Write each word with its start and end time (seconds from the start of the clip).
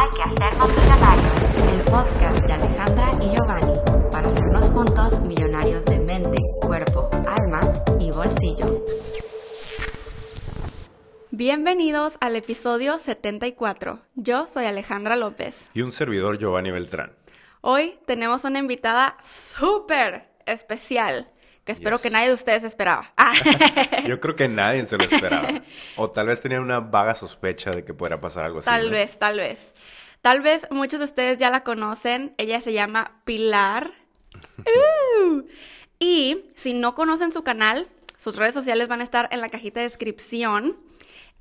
Hay 0.00 0.10
que 0.10 0.22
hacernos 0.22 0.68
millonarios, 0.68 1.74
el 1.74 1.82
podcast 1.82 2.46
de 2.46 2.52
Alejandra 2.52 3.10
y 3.20 3.34
Giovanni, 3.34 3.80
para 4.12 4.28
hacernos 4.28 4.70
juntos 4.70 5.20
millonarios 5.22 5.84
de 5.86 5.98
mente, 5.98 6.38
cuerpo, 6.60 7.10
alma 7.26 7.58
y 7.98 8.12
bolsillo. 8.12 8.84
Bienvenidos 11.32 12.16
al 12.20 12.36
episodio 12.36 13.00
74. 13.00 13.98
Yo 14.14 14.46
soy 14.46 14.66
Alejandra 14.66 15.16
López. 15.16 15.68
Y 15.74 15.82
un 15.82 15.90
servidor 15.90 16.38
Giovanni 16.38 16.70
Beltrán. 16.70 17.16
Hoy 17.60 17.98
tenemos 18.06 18.44
una 18.44 18.60
invitada 18.60 19.16
súper 19.20 20.28
especial 20.46 21.28
que 21.68 21.72
espero 21.72 21.96
Yes. 21.96 22.02
que 22.02 22.08
nadie 22.10 22.28
de 22.28 22.34
ustedes 22.34 22.64
esperaba. 22.64 23.12
Ah. 23.18 23.34
Yo 24.06 24.20
creo 24.20 24.34
que 24.34 24.48
nadie 24.48 24.86
se 24.86 24.96
lo 24.96 25.04
esperaba. 25.04 25.48
O 25.96 26.08
tal 26.10 26.26
vez 26.26 26.40
tenían 26.40 26.62
una 26.62 26.80
vaga 26.80 27.14
sospecha 27.14 27.70
de 27.70 27.84
que 27.84 27.92
pudiera 27.92 28.18
pasar 28.18 28.46
algo 28.46 28.60
así. 28.60 28.64
Tal 28.64 28.86
¿no? 28.86 28.92
vez, 28.92 29.18
tal 29.18 29.36
vez. 29.36 29.74
Tal 30.22 30.40
vez 30.40 30.66
muchos 30.70 30.98
de 30.98 31.04
ustedes 31.04 31.36
ya 31.36 31.50
la 31.50 31.64
conocen. 31.64 32.32
Ella 32.38 32.62
se 32.62 32.72
llama 32.72 33.20
Pilar. 33.24 33.92
Uh. 35.20 35.42
Y 35.98 36.44
si 36.56 36.72
no 36.72 36.94
conocen 36.94 37.32
su 37.32 37.42
canal, 37.42 37.86
sus 38.16 38.36
redes 38.36 38.54
sociales 38.54 38.88
van 38.88 39.02
a 39.02 39.04
estar 39.04 39.28
en 39.30 39.42
la 39.42 39.50
cajita 39.50 39.80
de 39.80 39.84
descripción. 39.84 40.78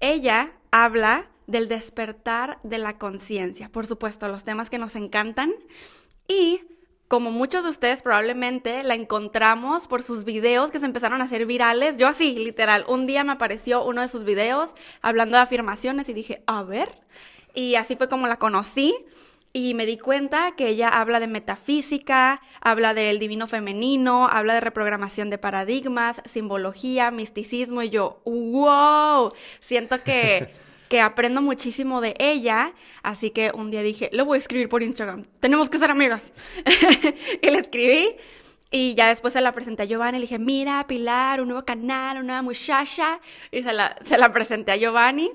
Ella 0.02 0.52
habla 0.72 1.28
del 1.46 1.70
despertar 1.70 2.60
de 2.64 2.80
la 2.80 2.98
conciencia, 2.98 3.70
por 3.70 3.88
supuesto, 3.88 4.28
los 4.28 4.44
temas 4.44 4.70
que 4.70 4.78
nos 4.78 4.96
encantan. 4.98 5.54
Y 6.28 6.62
como 7.08 7.32
muchos 7.32 7.64
de 7.64 7.70
ustedes 7.70 8.02
probablemente 8.02 8.84
la 8.84 8.96
encontramos 8.96 9.88
por 9.88 10.04
sus 10.04 10.26
videos 10.26 10.72
que 10.72 10.80
se 10.80 10.86
empezaron 10.86 11.22
a 11.22 11.26
hacer 11.26 11.46
virales. 11.46 11.98
Yo 11.98 12.08
así, 12.08 12.36
literal, 12.38 12.86
un 12.88 13.08
día 13.08 13.24
me 13.24 13.32
apareció 13.32 13.84
uno 13.86 14.02
de 14.02 14.10
sus 14.10 14.26
videos 14.26 14.76
hablando 15.02 15.38
de 15.38 15.44
afirmaciones 15.44 16.10
y 16.10 16.14
dije, 16.14 16.44
a 16.48 16.64
ver. 16.64 17.00
Y 17.54 17.76
así 17.76 17.96
fue 17.96 18.10
como 18.10 18.28
la 18.28 18.38
conocí. 18.38 18.96
Y 19.54 19.74
me 19.74 19.86
di 19.86 19.98
cuenta 19.98 20.52
que 20.56 20.68
ella 20.68 20.90
habla 20.90 21.20
de 21.20 21.28
metafísica, 21.28 22.42
habla 22.62 22.94
del 22.94 23.18
divino 23.18 23.48
femenino, 23.48 24.28
habla 24.28 24.54
de 24.54 24.60
reprogramación 24.60 25.30
de 25.30 25.38
paradigmas, 25.38 26.22
simbología, 26.26 27.10
misticismo. 27.10 27.82
Y 27.82 27.90
yo, 27.90 28.22
wow, 28.26 29.34
siento 29.60 30.04
que, 30.04 30.54
que 30.90 31.02
aprendo 31.02 31.42
muchísimo 31.42 32.02
de 32.02 32.16
ella. 32.20 32.74
Así 33.04 33.30
que 33.32 33.52
un 33.54 33.72
día 33.72 33.82
dije, 33.82 34.10
lo 34.14 34.26
voy 34.26 34.38
a 34.38 34.40
escribir 34.40 34.70
por 34.70 34.84
Instagram. 34.84 35.24
Tenemos 35.40 35.70
que 35.70 35.80
ser 35.80 35.92
amigas. 35.92 36.34
y 37.42 37.50
le 37.50 37.60
escribí. 37.60 38.16
Y 38.70 38.96
ya 38.96 39.08
después 39.08 39.34
se 39.34 39.42
la 39.42 39.54
presenté 39.54 39.84
a 39.84 39.86
Giovanni 39.86 40.18
le 40.18 40.24
dije, 40.24 40.40
mira, 40.40 40.86
Pilar, 40.88 41.40
un 41.40 41.48
nuevo 41.48 41.64
canal, 41.64 42.18
una 42.18 42.24
nueva 42.24 42.42
muchacha. 42.42 43.20
Y 43.52 43.64
se 43.64 43.74
la, 43.74 43.96
se 44.04 44.18
la 44.18 44.32
presenté 44.32 44.72
a 44.72 44.76
Giovanni. 44.76 45.32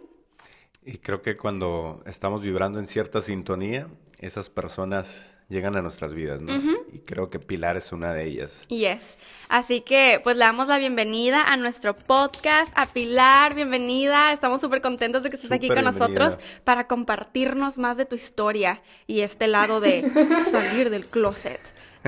Y 0.85 0.99
creo 0.99 1.23
que 1.23 1.37
cuando 1.37 2.03
estamos 2.07 2.43
vibrando 2.43 2.79
en 2.81 2.87
cierta 2.87 3.21
sintonía, 3.21 3.87
esas 4.19 4.51
personas 4.51 5.27
llegan 5.49 5.77
a 5.77 5.83
nuestras 5.83 6.13
vidas, 6.15 6.41
¿no? 6.41 6.53
Y 6.93 7.01
creo 7.01 7.29
que 7.29 7.39
Pilar 7.39 7.77
es 7.77 7.93
una 7.93 8.13
de 8.15 8.25
ellas. 8.25 8.65
Yes. 8.69 9.19
Así 9.49 9.83
que 9.83 10.21
pues 10.25 10.37
le 10.37 10.45
damos 10.45 10.67
la 10.69 10.79
bienvenida 10.79 11.43
a 11.45 11.57
nuestro 11.57 11.95
podcast, 11.95 12.73
a 12.75 12.87
Pilar, 12.87 13.55
bienvenida. 13.55 14.33
Estamos 14.33 14.61
súper 14.63 14.81
contentos 14.81 15.23
de 15.23 15.31
que 15.31 15.37
estés 15.37 15.53
aquí 15.53 15.69
con 15.69 15.85
nosotros 15.85 16.39
para 16.65 16.87
compartirnos 16.89 17.77
más 17.79 17.97
de 17.97 18.07
tu 18.07 18.15
historia 18.17 18.83
y 19.07 19.21
este 19.21 19.47
lado 19.47 19.81
de 19.81 20.03
salir 20.51 20.89
del 20.91 21.07
closet 21.07 21.61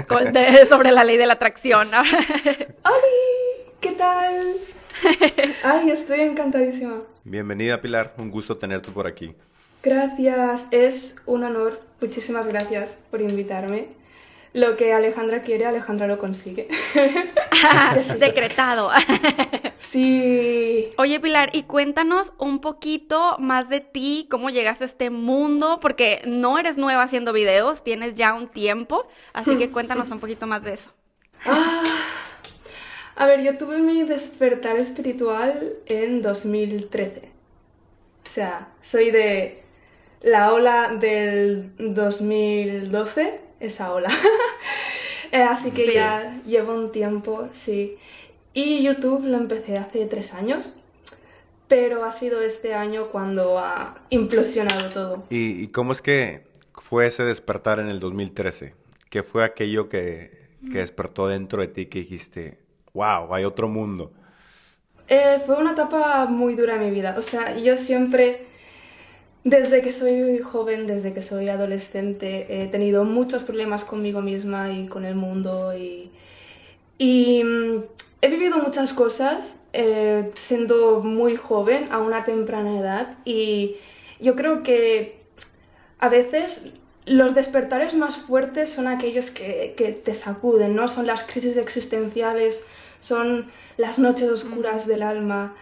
con- 0.09 0.33
de- 0.33 0.65
sobre 0.67 0.91
la 0.91 1.05
ley 1.05 1.17
de 1.19 1.27
la 1.27 1.35
atracción. 1.35 1.91
¡Holi! 1.95 2.07
¿Qué 3.81 3.93
tal? 3.93 4.55
Ay, 5.65 5.91
estoy 5.91 6.21
encantadísima. 6.21 7.03
Bienvenida, 7.25 7.81
Pilar. 7.81 8.15
Un 8.19 8.31
gusto 8.31 8.57
tenerte 8.57 8.91
por 8.91 9.07
aquí. 9.07 9.35
Gracias, 9.83 10.69
es 10.71 11.17
un 11.27 11.45
honor. 11.45 11.81
Muchísimas 12.01 12.47
gracias 12.47 13.01
por 13.11 13.21
invitarme. 13.21 13.89
Lo 14.53 14.77
que 14.77 14.93
Alejandra 14.93 15.43
quiere, 15.43 15.67
Alejandra 15.67 16.07
lo 16.07 16.19
consigue. 16.19 16.69
Decretado. 18.19 18.91
Sí. 19.77 20.89
Oye, 20.97 21.21
Pilar, 21.21 21.51
y 21.53 21.65
cuéntanos 21.65 22.33
un 22.39 22.61
poquito 22.61 23.37
más 23.39 23.69
de 23.69 23.81
ti, 23.81 24.27
cómo 24.31 24.49
llegaste 24.49 24.85
a 24.85 24.87
este 24.87 25.11
mundo, 25.11 25.79
porque 25.79 26.23
no 26.27 26.59
eres 26.59 26.79
nueva 26.79 27.03
haciendo 27.03 27.33
videos, 27.33 27.85
tienes 27.85 28.15
ya 28.15 28.33
un 28.33 28.49
tiempo, 28.49 29.07
así 29.35 29.57
que 29.57 29.71
cuéntanos 29.71 30.11
un 30.11 30.21
poquito 30.21 30.47
más 30.47 30.65
de 30.65 30.73
eso. 30.73 30.91
Ah. 31.45 32.04
A 33.17 33.27
ver, 33.27 33.43
yo 33.43 33.57
tuve 33.59 33.79
mi 33.79 34.03
despertar 34.03 34.77
espiritual 34.77 35.75
en 35.87 36.21
2013. 36.23 37.31
O 38.25 38.29
sea, 38.29 38.73
soy 38.81 39.11
de 39.11 39.63
la 40.23 40.53
ola 40.53 40.97
del 40.99 41.71
2012, 41.79 43.41
esa 43.61 43.93
ola. 43.93 44.11
Eh, 45.33 45.43
Así 45.43 45.73
que 45.73 45.87
Sí. 45.87 45.95
ya 45.95 46.41
llevo 46.47 46.75
un 46.75 46.93
tiempo, 46.93 47.49
sí. 47.51 47.97
Y 48.53 48.85
YouTube 48.85 49.25
lo 49.27 49.37
empecé 49.37 49.79
hace 49.79 50.07
tres 50.07 50.33
años, 50.33 50.75
pero 51.67 52.05
ha 52.05 52.13
sido 52.13 52.41
este 52.41 52.75
año 52.75 53.09
cuando 53.11 53.59
ha 53.59 54.01
implosionado 54.11 54.91
todo. 54.91 55.25
¿Y, 55.31 55.65
y 55.65 55.67
cómo 55.69 55.91
es 55.91 56.03
que 56.03 56.45
fue 56.75 57.09
ese 57.09 57.25
despertar 57.25 57.81
en 57.81 57.89
el 57.89 57.99
2013? 57.99 58.75
¿Qué 59.11 59.25
fue 59.25 59.45
aquello 59.45 59.89
que, 59.89 60.31
que 60.71 60.79
despertó 60.79 61.27
dentro 61.27 61.63
de 61.63 61.67
ti 61.69 61.87
que 61.87 61.99
dijiste, 62.01 62.59
wow, 62.95 63.35
hay 63.35 63.45
otro 63.45 63.69
mundo? 63.69 64.13
Eh, 65.09 65.39
fue 65.45 65.57
una 65.57 65.73
etapa 65.73 66.27
muy 66.27 66.55
dura 66.55 66.77
en 66.77 66.81
mi 66.81 66.91
vida. 66.91 67.17
O 67.19 67.23
sea, 67.23 67.57
yo 67.59 67.77
siempre, 67.77 68.47
desde 69.43 69.83
que 69.83 69.93
soy 69.93 70.39
joven, 70.39 70.87
desde 70.87 71.13
que 71.13 71.21
soy 71.21 71.49
adolescente, 71.49 72.63
he 72.63 72.69
tenido 72.69 73.05
muchos 73.05 73.43
problemas 73.43 73.85
conmigo 73.85 74.23
misma 74.23 74.71
y 74.71 74.87
con 74.87 75.05
el 75.05 75.17
mundo. 75.17 75.77
Y, 75.77 76.11
y 76.97 77.43
mm, 77.45 77.85
he 78.23 78.29
vivido 78.31 78.59
muchas 78.59 78.95
cosas 78.95 79.63
eh, 79.73 80.31
siendo 80.35 81.01
muy 81.01 81.37
joven, 81.37 81.89
a 81.91 81.99
una 81.99 82.25
temprana 82.25 82.79
edad. 82.79 83.19
Y 83.27 83.77
yo 84.21 84.37
creo 84.37 84.63
que 84.63 85.21
a 85.99 86.09
veces 86.09 86.73
los 87.07 87.35
despertares 87.35 87.93
más 87.95 88.17
fuertes 88.17 88.71
son 88.71 88.87
aquellos 88.87 89.31
que, 89.31 89.75
que 89.77 89.93
te 89.93 90.15
sacuden, 90.15 90.75
¿no? 90.75 90.89
Son 90.89 91.07
las 91.07 91.25
crisis 91.25 91.59
existenciales, 91.59 92.65
son 93.05 93.51
las 93.77 93.99
noches 93.99 94.29
oscuras 94.31 94.87
del 94.87 95.03
alma. 95.03 95.55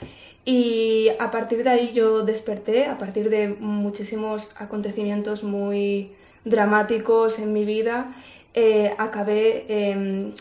Y 0.44 1.08
a 1.18 1.30
partir 1.30 1.64
de 1.64 1.70
ahí 1.70 1.92
yo 1.92 2.22
desperté, 2.22 2.86
a 2.86 2.98
partir 2.98 3.30
de 3.30 3.48
muchísimos 3.48 4.54
acontecimientos 4.58 5.42
muy 5.42 6.12
dramáticos 6.44 7.38
en 7.38 7.52
mi 7.52 7.64
vida, 7.64 8.14
eh, 8.54 8.94
acabé, 8.98 9.64
eh, 9.68 10.32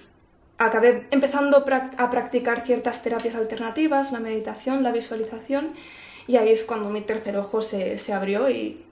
acabé 0.58 1.08
empezando 1.12 1.66
a 1.98 2.12
practicar 2.12 2.66
ciertas 2.66 3.04
terapias 3.04 3.36
alternativas, 3.36 4.12
la 4.12 4.20
meditación, 4.20 4.84
la 4.84 4.92
visualización, 4.92 5.74
y 6.28 6.38
ahí 6.38 6.52
es 6.52 6.64
cuando 6.64 6.90
mi 6.90 7.02
tercer 7.02 7.38
ojo 7.38 7.62
se, 7.62 7.98
se 7.98 8.14
abrió 8.14 8.50
y, 8.50 8.84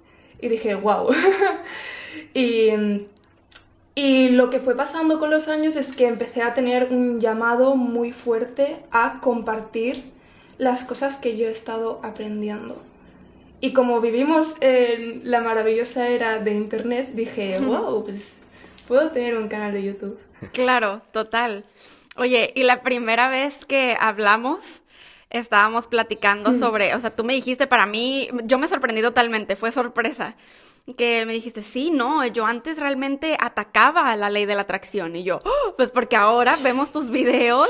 y 0.41 0.47
dije, 0.47 0.75
wow. 0.75 1.09
y, 2.33 2.69
y 3.99 4.29
lo 4.29 4.49
que 4.49 4.59
fue 4.59 4.77
pasando 4.77 5.19
con 5.19 5.29
los 5.29 5.49
años 5.49 5.75
es 5.75 5.93
que 5.93 6.07
empecé 6.07 6.41
a 6.41 6.53
tener 6.53 6.87
un 6.89 7.19
llamado 7.19 7.75
muy 7.75 8.13
fuerte 8.13 8.77
a 8.91 9.19
compartir 9.19 10.13
las 10.57 10.85
cosas 10.85 11.17
que 11.17 11.35
yo 11.35 11.47
he 11.47 11.51
estado 11.51 11.99
aprendiendo. 12.01 12.81
Y 13.59 13.73
como 13.73 13.99
vivimos 13.99 14.55
en 14.61 15.29
la 15.29 15.41
maravillosa 15.41 16.07
era 16.07 16.39
de 16.39 16.51
Internet, 16.51 17.09
dije, 17.11 17.59
wow, 17.59 18.05
pues 18.05 18.41
puedo 18.87 19.09
tener 19.09 19.35
un 19.35 19.49
canal 19.49 19.73
de 19.73 19.83
YouTube. 19.83 20.17
Claro, 20.53 21.01
total. 21.11 21.65
Oye, 22.15 22.53
y 22.55 22.63
la 22.63 22.81
primera 22.81 23.27
vez 23.27 23.65
que 23.65 23.97
hablamos, 23.99 24.81
estábamos 25.29 25.87
platicando 25.87 26.53
sobre, 26.53 26.95
o 26.95 27.01
sea, 27.01 27.09
tú 27.09 27.25
me 27.25 27.33
dijiste 27.33 27.67
para 27.67 27.85
mí, 27.85 28.29
yo 28.45 28.57
me 28.57 28.69
sorprendí 28.69 29.01
totalmente, 29.01 29.57
fue 29.57 29.73
sorpresa, 29.73 30.35
que 30.97 31.25
me 31.25 31.33
dijiste, 31.33 31.61
sí, 31.61 31.91
no, 31.91 32.25
yo 32.25 32.45
antes 32.45 32.79
realmente 32.79 33.37
atacaba 33.39 34.15
la 34.15 34.29
ley 34.29 34.45
de 34.45 34.55
la 34.55 34.63
atracción 34.63 35.15
y 35.15 35.23
yo, 35.23 35.41
"Oh, 35.45 35.75
pues 35.75 35.91
porque 35.91 36.15
ahora 36.15 36.55
vemos 36.63 36.91
tus 36.91 37.09
videos 37.09 37.69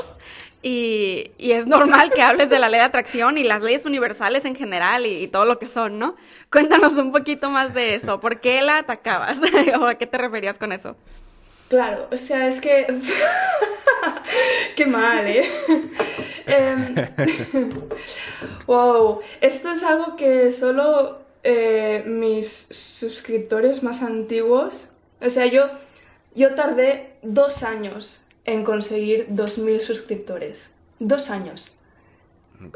y, 0.62 1.32
y 1.38 1.52
es 1.54 1.68
normal 1.68 2.12
que 2.14 2.22
hables 2.22 2.50
de 2.50 2.60
la 2.60 2.70
ley 2.70 2.80
de 2.80 2.86
atracción 2.86 3.38
y 3.38 3.44
las 3.44 3.62
leyes 3.62 3.86
universales 3.86 4.46
en 4.46 4.56
general 4.56 5.06
y, 5.06 5.24
y 5.24 5.28
todo 5.28 5.46
lo 5.46 5.58
que 5.60 5.68
son, 5.70 6.00
¿no? 6.00 6.16
Cuéntanos 6.52 6.94
un 6.94 7.12
poquito 7.12 7.50
más 7.50 7.74
de 7.74 7.96
eso, 7.96 8.20
¿por 8.20 8.40
qué 8.42 8.62
la 8.62 8.80
atacabas? 8.80 9.38
¿O 9.80 9.86
a 9.86 9.96
qué 9.96 10.08
te 10.08 10.18
referías 10.18 10.58
con 10.58 10.72
eso? 10.72 10.96
Claro, 11.70 12.08
o 12.12 12.18
sea, 12.18 12.48
es 12.48 12.60
que... 12.62 12.88
Qué 14.76 14.86
mal, 14.86 15.28
¿eh? 15.28 15.46
Em, 16.48 16.96
wow, 18.66 19.20
esto 19.42 19.72
es 19.72 19.84
algo 19.84 20.16
que 20.16 20.52
solo 20.52 21.20
eh, 21.44 22.04
mis 22.06 22.48
suscriptores 22.50 23.84
más 23.84 24.02
antiguos... 24.02 24.92
O 25.22 25.30
sea, 25.30 25.46
yo, 25.48 25.70
yo 26.34 26.56
tardé 26.56 27.18
dos 27.22 27.64
años 27.64 28.26
en 28.46 28.64
conseguir 28.64 29.28
2.000 29.30 29.82
suscriptores. 29.82 30.78
Dos 31.00 31.30
años. 31.30 31.78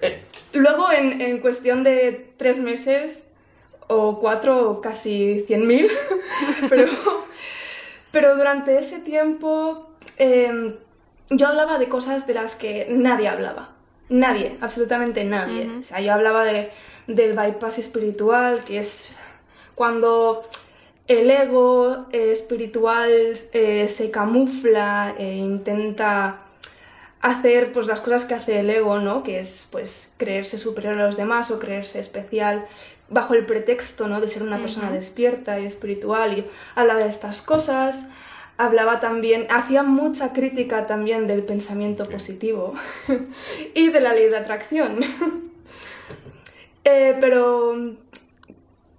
Eh, 0.01 0.21
Luego, 0.53 0.91
en, 0.91 1.21
en 1.21 1.39
cuestión 1.39 1.83
de 1.83 2.33
tres 2.37 2.59
meses 2.59 3.31
o 3.87 4.19
cuatro 4.19 4.81
casi 4.81 5.43
cien 5.47 5.67
mil, 5.67 5.89
pero, 6.69 6.91
pero 8.11 8.37
durante 8.37 8.77
ese 8.77 8.99
tiempo 8.99 9.89
em, 10.17 10.75
yo 11.29 11.47
hablaba 11.47 11.79
de 11.79 11.89
cosas 11.89 12.27
de 12.27 12.33
las 12.35 12.55
que 12.55 12.87
nadie 12.89 13.27
hablaba. 13.27 13.75
Nadie, 14.09 14.57
absolutamente 14.61 15.23
nadie. 15.23 15.69
O 15.79 15.83
sea, 15.83 16.01
yo 16.01 16.13
hablaba 16.13 16.43
de, 16.43 16.71
del 17.07 17.35
bypass 17.35 17.79
espiritual, 17.79 18.63
que 18.63 18.79
es 18.79 19.13
cuando 19.75 20.43
el 21.07 21.29
ego 21.29 22.05
eh, 22.11 22.31
espiritual 22.31 23.09
eh, 23.53 23.89
se 23.89 24.11
camufla 24.11 25.15
e 25.17 25.35
intenta 25.35 26.39
hacer 27.21 27.71
pues 27.71 27.87
las 27.87 28.01
cosas 28.01 28.25
que 28.25 28.33
hace 28.33 28.59
el 28.59 28.69
ego, 28.69 28.99
¿no? 28.99 29.23
Que 29.23 29.39
es 29.39 29.67
pues 29.71 30.13
creerse 30.17 30.57
superior 30.57 30.99
a 30.99 31.07
los 31.07 31.17
demás 31.17 31.51
o 31.51 31.59
creerse 31.59 31.99
especial 31.99 32.65
bajo 33.09 33.33
el 33.33 33.45
pretexto, 33.45 34.07
¿no? 34.07 34.19
De 34.19 34.27
ser 34.27 34.43
una 34.43 34.59
persona 34.59 34.91
despierta 34.91 35.59
y 35.59 35.65
espiritual 35.65 36.37
y 36.37 36.45
habla 36.75 36.95
de 36.95 37.07
estas 37.07 37.41
cosas. 37.41 38.09
Hablaba 38.63 38.99
también, 38.99 39.47
hacía 39.49 39.83
mucha 39.83 40.31
crítica 40.31 40.87
también 40.87 41.27
del 41.27 41.43
pensamiento 41.43 42.07
positivo 42.07 42.73
y 43.73 43.89
de 43.89 43.99
la 43.99 44.13
ley 44.13 44.29
de 44.29 44.37
atracción. 44.37 44.99
Eh, 46.85 47.15
pero 47.21 47.75
en 47.75 47.95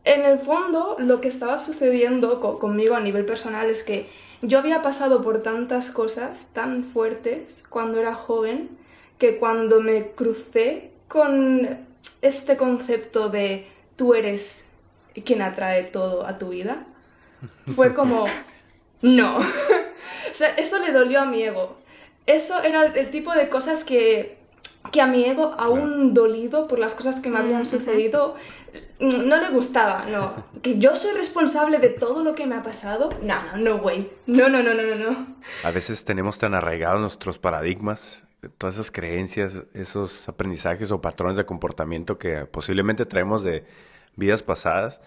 el 0.04 0.38
fondo 0.38 0.96
lo 0.98 1.20
que 1.20 1.28
estaba 1.28 1.58
sucediendo 1.58 2.40
conmigo 2.58 2.94
a 2.94 3.00
nivel 3.00 3.26
personal 3.26 3.68
es 3.68 3.82
que 3.82 4.08
yo 4.40 4.58
había 4.58 4.80
pasado 4.80 5.20
por 5.20 5.42
tantas 5.42 5.90
cosas 5.90 6.48
tan 6.54 6.84
fuertes 6.84 7.62
cuando 7.68 8.00
era 8.00 8.14
joven 8.14 8.70
que 9.18 9.36
cuando 9.36 9.82
me 9.82 10.12
crucé 10.12 10.92
con 11.08 11.78
este 12.22 12.56
concepto 12.56 13.28
de 13.28 13.66
tú 13.96 14.14
eres 14.14 14.72
quien 15.24 15.42
atrae 15.42 15.84
todo 15.84 16.26
a 16.26 16.38
tu 16.38 16.48
vida, 16.48 16.86
fue 17.74 17.94
como, 17.94 18.26
no. 19.04 19.38
o 19.38 20.34
sea, 20.34 20.50
eso 20.56 20.78
le 20.80 20.92
dolió 20.92 21.20
a 21.20 21.24
mi 21.26 21.42
ego. 21.42 21.76
Eso 22.26 22.62
era 22.62 22.86
el 22.86 23.10
tipo 23.10 23.32
de 23.32 23.48
cosas 23.48 23.84
que 23.84 24.44
que 24.92 25.00
a 25.00 25.06
mi 25.06 25.24
ego, 25.24 25.54
aún 25.58 26.14
dolido 26.14 26.68
por 26.68 26.78
las 26.78 26.94
cosas 26.94 27.20
que 27.20 27.30
me 27.30 27.38
habían 27.38 27.66
sucedido, 27.66 28.36
no 29.00 29.36
le 29.40 29.48
gustaba, 29.50 30.04
no. 30.10 30.44
Que 30.62 30.78
yo 30.78 30.94
soy 30.94 31.16
responsable 31.16 31.78
de 31.78 31.88
todo 31.88 32.22
lo 32.22 32.34
que 32.34 32.46
me 32.46 32.54
ha 32.54 32.62
pasado, 32.62 33.10
no, 33.22 33.34
no, 33.52 33.56
no, 33.58 33.78
güey. 33.78 34.10
No, 34.26 34.48
no, 34.48 34.62
no, 34.62 34.74
no, 34.74 34.94
no. 34.94 35.26
A 35.64 35.70
veces 35.70 36.04
tenemos 36.04 36.38
tan 36.38 36.54
arraigados 36.54 37.00
nuestros 37.00 37.38
paradigmas, 37.38 38.22
todas 38.58 38.74
esas 38.74 38.90
creencias, 38.90 39.52
esos 39.72 40.28
aprendizajes 40.28 40.90
o 40.90 41.00
patrones 41.00 41.36
de 41.36 41.46
comportamiento 41.46 42.18
que 42.18 42.44
posiblemente 42.44 43.06
traemos 43.06 43.42
de 43.42 43.64
vidas 44.16 44.42
pasadas, 44.42 45.00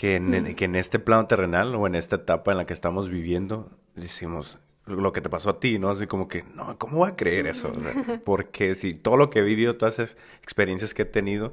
que 0.00 0.16
en, 0.16 0.54
que 0.54 0.64
en 0.64 0.76
este 0.76 0.98
plano 0.98 1.26
terrenal 1.26 1.74
o 1.74 1.86
en 1.86 1.94
esta 1.94 2.16
etapa 2.16 2.52
en 2.52 2.56
la 2.56 2.64
que 2.64 2.72
estamos 2.72 3.10
viviendo, 3.10 3.68
decimos, 3.96 4.56
lo 4.86 5.12
que 5.12 5.20
te 5.20 5.28
pasó 5.28 5.50
a 5.50 5.60
ti, 5.60 5.78
¿no? 5.78 5.90
Así 5.90 6.06
como 6.06 6.26
que, 6.26 6.42
no, 6.54 6.78
¿cómo 6.78 6.96
voy 6.96 7.10
a 7.10 7.16
creer 7.16 7.46
eso? 7.46 7.70
porque 8.24 8.72
si 8.72 8.94
todo 8.94 9.18
lo 9.18 9.28
que 9.28 9.40
he 9.40 9.42
vivido, 9.42 9.76
todas 9.76 9.98
esas 9.98 10.16
experiencias 10.42 10.94
que 10.94 11.02
he 11.02 11.04
tenido, 11.04 11.52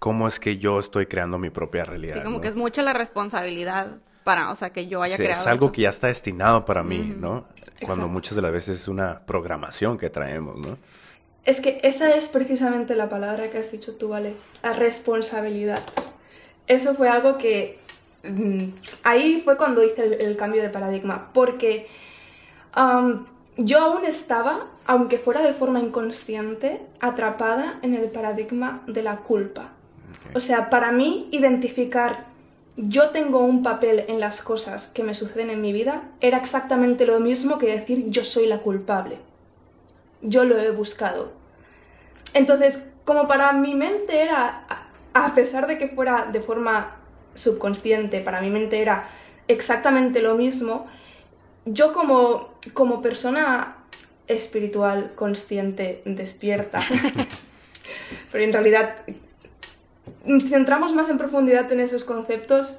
¿cómo 0.00 0.26
es 0.26 0.40
que 0.40 0.58
yo 0.58 0.80
estoy 0.80 1.06
creando 1.06 1.38
mi 1.38 1.50
propia 1.50 1.84
realidad? 1.84 2.16
Sí, 2.16 2.22
como 2.24 2.40
que 2.40 2.48
es 2.48 2.56
mucha 2.56 2.82
la 2.82 2.92
responsabilidad 2.92 3.98
para, 4.24 4.50
o 4.50 4.56
sea, 4.56 4.70
que 4.70 4.88
yo 4.88 5.00
haya 5.00 5.14
creado. 5.14 5.42
Es 5.42 5.46
algo 5.46 5.70
que 5.70 5.82
ya 5.82 5.90
está 5.90 6.08
destinado 6.08 6.64
para 6.64 6.82
mí, 6.82 7.14
¿no? 7.16 7.46
Cuando 7.86 8.08
muchas 8.08 8.34
de 8.34 8.42
las 8.42 8.50
veces 8.50 8.80
es 8.80 8.88
una 8.88 9.20
programación 9.26 9.96
que 9.96 10.10
traemos, 10.10 10.56
¿no? 10.56 10.76
Es 11.44 11.60
que 11.60 11.78
esa 11.84 12.16
es 12.16 12.28
precisamente 12.28 12.96
la 12.96 13.08
palabra 13.08 13.48
que 13.48 13.58
has 13.58 13.70
dicho 13.70 13.94
tú, 13.94 14.08
¿vale? 14.08 14.34
La 14.64 14.72
responsabilidad. 14.72 15.80
Eso 16.66 16.94
fue 16.94 17.08
algo 17.08 17.38
que 17.38 17.82
Mm, 18.24 18.74
ahí 19.02 19.40
fue 19.44 19.56
cuando 19.56 19.82
hice 19.82 20.24
el, 20.24 20.36
cambio 20.36 20.62
de 20.62 20.68
paradigma, 20.68 21.30
porque 21.32 21.86
yo 23.56 23.80
aún 23.80 24.04
estaba, 24.04 24.68
aunque 24.86 25.18
fuera 25.18 25.42
de 25.42 25.52
forma 25.52 25.80
inconsciente, 25.80 26.80
atrapada 27.00 27.78
en 27.82 27.94
el 27.94 28.08
paradigma 28.10 28.82
de 28.86 29.02
la 29.02 29.18
culpa. 29.18 29.72
O 30.34 30.40
sea, 30.40 30.70
para 30.70 30.92
mí 30.92 31.28
identificar 31.32 32.30
yo 32.76 33.10
tengo 33.10 33.40
un 33.40 33.62
papel 33.62 34.06
en 34.08 34.18
las 34.18 34.40
cosas 34.40 34.86
que 34.86 35.02
me 35.02 35.12
suceden 35.12 35.50
en 35.50 35.60
mi 35.60 35.74
vida 35.74 36.04
era 36.22 36.38
exactamente 36.38 37.04
lo 37.04 37.20
mismo 37.20 37.58
que 37.58 37.66
decir 37.66 38.08
yo 38.08 38.24
soy 38.24 38.46
la 38.46 38.58
culpable. 38.58 39.18
Yo 40.22 40.44
lo 40.44 40.58
he 40.58 40.70
buscado. 40.70 41.32
Entonces, 42.32 42.90
como 43.04 43.26
para 43.26 43.52
mi 43.52 43.74
mente 43.74 44.22
era, 44.22 44.64
a 45.14 45.34
pesar 45.34 45.66
de 45.66 45.78
que 45.78 45.88
fuera 45.88 46.26
de 46.32 46.40
forma 46.40 46.96
subconsciente, 47.34 48.20
para 48.20 48.40
mi 48.40 48.50
mente 48.50 48.80
era 48.80 49.08
exactamente 49.48 50.20
lo 50.22 50.34
mismo, 50.34 50.86
yo 51.64 51.92
como, 51.92 52.54
como 52.74 53.02
persona 53.02 53.76
espiritual, 54.26 55.12
consciente, 55.14 56.02
despierta, 56.04 56.82
pero 58.32 58.44
en 58.44 58.52
realidad, 58.52 58.96
si 60.40 60.54
entramos 60.54 60.94
más 60.94 61.08
en 61.08 61.18
profundidad 61.18 61.70
en 61.72 61.80
esos 61.80 62.04
conceptos, 62.04 62.76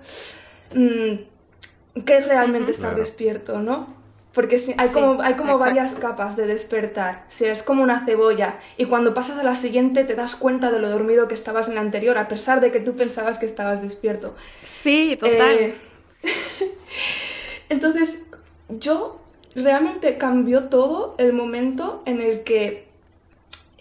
mm, 0.73 2.01
¿qué 2.05 2.17
es 2.17 2.27
realmente 2.27 2.71
estar 2.71 2.95
despierto, 2.95 3.59
no? 3.59 4.02
Porque 4.33 4.59
hay 4.77 4.89
como, 4.89 5.21
hay 5.21 5.35
como 5.35 5.59
varias 5.59 5.95
capas 5.95 6.35
de 6.35 6.47
despertar. 6.47 7.23
Si 7.27 7.45
es 7.45 7.61
como 7.61 7.83
una 7.83 8.03
cebolla 8.03 8.59
y 8.77 8.85
cuando 8.85 9.13
pasas 9.13 9.37
a 9.37 9.43
la 9.43 9.55
siguiente 9.55 10.03
te 10.05 10.15
das 10.15 10.35
cuenta 10.35 10.71
de 10.71 10.79
lo 10.79 10.89
dormido 10.89 11.27
que 11.27 11.35
estabas 11.35 11.69
en 11.69 11.75
la 11.75 11.81
anterior, 11.81 12.17
a 12.17 12.27
pesar 12.27 12.59
de 12.59 12.71
que 12.71 12.79
tú 12.79 12.95
pensabas 12.95 13.37
que 13.37 13.45
estabas 13.45 13.83
despierto. 13.83 14.35
Sí, 14.81 15.17
total. 15.19 15.55
Eh, 15.59 15.75
entonces, 17.69 18.25
yo 18.69 19.21
realmente 19.55 20.17
cambió 20.17 20.63
todo 20.63 21.13
el 21.19 21.33
momento 21.33 22.01
en 22.05 22.19
el 22.19 22.43
que 22.43 22.87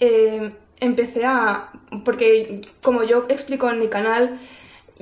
eh, 0.00 0.52
empecé 0.80 1.24
a... 1.24 1.70
Porque 2.04 2.68
como 2.82 3.04
yo 3.04 3.24
explico 3.30 3.70
en 3.70 3.78
mi 3.78 3.88
canal, 3.88 4.38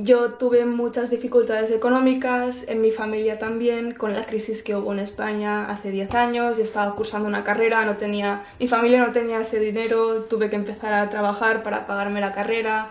yo 0.02 0.34
tuve 0.34 0.64
muchas 0.64 1.10
dificultades 1.10 1.70
económicas, 1.70 2.66
en 2.68 2.80
mi 2.80 2.90
familia 2.90 3.38
también, 3.38 3.92
con 3.92 4.14
la 4.14 4.24
crisis 4.24 4.62
que 4.62 4.74
hubo 4.74 4.92
en 4.92 4.98
España 4.98 5.70
hace 5.70 5.90
10 5.90 6.14
años, 6.14 6.58
y 6.58 6.62
estaba 6.62 6.94
cursando 6.96 7.28
una 7.28 7.44
carrera, 7.44 7.84
no 7.84 7.96
tenía, 7.96 8.44
mi 8.58 8.66
familia 8.66 9.04
no 9.04 9.12
tenía 9.12 9.40
ese 9.40 9.60
dinero, 9.60 10.22
tuve 10.24 10.48
que 10.48 10.56
empezar 10.56 10.92
a 10.92 11.10
trabajar 11.10 11.62
para 11.62 11.86
pagarme 11.86 12.20
la 12.20 12.32
carrera. 12.32 12.90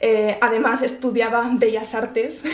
Eh, 0.00 0.38
además 0.40 0.82
estudiaba 0.82 1.48
Bellas 1.52 1.94
Artes, 1.94 2.44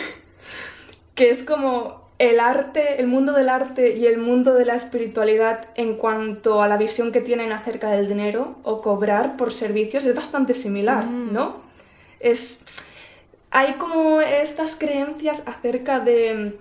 que 1.15 1.29
es 1.29 1.43
como 1.43 2.07
el 2.19 2.39
arte, 2.39 2.99
el 2.99 3.07
mundo 3.07 3.31
del 3.31 3.47
arte 3.47 3.95
y 3.95 4.07
el 4.07 4.17
mundo 4.17 4.55
de 4.55 4.65
la 4.65 4.75
espiritualidad 4.75 5.69
en 5.75 5.95
cuanto 5.95 6.61
a 6.61 6.67
la 6.67 6.77
visión 6.77 7.11
que 7.11 7.21
tienen 7.21 7.51
acerca 7.51 7.91
del 7.91 8.07
dinero 8.07 8.57
o 8.63 8.81
cobrar 8.81 9.37
por 9.37 9.53
servicios 9.53 10.03
es 10.03 10.15
bastante 10.15 10.55
similar, 10.55 11.05
mm. 11.05 11.31
¿no? 11.31 11.61
Es 12.19 12.65
hay 13.51 13.73
como 13.73 14.21
estas 14.21 14.75
creencias 14.75 15.43
acerca 15.47 15.99
de, 15.99 16.57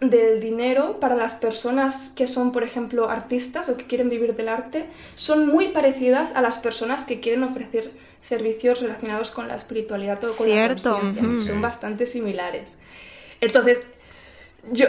del 0.00 0.40
dinero 0.40 0.98
para 0.98 1.14
las 1.14 1.34
personas 1.34 2.10
que 2.16 2.26
son, 2.26 2.52
por 2.52 2.62
ejemplo, 2.62 3.10
artistas 3.10 3.68
o 3.68 3.76
que 3.76 3.86
quieren 3.86 4.08
vivir 4.08 4.34
del 4.34 4.48
arte, 4.48 4.86
son 5.14 5.46
muy 5.46 5.68
parecidas 5.68 6.34
a 6.36 6.42
las 6.42 6.58
personas 6.58 7.04
que 7.04 7.20
quieren 7.20 7.42
ofrecer 7.44 7.90
servicios 8.20 8.80
relacionados 8.80 9.30
con 9.30 9.48
la 9.48 9.56
espiritualidad 9.56 10.22
o 10.24 10.34
con 10.34 10.46
Cierto. 10.46 11.00
la 11.02 11.42
Son 11.42 11.60
bastante 11.60 12.06
similares. 12.06 12.78
Entonces, 13.40 13.82
yo 14.72 14.86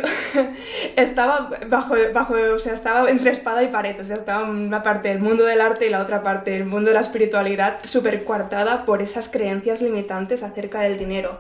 estaba 0.96 1.50
bajo, 1.68 1.96
bajo, 2.14 2.36
o 2.54 2.60
sea, 2.60 2.74
estaba 2.74 3.10
entre 3.10 3.32
espada 3.32 3.64
y 3.64 3.68
pared, 3.68 4.00
o 4.00 4.06
sea, 4.06 4.18
estaba 4.18 4.50
una 4.50 4.84
parte 4.84 5.10
del 5.10 5.20
mundo 5.20 5.46
del 5.46 5.62
arte 5.62 5.88
y 5.88 5.90
la 5.90 6.02
otra 6.02 6.24
parte 6.24 6.52
del 6.52 6.66
mundo 6.66 6.90
de 6.90 6.96
la 6.96 7.02
espiritualidad 7.02 7.80
súper 7.84 8.24
coartada 8.24 8.86
por 8.86 9.02
esas 9.02 9.30
creencias 9.30 9.82
limitantes 9.82 10.44
acerca 10.44 10.82
del 10.82 10.98
dinero. 10.98 11.40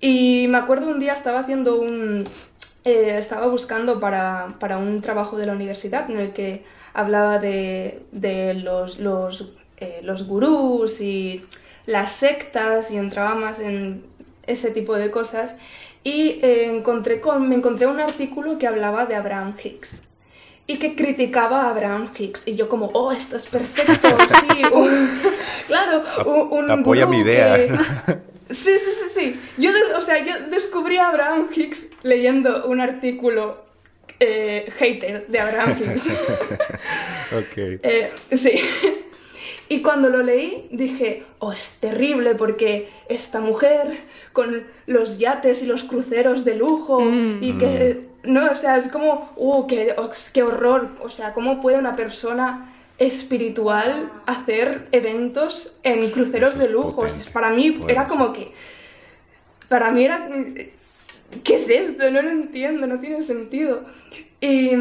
Y 0.00 0.46
me 0.48 0.58
acuerdo 0.58 0.88
un 0.90 1.00
día 1.00 1.12
estaba 1.12 1.40
haciendo 1.40 1.80
un... 1.80 2.26
Eh, 2.84 3.16
estaba 3.18 3.46
buscando 3.46 4.00
para, 4.00 4.56
para, 4.58 4.78
un 4.78 5.02
trabajo 5.02 5.36
de 5.36 5.44
la 5.44 5.52
universidad 5.52 6.10
en 6.10 6.18
el 6.18 6.32
que 6.32 6.64
hablaba 6.94 7.38
de, 7.38 8.02
de 8.10 8.54
los, 8.54 8.98
los, 8.98 9.52
eh, 9.76 10.00
los 10.02 10.26
gurús 10.26 11.02
y 11.02 11.44
las 11.84 12.10
sectas 12.12 12.90
y 12.90 12.96
entraba 12.96 13.34
más 13.34 13.60
en 13.60 14.02
ese 14.46 14.70
tipo 14.70 14.94
de 14.94 15.10
cosas 15.10 15.58
y 16.02 16.40
eh, 16.42 16.66
encontré 16.74 17.20
con, 17.20 17.48
me 17.48 17.56
encontré 17.56 17.86
un 17.86 18.00
artículo 18.00 18.58
que 18.58 18.66
hablaba 18.66 19.06
de 19.06 19.16
Abraham 19.16 19.54
Hicks 19.62 20.04
y 20.66 20.78
que 20.78 20.94
criticaba 20.94 21.62
a 21.62 21.70
Abraham 21.70 22.10
Hicks 22.16 22.48
y 22.48 22.56
yo 22.56 22.68
como, 22.68 22.86
oh, 22.94 23.12
esto 23.12 23.36
es 23.36 23.46
perfecto, 23.46 24.08
sí, 24.40 24.62
claro, 25.66 26.04
un, 26.50 26.70
Apoya 26.70 27.06
mi 27.06 27.18
idea. 27.18 27.56
Sí, 28.50 28.80
sí, 28.80 28.90
sí, 28.98 29.08
sí. 29.14 29.40
Yo, 29.58 29.70
o 29.96 30.02
sea, 30.02 30.24
yo 30.24 30.34
descubrí 30.50 30.96
a 30.96 31.06
Abraham 31.10 31.48
Hicks 31.54 31.90
leyendo 32.02 32.66
un 32.66 32.80
artículo 32.80 33.64
eh, 34.18 34.68
hater 34.76 35.28
de 35.28 35.38
Abraham 35.38 35.76
Hicks. 35.78 36.08
ok. 37.32 37.56
Eh, 37.56 38.10
sí. 38.32 38.60
Y 39.72 39.82
cuando 39.82 40.08
lo 40.08 40.20
leí 40.20 40.66
dije, 40.72 41.24
oh, 41.38 41.52
es 41.52 41.78
terrible 41.80 42.34
porque 42.34 42.88
esta 43.08 43.40
mujer 43.40 44.00
con 44.32 44.64
los 44.86 45.20
yates 45.20 45.62
y 45.62 45.66
los 45.66 45.84
cruceros 45.84 46.44
de 46.44 46.56
lujo 46.56 47.00
Mm. 47.00 47.38
y 47.40 47.56
que, 47.56 48.08
no, 48.24 48.50
o 48.50 48.56
sea, 48.56 48.76
es 48.78 48.88
como, 48.88 49.30
uh, 49.36 49.68
qué, 49.68 49.94
qué 50.34 50.42
horror, 50.42 50.88
o 51.00 51.08
sea, 51.08 51.34
¿cómo 51.34 51.60
puede 51.60 51.78
una 51.78 51.94
persona 51.94 52.74
espiritual 52.98 54.10
hacer 54.26 54.88
eventos 54.90 55.76
en 55.84 56.10
cruceros 56.10 56.58
de 56.58 56.68
lujo? 56.68 57.02
O 57.02 57.08
sea, 57.08 57.32
para 57.32 57.50
mí 57.50 57.80
era 57.86 58.08
como 58.08 58.32
que, 58.32 58.52
para 59.68 59.92
mí 59.92 60.04
era, 60.04 60.28
¿qué 61.44 61.54
es 61.54 61.70
esto? 61.70 62.10
No 62.10 62.22
lo 62.22 62.30
entiendo, 62.30 62.88
no 62.88 62.98
tiene 62.98 63.22
sentido. 63.22 63.84
Y, 64.40 64.72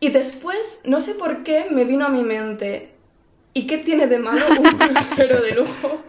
y 0.00 0.10
después, 0.10 0.82
no 0.84 1.00
sé 1.00 1.14
por 1.14 1.44
qué, 1.44 1.68
me 1.70 1.84
vino 1.84 2.04
a 2.04 2.10
mi 2.10 2.22
mente, 2.22 2.97
¿y 3.58 3.66
qué 3.66 3.78
tiene 3.78 4.06
de 4.06 4.20
malo 4.20 4.46
un 4.48 4.78
crucero 4.78 5.42
de 5.42 5.50
lujo? 5.52 6.00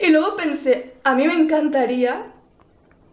Y 0.00 0.10
luego 0.10 0.36
pensé, 0.36 0.94
a 1.02 1.16
mí 1.16 1.26
me 1.26 1.34
encantaría, 1.34 2.22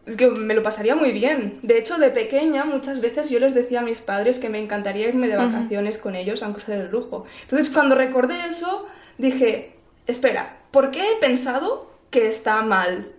es 0.05 0.15
que 0.15 0.27
me 0.27 0.53
lo 0.53 0.61
pasaría 0.61 0.93
muy 0.93 1.11
bien. 1.11 1.57
De 1.63 1.79
hecho, 1.79 1.97
de 1.97 2.11
pequeña 2.11 2.63
muchas 2.63 3.01
veces 3.01 3.31
yo 3.31 3.39
les 3.39 3.55
decía 3.55 3.79
a 3.79 3.83
mis 3.83 4.01
padres 4.01 4.37
que 4.37 4.49
me 4.49 4.59
encantaría 4.59 5.09
irme 5.09 5.27
de 5.27 5.35
vacaciones 5.35 5.97
con 5.97 6.15
ellos 6.15 6.43
a 6.43 6.47
un 6.47 6.53
crucero 6.53 6.83
de 6.83 6.89
lujo. 6.89 7.25
Entonces, 7.41 7.71
cuando 7.71 7.95
recordé 7.95 8.35
eso, 8.47 8.87
dije, 9.17 9.73
espera, 10.05 10.59
¿por 10.69 10.91
qué 10.91 11.01
he 11.01 11.15
pensado 11.19 11.91
que 12.11 12.27
está 12.27 12.61
mal? 12.61 13.11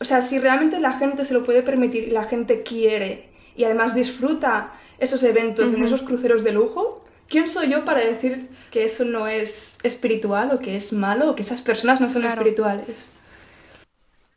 O 0.00 0.04
sea, 0.04 0.22
si 0.22 0.40
realmente 0.40 0.80
la 0.80 0.94
gente 0.94 1.24
se 1.24 1.34
lo 1.34 1.44
puede 1.44 1.62
permitir 1.62 2.08
y 2.08 2.10
la 2.10 2.24
gente 2.24 2.64
quiere 2.64 3.28
y 3.54 3.62
además 3.62 3.94
disfruta 3.94 4.72
esos 4.98 5.22
eventos 5.22 5.72
en 5.72 5.84
esos 5.84 6.02
cruceros 6.02 6.42
de 6.42 6.50
lujo, 6.50 7.05
¿quién 7.28 7.48
soy 7.48 7.70
yo 7.70 7.84
para 7.84 8.00
decir 8.00 8.48
que 8.70 8.84
eso 8.84 9.04
no 9.04 9.26
es 9.28 9.78
espiritual 9.82 10.50
o 10.54 10.58
que 10.60 10.76
es 10.76 10.92
malo 10.92 11.30
o 11.30 11.34
que 11.36 11.42
esas 11.42 11.62
personas 11.62 12.00
no 12.00 12.08
son 12.08 12.22
Claro. 12.22 12.24
espirituales? 12.24 13.10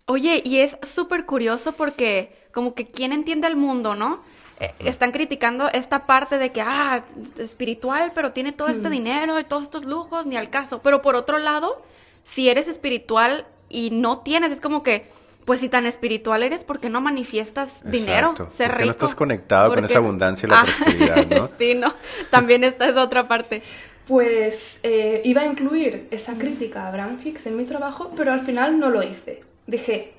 Oye, 0.05 0.41
y 0.43 0.60
es 0.60 0.77
súper 0.81 1.25
curioso 1.25 1.74
porque 1.74 2.34
como 2.51 2.74
que 2.74 2.89
quién 2.89 3.13
entiende 3.13 3.48
el 3.48 3.55
mundo, 3.55 3.96
¿no? 3.96 4.24
Eh, 4.60 4.74
están 4.79 5.12
criticando 5.12 5.69
esta 5.69 6.05
parte 6.08 6.38
de 6.38 6.51
que, 6.51 6.62
ah, 6.62 7.03
es 7.36 7.39
espiritual, 7.39 8.12
pero 8.15 8.31
tiene 8.34 8.51
todo 8.51 8.69
este 8.69 8.89
dinero 8.89 9.39
y 9.39 9.43
todos 9.43 9.63
estos 9.63 9.86
lujos, 9.86 10.25
ni 10.25 10.36
al 10.36 10.50
caso. 10.50 10.81
Pero 10.81 11.01
por 11.01 11.15
otro 11.15 11.38
lado, 11.38 11.81
si 12.24 12.50
eres 12.50 12.67
espiritual 12.67 13.46
y 13.69 13.91
no 13.91 14.19
tienes, 14.22 14.51
es 14.51 14.62
como 14.62 14.81
que, 14.84 15.12
pues 15.50 15.62
si 15.62 15.68
tan 15.70 15.88
espiritual 15.88 16.44
eres, 16.44 16.63
¿por 16.63 16.79
qué 16.79 16.91
no 16.91 17.01
manifiestas 17.01 17.82
dinero? 17.84 18.34
Exacto. 18.34 18.56
Ser 18.56 18.68
¿Por 18.68 18.77
qué 18.77 18.84
rico. 18.84 18.86
no 18.86 18.91
estás 18.91 19.15
conectado 19.15 19.74
con 19.74 19.84
esa 19.84 19.98
abundancia 19.98 20.46
y 20.46 20.50
la 20.51 20.60
Ah, 20.60 20.63
prosperidad, 20.65 21.25
no? 21.39 21.50
sí, 21.58 21.74
no. 21.74 21.91
También 22.29 22.63
esta 22.63 22.88
es 22.88 22.96
otra 22.96 23.27
parte. 23.27 23.63
Pues 24.06 24.79
eh, 24.84 25.24
iba 25.25 25.41
a 25.41 25.46
incluir 25.48 26.08
esa 26.12 26.38
crítica 26.38 26.84
a 26.84 26.89
Abraham 26.89 27.20
Hicks 27.25 27.48
en 27.48 27.58
mi 27.58 27.63
trabajo, 27.65 28.12
pero 28.15 28.32
al 28.32 28.41
final 28.41 28.79
no 28.79 28.91
lo 28.91 29.01
hice. 29.01 29.41
Dije, 29.65 30.13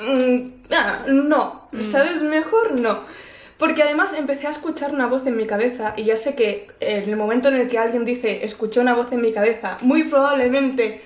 "Mm, 0.00 0.48
ah, 0.70 1.04
no, 1.08 1.70
¿sabes? 1.80 2.20
Mejor 2.22 2.78
no. 2.78 3.04
Porque 3.56 3.82
además 3.84 4.12
empecé 4.12 4.48
a 4.48 4.50
escuchar 4.50 4.92
una 4.92 5.06
voz 5.06 5.26
en 5.26 5.34
mi 5.38 5.46
cabeza 5.46 5.94
y 5.96 6.04
ya 6.04 6.18
sé 6.18 6.34
que 6.36 6.68
en 6.80 7.08
el 7.08 7.16
momento 7.16 7.48
en 7.48 7.54
el 7.56 7.70
que 7.70 7.78
alguien 7.78 8.04
dice 8.04 8.44
escuché 8.44 8.80
una 8.80 8.92
voz 8.94 9.10
en 9.12 9.22
mi 9.22 9.32
cabeza, 9.32 9.78
muy 9.80 10.04
probablemente 10.04 11.00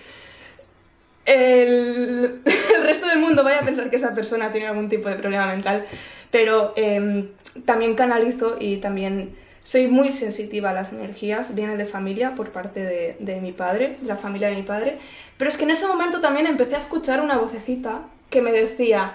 el, 1.26 2.42
resto 2.82 3.06
del 3.06 3.18
mundo 3.18 3.44
vaya 3.44 3.60
a 3.60 3.64
pensar 3.64 3.90
que 3.90 3.96
esa 3.96 4.14
persona 4.14 4.50
tiene 4.52 4.68
algún 4.68 4.88
tipo 4.88 5.08
de 5.08 5.16
problema 5.16 5.46
mental. 5.46 5.86
Pero 6.30 6.72
em, 6.76 7.28
también 7.64 7.94
canalizo 7.94 8.56
y 8.58 8.78
también 8.78 9.36
soy 9.62 9.86
muy 9.88 10.12
sensitiva 10.12 10.70
a 10.70 10.72
las 10.72 10.92
energías. 10.92 11.54
Viene 11.54 11.76
de 11.76 11.86
familia 11.86 12.34
por 12.34 12.50
parte 12.50 12.80
de, 12.80 13.16
de 13.20 13.40
mi 13.40 13.52
padre, 13.52 13.98
la 14.04 14.16
familia 14.16 14.48
de 14.48 14.56
mi 14.56 14.62
padre. 14.62 14.98
Pero 15.36 15.48
es 15.48 15.56
que 15.56 15.64
en 15.64 15.70
ese 15.70 15.86
momento 15.86 16.20
también 16.20 16.46
empecé 16.46 16.74
a 16.74 16.78
escuchar 16.78 17.20
una 17.20 17.36
vocecita 17.36 18.02
que 18.30 18.42
me 18.42 18.52
decía, 18.52 19.14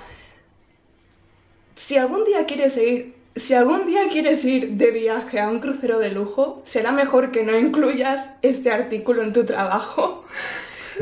si 1.76 1.98
algún 1.98 2.26
día 2.26 2.46
quieres 2.46 2.78
ir, 2.78 3.16
si 3.36 3.54
algún 3.54 3.86
día 3.86 4.08
quieres 4.10 4.44
ir 4.46 4.72
de 4.72 4.92
viaje 4.92 5.40
a 5.40 5.50
un 5.50 5.60
crucero 5.60 6.00
de 6.00 6.12
lujo, 6.12 6.62
será 6.66 6.92
mejor 6.92 7.32
que 7.32 7.44
no 7.44 7.58
incluyas 7.58 8.38
este 8.42 8.72
artículo 8.72 9.24
en 9.24 9.34
tu 9.34 9.46
trabajo. 9.46 10.26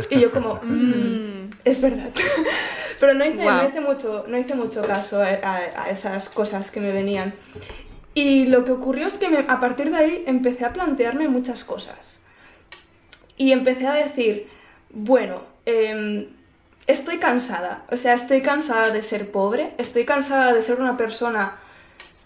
Y 0.09 0.19
yo 0.19 0.31
como, 0.31 0.55
"Mm, 0.63 1.49
es 1.65 1.81
verdad. 1.81 2.09
Pero 2.99 3.13
no 3.13 3.25
hice, 3.25 3.35
no 3.35 3.43
Guau. 3.43 3.67
hice 3.69 3.81
mucho, 3.81 4.25
no 4.27 4.37
hice 4.37 4.55
mucho 4.55 4.85
caso 4.85 5.21
a, 5.21 5.27
a- 5.27 5.83
a 5.85 5.89
esas 5.89 6.29
cosas 6.29 6.71
que 6.71 6.79
me 6.79 6.91
venían. 6.91 7.33
Y 8.13 8.45
lo 8.45 8.63
que 8.65 8.71
ocurrió 8.71 9.07
es 9.07 9.17
que 9.17 9.29
me- 9.29 9.45
a 9.47 9.59
partir 9.59 9.89
de 9.91 9.97
ahí 9.97 10.23
empecé 10.27 10.65
a 10.65 10.73
plantearme 10.73 11.27
muchas 11.27 11.63
cosas. 11.63 12.21
Y 13.37 13.51
empecé 13.51 13.87
a 13.87 13.93
decir, 13.93 14.47
bueno, 14.91 15.41
em, 15.65 16.27
estoy 16.87 17.17
cansada. 17.17 17.83
O 17.91 17.97
sea, 17.97 18.13
estoy 18.13 18.41
cansada 18.41 18.91
de 18.91 19.01
ser 19.01 19.31
pobre, 19.31 19.73
estoy 19.77 20.05
cansada 20.05 20.53
de 20.53 20.61
ser 20.61 20.79
una 20.79 20.95
persona 20.97 21.55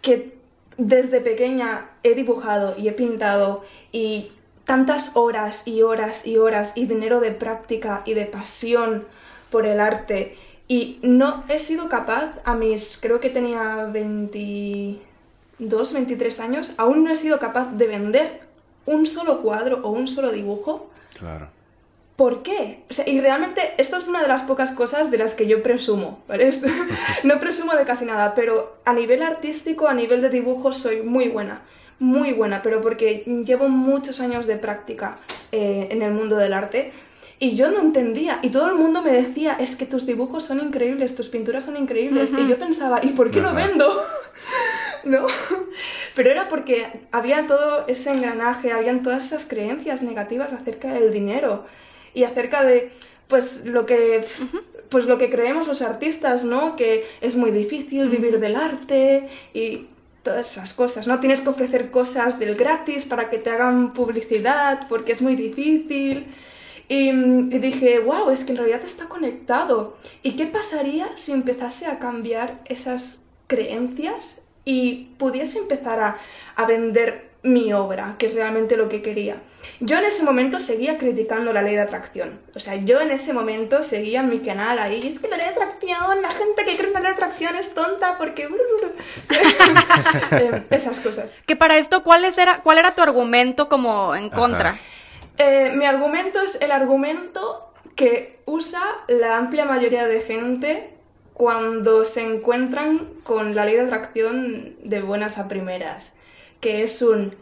que 0.02 0.36
desde 0.78 1.22
pequeña 1.22 1.90
he 2.04 2.14
dibujado 2.14 2.76
y 2.78 2.88
he 2.88 2.92
pintado 2.92 3.64
y 3.92 4.32
tantas 4.68 5.16
horas 5.16 5.68
y 5.68 5.82
horas 5.82 6.28
y 6.28 6.38
horas 6.38 6.74
y 6.76 6.86
dinero 6.86 7.20
de 7.20 7.32
práctica 7.32 8.04
y 8.06 8.14
de 8.14 8.28
pasión 8.28 9.08
por 9.50 9.66
el 9.66 9.80
arte 9.80 10.38
y 10.68 11.00
no 11.02 11.44
he 11.50 11.58
sido 11.58 11.90
capaz 11.90 12.34
a 12.44 12.54
mis, 12.54 13.00
creo 13.02 13.20
que 13.20 13.32
tenía 13.32 13.86
22, 13.86 15.94
23 15.94 16.40
años, 16.42 16.76
aún 16.78 17.04
no 17.04 17.12
he 17.12 17.18
sido 17.18 17.40
capaz 17.40 17.72
de 17.72 17.88
vender 17.88 18.42
un 18.86 19.08
solo 19.08 19.42
cuadro 19.42 19.80
o 19.84 19.90
un 19.90 20.08
solo 20.08 20.32
dibujo 20.32 20.92
Claro. 21.18 21.50
¿Por 22.16 22.42
qué? 22.42 22.84
O 22.90 22.94
sea, 22.94 23.08
y 23.08 23.22
realmente 23.22 23.62
esto 23.78 23.98
es 23.98 24.08
una 24.08 24.22
de 24.22 24.28
las 24.28 24.42
pocas 24.42 24.72
cosas 24.72 25.12
de 25.12 25.20
las 25.20 25.36
que 25.36 25.46
yo 25.46 25.62
presumo, 25.62 26.24
¿vale? 26.28 26.50
No 27.24 27.40
presumo 27.40 27.76
de 27.76 27.86
casi 27.86 28.06
nada, 28.06 28.34
pero 28.34 28.78
a 28.86 28.94
nivel 28.94 29.22
artístico, 29.22 29.88
a 29.88 29.94
nivel 29.94 30.24
de 30.24 30.30
dibujo, 30.30 30.74
soy 30.74 31.04
muy 31.04 31.30
buena. 31.30 31.62
Muy 32.00 32.34
buena, 32.34 32.62
pero 32.62 32.82
porque 32.82 33.24
llevo 33.46 33.70
muchos 33.70 34.20
años 34.20 34.46
de 34.46 34.58
práctica 34.58 35.18
eh, 35.52 35.88
en 35.92 36.02
el 36.02 36.12
mundo 36.12 36.38
del 36.38 36.54
arte 36.54 36.92
y 37.40 37.56
yo 37.56 37.72
no 37.72 37.80
entendía. 37.80 38.40
Y 38.42 38.50
todo 38.50 38.70
el 38.70 38.76
mundo 38.76 39.02
me 39.02 39.12
decía, 39.12 39.58
es 39.60 39.76
que 39.76 39.86
tus 39.86 40.06
dibujos 40.06 40.44
son 40.44 40.60
increíbles, 40.60 41.16
tus 41.16 41.30
pinturas 41.30 41.66
son 41.66 41.78
increíbles. 41.78 42.34
Y 42.34 42.48
yo 42.48 42.58
pensaba, 42.58 43.00
¿y 43.04 43.10
por 43.10 43.32
qué 43.32 43.42
lo 43.42 43.54
vendo? 43.54 43.88
¿no? 45.04 45.28
Pero 46.16 46.32
era 46.32 46.50
porque 46.50 46.88
había 47.12 47.48
todo 47.48 47.86
ese 47.88 48.12
engranaje, 48.12 48.72
habían 48.72 49.04
todas 49.04 49.26
esas 49.26 49.46
creencias 49.46 50.04
negativas 50.04 50.54
acerca 50.54 50.94
del 50.94 51.12
dinero 51.12 51.66
y 52.14 52.24
acerca 52.24 52.64
de 52.64 52.92
pues 53.28 53.66
lo 53.66 53.86
que 53.86 54.24
pues 54.90 55.06
lo 55.06 55.18
que 55.18 55.30
creemos 55.30 55.68
los 55.68 55.82
artistas, 55.82 56.46
¿no? 56.46 56.76
Que 56.76 57.06
es 57.20 57.36
muy 57.36 57.52
difícil 57.52 58.10
vivir 58.10 58.40
del 58.40 58.56
arte 58.56 59.28
y 59.54 59.88
todas 60.28 60.52
esas 60.52 60.74
cosas, 60.74 61.08
¿no? 61.08 61.22
Tienes 61.22 61.40
que 61.40 61.48
ofrecer 61.48 61.90
cosas 61.90 62.38
del 62.38 62.56
gratis 62.56 63.06
para 63.06 63.30
que 63.30 63.38
te 63.38 63.50
hagan 63.50 63.94
publicidad 63.94 64.88
porque 64.90 65.14
es 65.14 65.22
muy 65.22 65.38
difícil. 65.38 66.28
Y, 66.90 67.14
mm, 67.14 67.50
dije, 67.50 68.00
wow, 68.00 68.30
es 68.30 68.44
que 68.44 68.52
en 68.52 68.58
realidad 68.58 68.82
está 68.84 69.08
conectado. 69.08 69.98
¿Y 70.24 70.36
qué 70.36 70.46
pasaría 70.46 71.16
si 71.16 71.32
empezase 71.32 71.86
a 71.86 71.98
cambiar 71.98 72.60
esas 72.66 73.24
creencias 73.48 74.44
y 74.66 75.14
pudiese 75.18 75.60
empezar 75.60 76.02
a, 76.02 76.18
a 76.58 76.66
vender 76.66 77.27
mi 77.44 77.72
obra, 77.74 78.16
que 78.18 78.28
es 78.28 78.34
realmente 78.34 78.76
lo 78.78 78.90
que 78.90 79.02
quería? 79.02 79.38
Yo 79.80 79.98
en 79.98 80.06
ese 80.06 80.24
momento 80.24 80.60
seguía 80.60 80.98
criticando 80.98 81.54
la 81.54 81.62
ley 81.62 81.76
de 81.76 81.82
atracción. 81.82 82.40
O 82.56 82.60
sea, 82.60 82.76
yo 82.76 83.00
en 83.02 83.12
ese 83.12 83.34
momento 83.34 83.84
seguía 83.84 84.22
en 84.22 84.30
mi 84.30 84.40
canal 84.40 84.80
ahí, 84.80 85.06
es 85.08 85.20
que 85.20 85.28
la 85.28 85.38
ley 85.38 85.46
de 85.48 85.52
atracción, 85.52 86.22
la 86.22 86.30
gente 86.30 86.66
que 86.66 86.76
cree 86.78 86.88
en 86.88 86.94
la 86.94 87.00
ley 87.02 87.10
de 87.10 87.16
atracción 87.16 87.56
es 87.56 87.74
tonta 87.74 88.18
porque... 88.18 88.48
Eh, 90.32 90.64
Esas 90.72 91.00
cosas. 91.00 91.34
Que 91.46 91.56
para 91.56 91.78
esto, 91.78 92.04
¿cuál, 92.04 92.26
es- 92.26 92.38
era, 92.38 92.60
¿cuál 92.64 92.78
era 92.78 92.96
tu 92.96 93.02
argumento 93.02 93.70
como 93.70 94.16
en 94.16 94.30
contra? 94.30 94.78
Eh, 95.38 95.72
mi 95.76 95.86
argumento 95.86 96.42
es 96.42 96.60
el 96.62 96.72
argumento 96.72 97.72
que 97.96 98.40
usa 98.46 98.82
la 99.08 99.38
amplia 99.38 99.66
mayoría 99.66 100.06
de 100.08 100.22
gente 100.22 100.94
cuando 101.34 102.04
se 102.06 102.24
encuentran 102.24 103.10
con 103.24 103.56
la 103.56 103.66
ley 103.66 103.76
de 103.76 103.82
atracción 103.82 104.76
de 104.84 105.02
buenas 105.02 105.38
a 105.38 105.48
primeras, 105.48 106.17
que 106.60 106.84
es 106.84 107.02
un 107.02 107.36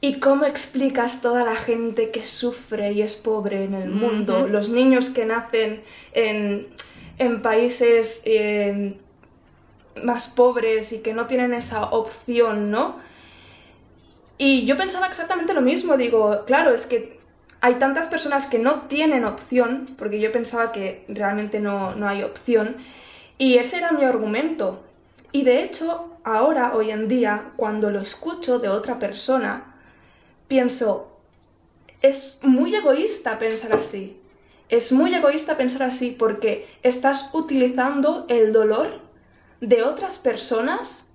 ¿y 0.00 0.20
cómo 0.20 0.44
explicas 0.44 1.22
toda 1.22 1.44
la 1.44 1.56
gente 1.56 2.10
que 2.10 2.24
sufre 2.24 2.92
y 2.92 3.02
es 3.02 3.16
pobre 3.16 3.64
en 3.64 3.74
el 3.74 3.90
mundo? 3.90 4.46
Los 4.46 4.68
niños 4.68 5.10
que 5.10 5.24
nacen 5.24 5.82
en, 6.12 6.68
en 7.18 7.42
países 7.42 8.22
eh, 8.24 8.94
más 10.02 10.28
pobres 10.28 10.92
y 10.92 11.00
que 11.00 11.12
no 11.12 11.26
tienen 11.26 11.54
esa 11.54 11.86
opción, 11.90 12.70
¿no? 12.70 12.96
Y 14.38 14.66
yo 14.66 14.76
pensaba 14.76 15.06
exactamente 15.06 15.54
lo 15.54 15.62
mismo, 15.62 15.96
digo, 15.96 16.44
claro, 16.46 16.74
es 16.74 16.86
que 16.86 17.18
hay 17.62 17.76
tantas 17.76 18.08
personas 18.08 18.46
que 18.46 18.58
no 18.58 18.82
tienen 18.82 19.24
opción, 19.24 19.88
porque 19.96 20.20
yo 20.20 20.30
pensaba 20.30 20.72
que 20.72 21.04
realmente 21.08 21.58
no, 21.58 21.94
no 21.94 22.06
hay 22.06 22.22
opción, 22.22 22.76
y 23.38 23.56
ese 23.56 23.78
era 23.78 23.92
mi 23.92 24.04
argumento. 24.04 24.84
Y 25.32 25.44
de 25.44 25.62
hecho, 25.62 26.10
ahora, 26.24 26.74
hoy 26.74 26.90
en 26.90 27.08
día, 27.08 27.52
cuando 27.56 27.90
lo 27.90 28.00
escucho 28.00 28.58
de 28.58 28.68
otra 28.68 28.98
persona, 28.98 29.74
pienso, 30.48 31.18
es 32.02 32.40
muy 32.42 32.74
egoísta 32.74 33.38
pensar 33.38 33.72
así. 33.72 34.20
Es 34.68 34.92
muy 34.92 35.14
egoísta 35.14 35.56
pensar 35.56 35.82
así 35.84 36.10
porque 36.18 36.66
estás 36.82 37.30
utilizando 37.34 38.26
el 38.28 38.52
dolor 38.52 39.00
de 39.60 39.82
otras 39.82 40.18
personas 40.18 41.10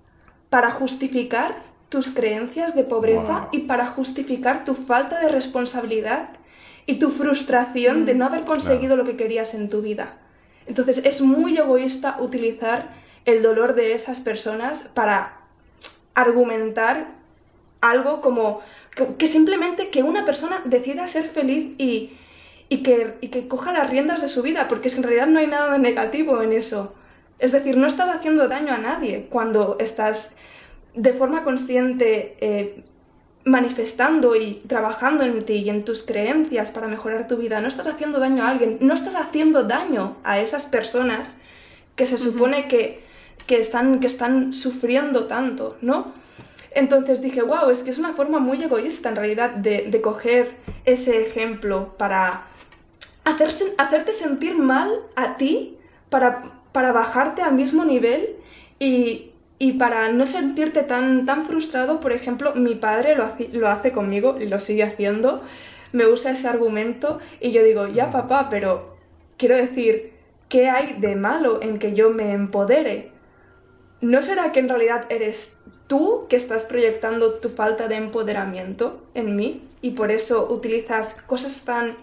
para 0.48 0.70
justificar 0.70 1.54
tus 1.88 2.10
creencias 2.10 2.74
de 2.74 2.84
pobreza 2.84 3.48
y 3.52 3.60
para 3.60 3.86
justificar 3.86 4.64
tu 4.64 4.74
falta 4.74 5.20
de 5.20 5.28
responsabilidad 5.28 6.30
y 6.86 6.94
tu 6.96 7.10
frustración 7.10 8.06
de 8.06 8.14
no 8.14 8.24
haber 8.24 8.44
conseguido 8.44 8.96
lo 8.96 9.04
que 9.04 9.16
querías 9.16 9.54
en 9.54 9.68
tu 9.68 9.82
vida. 9.82 10.18
Entonces 10.66 11.04
es 11.04 11.20
muy 11.20 11.58
egoísta 11.58 12.16
utilizar 12.20 13.01
el 13.24 13.42
dolor 13.42 13.74
de 13.74 13.92
esas 13.92 14.20
personas 14.20 14.90
para 14.94 15.40
argumentar 16.14 17.08
algo 17.80 18.20
como 18.20 18.60
que, 19.18 19.26
simplemente 19.26 19.90
que 19.90 20.02
una 20.02 20.24
persona 20.24 20.60
decida 20.64 21.08
ser 21.08 21.24
feliz 21.24 21.74
y, 21.78 22.16
que, 22.82 23.16
y 23.20 23.28
que 23.28 23.48
coja 23.48 23.72
las 23.72 23.90
riendas 23.90 24.20
de 24.20 24.28
su 24.28 24.42
vida, 24.42 24.68
porque 24.68 24.88
es 24.88 24.94
que 24.94 25.00
en 25.00 25.04
realidad 25.04 25.26
no 25.26 25.38
hay 25.38 25.46
nada 25.46 25.72
de 25.72 25.78
negativo 25.78 26.42
en 26.42 26.52
eso. 26.52 26.94
Es 27.38 27.52
decir, 27.52 27.76
no 27.76 27.86
estás 27.86 28.14
haciendo 28.14 28.48
daño 28.48 28.72
a 28.72 28.78
nadie 28.78 29.26
cuando 29.28 29.76
estás 29.80 30.36
de 30.94 31.12
forma 31.12 31.42
consciente 31.42 32.36
eh, 32.40 32.84
manifestando 33.44 34.36
y 34.36 34.62
trabajando 34.68 35.24
en 35.24 35.44
ti 35.44 35.54
y 35.54 35.70
en 35.70 35.84
tus 35.84 36.04
creencias 36.04 36.70
para 36.70 36.86
mejorar 36.86 37.26
tu 37.26 37.36
vida. 37.36 37.60
No 37.60 37.68
estás 37.68 37.86
haciendo 37.86 38.20
daño 38.20 38.44
a 38.44 38.50
alguien, 38.50 38.78
no 38.80 38.94
estás 38.94 39.16
haciendo 39.16 39.64
daño 39.64 40.18
a 40.22 40.38
esas 40.38 40.66
personas 40.66 41.36
que 41.96 42.06
se 42.06 42.18
supone 42.18 42.68
que, 42.68 43.02
que, 43.46 43.58
están, 43.58 44.00
que 44.00 44.06
están 44.06 44.54
sufriendo 44.54 45.24
tanto, 45.24 45.76
¿no? 45.80 46.12
Entonces 46.74 47.20
dije, 47.20 47.42
wow, 47.42 47.70
es 47.70 47.82
que 47.82 47.90
es 47.90 47.98
una 47.98 48.12
forma 48.12 48.38
muy 48.38 48.62
egoísta 48.62 49.10
en 49.10 49.16
realidad 49.16 49.50
de, 49.50 49.88
de 49.90 50.00
coger 50.00 50.56
ese 50.84 51.22
ejemplo 51.22 51.96
para 51.98 52.46
hacerse, 53.24 53.74
hacerte 53.78 54.12
sentir 54.12 54.56
mal 54.56 54.90
a 55.16 55.36
ti, 55.36 55.76
para, 56.08 56.62
para 56.72 56.92
bajarte 56.92 57.42
al 57.42 57.54
mismo 57.54 57.84
nivel 57.84 58.36
y, 58.78 59.32
y 59.58 59.74
para 59.74 60.08
no 60.08 60.26
sentirte 60.26 60.82
tan, 60.82 61.24
tan 61.26 61.44
frustrado, 61.44 62.00
por 62.00 62.12
ejemplo, 62.12 62.54
mi 62.54 62.74
padre 62.74 63.14
lo 63.14 63.24
hace, 63.24 63.48
lo 63.52 63.68
hace 63.68 63.92
conmigo 63.92 64.38
y 64.40 64.48
lo 64.48 64.58
sigue 64.58 64.82
haciendo, 64.82 65.42
me 65.92 66.06
usa 66.06 66.32
ese 66.32 66.48
argumento 66.48 67.18
y 67.40 67.52
yo 67.52 67.62
digo, 67.62 67.86
ya 67.86 68.10
papá, 68.10 68.48
pero 68.50 68.96
quiero 69.36 69.56
decir, 69.56 70.14
¿qué 70.48 70.68
hay 70.68 70.94
de 70.94 71.16
malo 71.16 71.62
en 71.62 71.78
que 71.78 71.92
yo 71.92 72.10
me 72.10 72.32
empodere? 72.32 73.11
¿No 74.02 74.20
será 74.20 74.50
que 74.50 74.58
en 74.58 74.68
realidad 74.68 75.06
eres 75.10 75.60
tú 75.86 76.26
que 76.28 76.34
estás 76.34 76.64
proyectando 76.64 77.34
tu 77.34 77.48
falta 77.48 77.86
de 77.86 77.94
empoderamiento 77.94 79.06
en 79.14 79.36
mí 79.36 79.62
y 79.80 79.92
por 79.92 80.10
eso 80.10 80.52
utilizas 80.52 81.22
cosas 81.22 81.64
tan, 81.64 81.96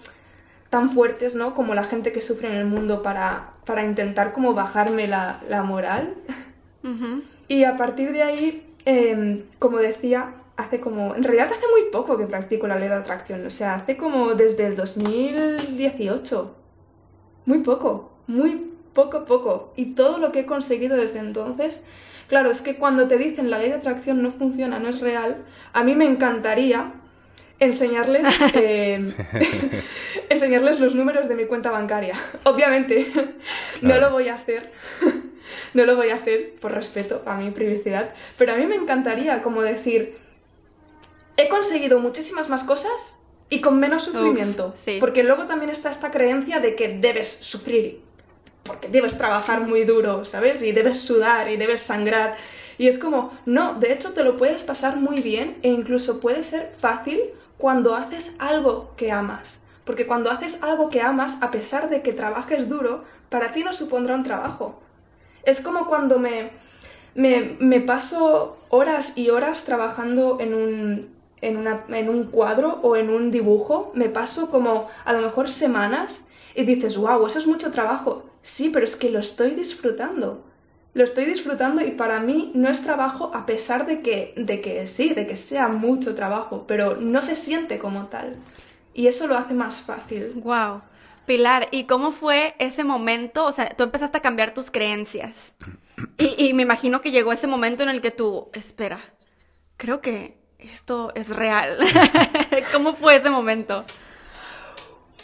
tan 0.69 0.89
fuertes, 0.89 1.35
¿no? 1.35 1.53
Como 1.53 1.75
la 1.75 1.83
gente 1.83 2.13
que 2.13 2.21
sufre 2.21 2.47
en 2.47 2.55
el 2.55 2.65
mundo 2.65 3.03
para, 3.03 3.51
para 3.65 3.83
intentar 3.83 4.31
como 4.31 4.53
bajarme 4.53 5.07
la, 5.07 5.43
la 5.49 5.61
moral. 5.63 6.15
Y 7.49 7.65
a 7.65 7.75
partir 7.75 8.13
de 8.13 8.23
ahí, 8.23 8.73
em, 8.85 9.43
como 9.59 9.79
decía, 9.79 10.35
hace 10.55 10.79
como, 10.79 11.15
en 11.15 11.23
realidad 11.23 11.51
hace 11.51 11.67
muy 11.69 11.91
poco 11.91 12.17
que 12.17 12.27
practico 12.27 12.65
la 12.65 12.79
ley 12.79 12.87
de 12.87 12.95
atracción, 12.95 13.45
o 13.45 13.51
sea, 13.51 13.75
hace 13.75 13.97
como 13.97 14.35
desde 14.35 14.67
el 14.67 14.77
2018. 14.77 16.55
Muy 17.45 17.59
poco, 17.59 18.11
muy 18.27 18.68
poco, 18.93 19.25
poco. 19.25 19.74
Y 19.75 19.93
todo 19.93 20.17
lo 20.17 20.31
que 20.31 20.41
he 20.41 20.46
conseguido 20.46 20.98
desde 20.98 21.19
entonces 21.19 21.86
Claro, 22.29 22.51
es 22.51 22.62
que 22.62 22.75
cuando 22.75 23.08
te 23.08 23.17
dicen 23.17 23.50
la 23.50 23.58
ley 23.58 23.69
de 23.69 23.75
atracción 23.75 24.22
no 24.22 24.29
funciona, 24.29 24.79
no 24.79 24.88
es 24.88 25.01
real, 25.01 25.43
a 25.74 25.84
mí 25.84 25.96
me 25.96 26.05
encantaría 26.05 26.93
enseñarles, 27.60 28.24
eh, 28.53 29.13
enseñarles 30.29 30.79
los 30.79 30.93
números 30.93 31.27
de 31.27 31.36
mi 31.36 31.46
cuenta 31.46 31.72
bancaria. 31.72 32.13
Obviamente, 32.43 33.12
no 33.81 33.98
lo 33.98 34.12
voy 34.12 34.29
a 34.29 34.36
hacer. 34.36 34.72
no 35.74 35.86
lo 35.86 35.96
voy 35.96 36.12
a 36.12 36.15
hacer 36.15 36.53
por 36.62 36.72
respeto 36.72 37.24
a 37.25 37.36
mi 37.38 37.50
privacidad, 37.50 38.13
pero 38.38 38.53
a 38.53 38.55
mí 38.55 38.67
me 38.67 38.75
encantaría 38.75 39.41
como 39.41 39.63
decir, 39.63 40.15
he 41.36 41.49
conseguido 41.49 41.99
muchísimas 41.99 42.47
más 42.47 42.63
cosas 42.63 43.19
y 43.49 43.60
con 43.62 43.80
menos 43.80 44.04
sufrimiento. 44.04 44.75
Porque 44.99 45.23
luego 45.23 45.47
también 45.47 45.71
está 45.71 45.89
esta 45.89 46.12
creencia 46.12 46.60
de 46.60 46.75
que 46.75 46.99
debes 46.99 47.28
sufrir 47.28 48.02
porque 48.69 48.88
debes 48.88 49.17
trabajar 49.17 49.62
muy 49.62 49.84
duro, 49.84 50.25
¿sabes? 50.25 50.62
Y 50.62 50.73
debes 50.73 50.99
sudar 50.99 51.49
y 51.49 51.58
debes 51.58 51.82
sangrar. 51.82 52.38
Y 52.77 52.88
es 52.88 52.99
como, 52.99 53.36
no, 53.47 53.73
de 53.73 53.91
hecho 53.91 54.13
te 54.13 54.23
lo 54.23 54.38
puedes 54.38 54.62
pasar 54.62 54.95
muy 54.95 55.21
bien 55.21 55.58
e 55.63 55.69
incluso 55.69 56.19
puede 56.19 56.43
ser 56.43 56.71
fácil 56.77 57.19
cuando 57.58 57.95
haces 57.95 58.36
algo 58.38 58.93
que 58.95 59.12
amas. 59.12 59.63
Porque 59.86 60.05
cuando 60.05 60.29
haces 60.29 60.62
algo 60.62 60.91
que 60.91 61.01
amas, 61.01 61.39
a 61.41 61.49
pesar 61.49 61.89
de 61.89 62.03
que 62.03 62.13
trabajes 62.13 62.69
duro, 62.69 63.05
para 63.29 63.51
ti 63.51 63.63
no 63.63 63.73
supondrá 63.73 64.13
un 64.13 64.23
trabajo. 64.23 64.79
Es 65.41 65.62
como 65.62 65.88
cuando 65.88 66.19
me, 66.19 66.51
me, 67.15 67.79
paso 67.79 68.60
horas 68.69 69.17
y 69.17 69.32
horas 69.32 69.65
trabajando 69.65 70.38
en 70.39 70.53
un, 70.53 71.10
en, 71.41 71.58
una, 71.58 71.86
en 71.89 72.08
un 72.08 72.25
cuadro 72.25 72.82
o 72.84 72.95
en 72.95 73.10
un 73.10 73.32
dibujo, 73.32 73.91
me 73.95 74.10
paso 74.10 74.51
como 74.51 74.89
a 75.05 75.13
lo 75.13 75.21
mejor 75.23 75.49
semanas 75.49 76.27
y 76.53 76.65
dices, 76.65 76.97
wow, 76.97 77.25
eso 77.25 77.39
es 77.39 77.47
mucho 77.47 77.71
trabajo. 77.71 78.28
Sí, 78.41 78.69
pero 78.69 78.86
es 78.86 78.95
que 78.95 79.10
lo 79.10 79.19
estoy 79.19 79.52
disfrutando. 79.52 80.45
Lo 80.93 81.04
estoy 81.04 81.25
disfrutando 81.25 81.82
y 81.86 81.91
para 81.91 82.19
mí 82.19 82.52
no 82.56 82.67
es 82.69 82.82
trabajo 82.82 83.32
a 83.36 83.45
pesar 83.45 83.86
de 83.86 84.02
que, 84.02 84.34
de 84.36 84.60
que 84.60 84.88
sí, 84.88 85.13
de 85.13 85.28
que 85.28 85.36
sea 85.36 85.67
mucho 85.67 86.15
trabajo, 86.15 86.65
pero 86.67 86.95
no 86.95 87.21
se 87.21 87.36
siente 87.36 87.78
como 87.78 88.08
tal. 88.08 88.38
Y 88.93 89.08
eso 89.08 89.28
lo 89.28 89.38
hace 89.38 89.54
más 89.54 89.82
fácil. 89.82 90.34
Wow. 90.43 90.82
Pilar, 91.25 91.67
¿y 91.71 91.84
cómo 91.84 92.12
fue 92.12 92.56
ese 92.58 92.84
momento? 92.84 93.45
O 93.45 93.52
sea, 93.52 93.69
tú 93.69 93.84
empezaste 93.84 94.17
a 94.17 94.21
cambiar 94.21 94.54
tus 94.54 94.71
creencias. 94.71 95.54
Y, 96.17 96.43
y 96.43 96.54
me 96.54 96.63
imagino 96.63 97.02
que 97.02 97.12
llegó 97.12 97.32
ese 97.32 97.45
momento 97.45 97.84
en 97.84 97.89
el 97.89 98.02
que 98.02 98.10
tú, 98.10 98.49
espera, 98.54 98.99
creo 99.78 100.02
que 100.02 100.39
esto 100.60 101.12
es 101.15 101.30
real. 101.30 101.78
¿Cómo 102.73 102.95
fue 102.95 103.15
ese 103.15 103.30
momento? 103.30 103.86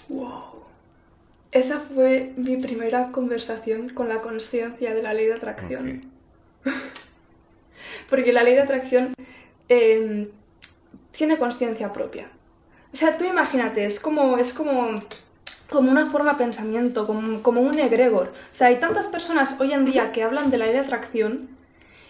Wow. 0.07 0.54
Esa 1.55 1.79
fue 1.79 2.33
mi 2.35 2.57
primera 2.57 3.13
conversación 3.13 3.87
con 3.87 4.09
la 4.09 4.21
conciencia 4.21 4.93
de 4.93 5.01
la 5.01 5.13
ley 5.13 5.27
de 5.27 5.35
atracción. 5.35 6.11
Porque 8.09 8.33
la 8.33 8.43
ley 8.43 8.55
de 8.55 8.61
atracción 8.63 9.13
em, 9.69 10.27
tiene 11.13 11.37
conciencia 11.37 11.93
propia. 11.93 12.27
O 12.91 12.97
sea, 12.97 13.17
tú 13.17 13.23
imagínate, 13.23 13.85
es 13.85 14.01
como, 14.01 14.37
es 14.37 14.51
como, 14.51 15.01
como 15.69 15.89
una 15.89 16.07
forma 16.07 16.33
de 16.33 16.39
pensamiento, 16.39 17.07
como, 17.07 17.41
como 17.41 17.61
un 17.61 17.79
egregor. 17.79 18.33
O 18.51 18.53
sea, 18.53 18.67
hay 18.67 18.81
tantas 18.81 19.07
personas 19.07 19.55
hoy 19.61 19.71
en 19.71 19.85
día 19.85 20.11
que 20.11 20.23
hablan 20.23 20.51
de 20.51 20.57
la 20.57 20.65
ley 20.65 20.73
de 20.73 20.81
atracción 20.81 21.47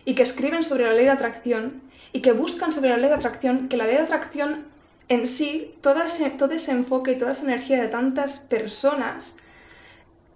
y 0.05 0.15
que 0.15 0.23
escriben 0.23 0.63
sobre 0.63 0.86
la 0.86 0.93
ley 0.93 1.05
de 1.05 1.12
atracción 1.12 1.84
y 2.13 2.21
que 2.21 2.31
buscan 2.31 2.73
sobre 2.73 2.89
la 2.89 2.97
ley 2.97 3.10
de 3.10 3.15
atracción, 3.15 3.69
que 3.69 3.77
la 3.77 3.86
ley 3.86 3.97
de 3.97 4.01
atracción 4.01 4.65
en 5.08 5.28
sí, 5.28 5.76
todo 5.82 6.02
ese, 6.02 6.30
todo 6.32 6.52
ese 6.52 6.72
enfoque 6.72 7.12
y 7.12 7.18
toda 7.18 7.32
esa 7.32 7.44
energía 7.44 7.82
de 7.82 7.88
tantas 7.89 8.39
personas 8.39 9.38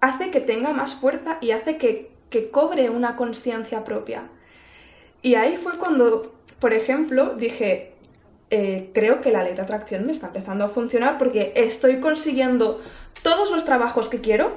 hace 0.00 0.30
que 0.30 0.40
tenga 0.40 0.72
más 0.72 0.94
fuerza 0.94 1.38
y 1.40 1.50
hace 1.50 1.76
que, 1.76 2.10
cobre 2.52 2.90
una 2.90 3.16
conciencia 3.16 3.82
propia. 3.82 4.28
Y 5.20 5.34
ahí 5.34 5.56
fue 5.56 5.76
cuando, 5.76 6.32
por 6.60 6.72
ejemplo, 6.72 7.34
dije, 7.36 7.94
eh, 8.50 8.90
creo 8.94 9.20
que 9.20 9.32
la 9.32 9.42
ley 9.42 9.54
de 9.54 9.62
atracción 9.62 10.06
me 10.06 10.12
está 10.12 10.28
empezando 10.28 10.64
a 10.64 10.68
funcionar 10.68 11.18
porque 11.18 11.52
estoy 11.56 11.98
consiguiendo 11.98 12.80
todos 13.22 13.50
los 13.50 13.64
trabajos 13.64 14.08
que 14.08 14.20
quiero, 14.20 14.52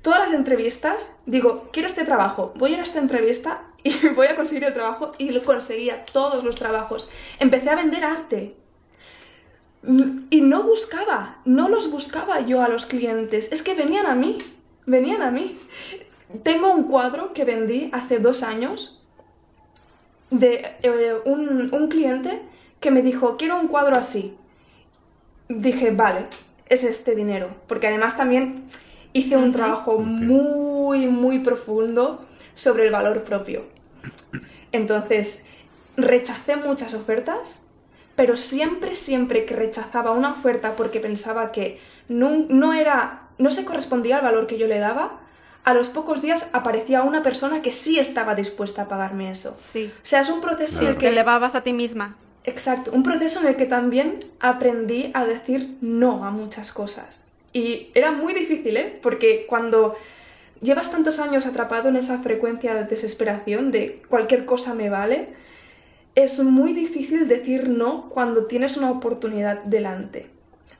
todas 0.00 0.20
las 0.20 0.32
entrevistas, 0.32 1.18
digo, 1.26 1.68
quiero 1.70 1.86
este 1.86 2.06
trabajo, 2.06 2.54
voy 2.56 2.70
a 2.70 2.74
ir 2.74 2.80
a 2.80 2.84
esta 2.84 2.98
entrevista 2.98 3.64
y 3.82 4.08
voy 4.14 4.28
a 4.28 4.36
conseguir 4.36 4.64
el 4.64 4.72
trabajo 4.72 5.12
y 5.18 5.30
lo 5.30 5.42
conseguía 5.42 6.06
todos 6.06 6.44
los 6.44 6.56
trabajos. 6.56 7.10
Empecé 7.38 7.68
a 7.68 7.76
vender 7.76 8.04
arte, 8.04 8.56
y 10.30 10.40
no 10.40 10.64
buscaba, 10.64 11.38
no 11.44 11.68
los 11.68 11.90
buscaba 11.90 12.40
yo 12.40 12.62
a 12.62 12.68
los 12.68 12.86
clientes, 12.86 13.52
es 13.52 13.62
que 13.62 13.74
venían 13.74 14.06
a 14.06 14.14
mí, 14.14 14.38
venían 14.84 15.22
a 15.22 15.30
mí. 15.30 15.58
Tengo 16.42 16.72
un 16.72 16.84
cuadro 16.84 17.32
que 17.32 17.44
vendí 17.44 17.88
hace 17.92 18.18
dos 18.18 18.42
años 18.42 19.00
de 20.30 20.76
eh, 20.82 21.14
un, 21.24 21.88
cliente 21.88 22.42
que 22.80 22.90
me 22.90 23.02
dijo, 23.02 23.36
quiero 23.36 23.60
un 23.60 23.68
cuadro 23.68 23.96
así. 23.96 24.36
Dije, 25.48 25.92
vale, 25.92 26.26
es 26.68 26.82
este 26.82 27.14
dinero, 27.14 27.54
porque 27.68 27.86
además 27.86 28.16
también 28.16 28.64
hice 29.12 29.36
un 29.36 29.52
trabajo 29.52 29.98
muy, 29.98 31.06
muy 31.06 31.38
profundo 31.38 32.26
sobre 32.54 32.86
el 32.86 32.92
valor 32.92 33.22
propio. 33.22 33.66
Entonces, 34.72 35.46
rechacé 35.96 36.56
muchas 36.56 36.92
ofertas 36.94 37.65
pero 38.16 38.36
siempre, 38.36 38.96
siempre 38.96 39.44
que 39.44 39.54
rechazaba 39.54 40.12
una 40.12 40.32
oferta 40.32 40.74
porque 40.74 41.00
pensaba 41.00 41.52
que 41.52 41.78
no, 42.08 42.72
era, 42.72 43.28
no 43.38 43.50
se 43.50 43.64
correspondía 43.64 44.16
al 44.16 44.22
valor 44.22 44.46
que 44.46 44.58
yo 44.58 44.66
le 44.66 44.78
daba, 44.78 45.20
a 45.64 45.74
los 45.74 45.90
pocos 45.90 46.22
días 46.22 46.50
aparecía 46.52 47.02
una 47.02 47.22
persona 47.22 47.60
que 47.60 47.72
sí 47.72 47.98
estaba 47.98 48.34
dispuesta 48.34 48.82
a 48.82 48.88
pagarme 48.88 49.30
eso. 49.30 49.56
Sí. 49.60 49.92
O 49.94 50.06
sea, 50.06 50.20
es 50.20 50.30
un 50.30 50.40
proceso 50.40 50.80
que... 50.96 51.08
elevabas 51.08 51.54
a 51.54 51.62
ti 51.62 51.72
misma. 51.72 52.16
Exacto, 52.44 52.92
un 52.92 53.02
proceso 53.02 53.40
en 53.40 53.48
el 53.48 53.56
que 53.56 53.66
también 53.66 54.20
aprendí 54.38 55.10
a 55.14 55.26
decir 55.26 55.76
no 55.80 56.24
a 56.24 56.30
muchas 56.30 56.72
cosas. 56.72 57.24
Y 57.52 57.90
era 57.94 58.12
muy 58.12 58.32
difícil, 58.34 58.76
¿eh? 58.76 58.98
Porque 59.02 59.46
cuando 59.48 59.96
llevas 60.60 60.92
tantos 60.92 61.18
años 61.18 61.46
atrapado 61.46 61.88
en 61.88 61.96
esa 61.96 62.18
frecuencia 62.20 62.74
de 62.74 62.84
desesperación 62.84 63.72
de 63.72 64.02
cualquier 64.08 64.44
cosa 64.44 64.74
me 64.74 64.88
vale, 64.88 65.34
es 66.16 66.40
muy 66.42 66.72
difícil 66.72 67.28
decir 67.28 67.68
no 67.68 68.08
cuando 68.10 68.46
tienes 68.46 68.76
una 68.76 68.90
oportunidad 68.90 69.62
delante. 69.62 70.26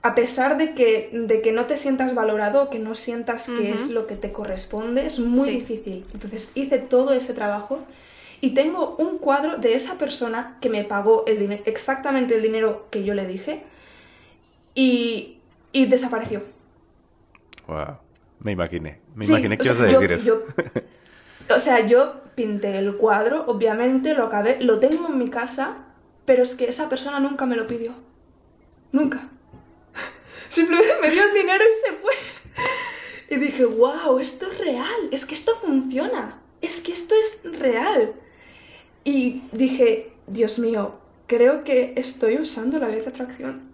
A 0.01 0.13
pesar 0.15 0.57
de 0.57 0.73
que, 0.73 1.09
de 1.13 1.41
que 1.41 1.51
no 1.51 1.65
te 1.65 1.77
sientas 1.77 2.13
valorado, 2.13 2.69
que 2.69 2.79
no 2.79 2.93
sientas 2.95 3.47
que 3.49 3.71
es 3.71 3.89
lo 3.89 4.07
que 4.07 4.15
te 4.15 4.31
corresponde, 4.33 5.05
es 5.05 5.19
muy 5.19 5.49
Sí. 5.49 5.55
difícil. 5.55 6.05
Entonces 6.13 6.51
hice 6.55 6.77
todo 6.79 7.13
ese 7.13 7.33
trabajo 7.33 7.79
y 8.41 8.51
tengo 8.51 8.95
un 8.99 9.17
cuadro 9.17 9.57
de 9.57 9.73
esa 9.73 9.97
persona 9.97 10.57
que 10.61 10.69
me 10.69 10.83
pagó 10.83 11.23
el 11.27 11.39
dinero, 11.39 11.63
exactamente 11.65 12.35
el 12.35 12.41
dinero 12.41 12.87
que 12.91 13.03
yo 13.03 13.13
le 13.15 13.25
dije 13.25 13.63
y, 14.75 15.37
y 15.71 15.85
desapareció. 15.87 16.41
Wow. 17.67 17.97
Me 18.39 18.51
imaginé. 18.51 18.99
Me 19.15 19.25
Sí, 19.25 19.31
imaginé 19.31 19.57
que 19.57 19.65
ibas 19.67 19.79
a 19.81 19.87
yo- 19.89 19.99
decir 19.99 20.11
eso. 20.13 20.23
yo- 20.25 20.43
o 21.55 21.59
sea, 21.59 21.85
yo 21.85 22.13
pinté 22.37 22.77
el 22.77 22.97
cuadro, 22.97 23.45
obviamente 23.47 24.13
lo 24.13 24.25
acabé, 24.25 24.61
lo 24.61 24.79
tengo 24.79 25.07
en 25.07 25.17
mi 25.17 25.27
casa, 25.27 25.85
pero 26.23 26.43
es 26.43 26.55
que 26.55 26.69
esa 26.69 26.87
persona 26.87 27.19
nunca 27.19 27.47
me 27.47 27.55
lo 27.55 27.65
pidió. 27.65 27.95
Nunca. 28.91 29.27
Simplemente 30.47 30.93
me 31.01 31.09
dio 31.09 31.23
el 31.23 31.33
dinero 31.33 31.63
y 31.67 31.73
se 31.73 31.93
fue. 31.97 32.13
Y 33.29 33.35
dije, 33.37 33.65
wow, 33.65 34.19
esto 34.19 34.51
es 34.51 34.59
real, 34.59 35.09
es 35.11 35.25
que 35.25 35.33
esto 35.33 35.55
funciona, 35.59 36.39
es 36.61 36.79
que 36.79 36.91
esto 36.91 37.15
es 37.19 37.59
real. 37.59 38.13
Y 39.03 39.41
dije, 39.51 40.13
Dios 40.27 40.59
mío, 40.59 40.99
creo 41.25 41.63
que 41.63 41.93
estoy 41.97 42.37
usando 42.37 42.77
la 42.77 42.87
ley 42.87 43.01
de 43.01 43.09
atracción. 43.09 43.71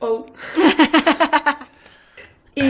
Oh. 0.00 0.26
Y, 2.52 2.62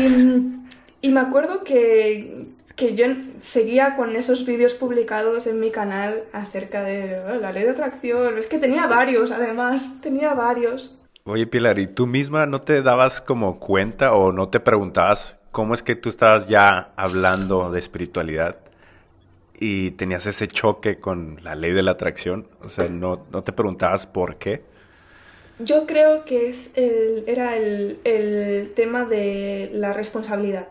y 1.00 1.10
me 1.10 1.20
acuerdo 1.20 1.64
que, 1.64 2.46
que 2.80 2.94
yo 2.94 3.04
seguía 3.40 3.94
con 3.94 4.16
esos 4.16 4.46
vídeos 4.46 4.72
publicados 4.72 5.46
en 5.46 5.60
mi 5.60 5.70
canal 5.70 6.24
acerca 6.32 6.82
de 6.82 7.20
oh, 7.20 7.34
la 7.34 7.52
ley 7.52 7.64
de 7.64 7.70
atracción. 7.70 8.38
Es 8.38 8.46
que 8.46 8.58
tenía 8.58 8.86
varios, 8.86 9.30
además, 9.32 10.00
tenía 10.00 10.32
varios. 10.32 10.96
Oye, 11.24 11.46
Pilar, 11.46 11.78
¿y 11.78 11.86
tú 11.86 12.06
misma 12.06 12.46
no 12.46 12.62
te 12.62 12.82
dabas 12.82 13.20
como 13.20 13.60
cuenta 13.60 14.14
o 14.14 14.32
no 14.32 14.48
te 14.48 14.60
preguntabas 14.60 15.36
cómo 15.52 15.74
es 15.74 15.82
que 15.82 15.94
tú 15.94 16.08
estabas 16.08 16.48
ya 16.48 16.92
hablando 16.96 17.70
de 17.70 17.78
espiritualidad 17.78 18.56
y 19.58 19.90
tenías 19.92 20.24
ese 20.24 20.48
choque 20.48 20.98
con 20.98 21.38
la 21.44 21.54
ley 21.54 21.72
de 21.72 21.82
la 21.82 21.90
atracción? 21.92 22.48
O 22.64 22.70
sea, 22.70 22.88
¿no, 22.88 23.26
no 23.30 23.42
te 23.42 23.52
preguntabas 23.52 24.06
por 24.06 24.36
qué? 24.36 24.64
Yo 25.58 25.86
creo 25.86 26.24
que 26.24 26.48
es 26.48 26.72
el- 26.78 27.24
era 27.26 27.58
el, 27.58 28.00
el 28.04 28.70
tema 28.74 29.04
de 29.04 29.70
la 29.74 29.92
responsabilidad. 29.92 30.68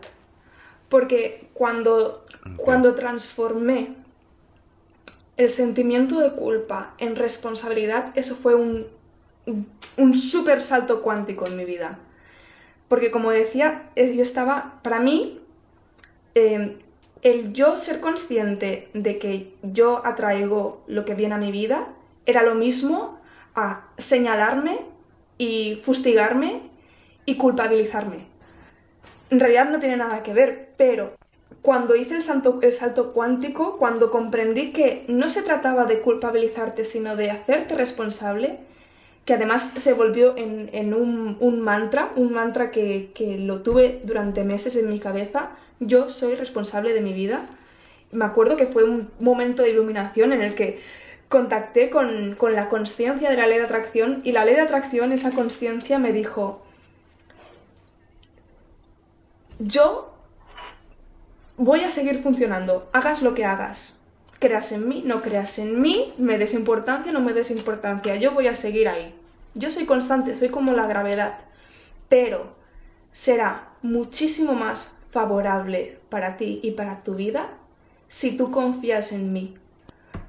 Porque 0.90 1.48
cuando, 1.54 2.26
cuando 2.58 2.96
transformé 2.96 3.96
el 5.38 5.50
sentimiento 5.50 6.20
de 6.20 6.34
culpa 6.34 6.96
en 6.98 7.16
responsabilidad, 7.16 8.12
eso 8.16 8.36
fue 8.36 8.56
un, 8.56 8.88
un 9.98 10.14
súper 10.14 10.62
salto 10.62 11.02
cuántico 11.02 11.48
en 11.48 11.56
mi 11.56 11.66
vida. 11.66 12.00
Porque 12.88 13.12
como 13.12 13.32
decía, 13.32 13.90
yo 13.96 14.22
estaba, 14.22 14.80
para 14.82 15.00
mí, 15.00 15.40
eh, 16.36 16.78
el 17.22 17.54
yo 17.54 17.78
ser 17.78 18.00
consciente 18.00 18.90
de 18.94 19.20
que 19.20 19.54
yo 19.62 20.06
atraigo 20.06 20.84
lo 20.88 21.06
que 21.06 21.16
viene 21.16 21.36
a 21.36 21.38
mi 21.38 21.52
vida 21.52 21.90
era 22.26 22.44
lo 22.44 22.56
mismo 22.56 23.20
a 23.56 23.88
señalarme 23.98 24.80
y 25.38 25.80
fustigarme 25.84 26.62
y 27.26 27.36
culpabilizarme. 27.36 28.29
En 29.30 29.40
realidad 29.40 29.70
no 29.70 29.80
tiene 29.80 29.98
nada 29.98 30.24
que 30.24 30.34
ver, 30.34 30.70
pero 30.78 31.14
cuando 31.62 31.96
hice 31.96 32.16
el 32.16 32.22
salto, 32.22 32.60
el 32.62 32.74
salto 32.74 33.14
cuántico, 33.14 33.78
cuando 33.78 34.12
comprendí 34.12 34.72
que 34.72 35.06
no 35.08 35.30
se 35.30 35.44
trataba 35.44 35.86
de 35.86 36.00
culpabilizarte, 36.00 36.86
sino 36.86 37.16
de 37.16 37.30
hacerte 37.30 37.76
responsable, 37.76 38.60
que 39.26 39.34
además 39.34 39.74
se 39.78 39.94
volvió 39.94 40.36
en, 40.38 40.94
un, 40.94 41.62
mantra, 41.62 42.12
un 42.16 42.32
mantra 42.32 42.72
que, 42.72 43.12
que 43.14 43.38
lo 43.38 43.62
tuve 43.62 44.02
durante 44.04 44.44
meses 44.44 44.76
en 44.76 44.90
mi 44.90 45.00
cabeza, 45.00 45.52
yo 45.80 46.10
soy 46.10 46.36
responsable 46.36 46.94
de 46.94 47.02
mi 47.02 47.14
vida. 47.14 47.46
Me 48.12 48.26
acuerdo 48.26 48.58
que 48.58 48.66
fue 48.66 48.84
un 48.84 49.12
momento 49.20 49.62
de 49.62 49.70
iluminación 49.70 50.34
en 50.34 50.42
el 50.42 50.56
que 50.56 50.80
contacté 51.28 51.92
con, 51.92 52.36
con 52.36 52.56
la 52.56 52.70
conciencia 52.70 53.30
de 53.30 53.38
la 53.38 53.46
ley 53.46 53.60
de 53.60 53.66
atracción 53.66 54.22
y 54.24 54.32
la 54.32 54.46
ley 54.46 54.56
de 54.56 54.62
atracción, 54.62 55.12
esa 55.12 55.32
conciencia 55.32 56.00
me 56.00 56.12
dijo, 56.12 56.64
yo 59.60 60.14
voy 61.58 61.82
a 61.82 61.92
seguir 61.92 62.22
funcionando, 62.22 62.90
hagas 62.94 63.22
lo 63.22 63.36
que 63.36 63.46
hagas. 63.46 64.04
Creas 64.40 64.72
en 64.72 64.88
mí, 64.88 65.04
no 65.06 65.22
creas 65.22 65.60
en 65.60 65.82
mí, 65.82 66.14
me 66.18 66.38
des 66.38 66.54
importancia, 66.54 67.12
no 67.12 67.20
me 67.20 67.34
des 67.34 67.52
importancia, 67.52 68.16
yo 68.16 68.32
voy 68.32 68.48
a 68.48 68.56
seguir 68.56 68.88
ahí. 68.88 69.14
Yo 69.54 69.70
soy 69.70 69.86
constante, 69.86 70.38
soy 70.38 70.48
como 70.48 70.72
la 70.72 70.88
gravedad, 70.88 71.40
pero 72.08 72.56
será 73.12 73.74
muchísimo 73.82 74.54
más 74.54 74.98
favorable 75.10 76.00
para 76.10 76.38
ti 76.38 76.62
y 76.64 76.72
para 76.72 77.04
tu 77.04 77.16
vida 77.16 77.50
si 78.08 78.38
tú 78.38 78.50
confías 78.52 79.12
en 79.12 79.34
mí. 79.34 79.56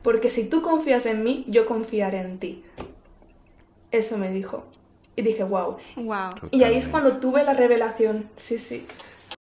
Porque 0.02 0.30
si 0.30 0.48
tú 0.48 0.62
confías 0.62 1.06
en 1.06 1.22
mí, 1.22 1.44
yo 1.48 1.66
confiaré 1.66 2.20
en 2.20 2.38
ti. 2.38 2.64
Eso 3.92 4.18
me 4.18 4.32
dijo. 4.32 4.66
Y 5.14 5.22
dije, 5.22 5.44
wow. 5.44 5.76
Wow. 5.96 6.30
Y 6.50 6.64
ahí 6.64 6.76
es 6.76 6.88
cuando 6.88 7.18
tuve 7.18 7.44
la 7.44 7.54
revelación. 7.54 8.30
Sí, 8.36 8.58
sí. 8.58 8.86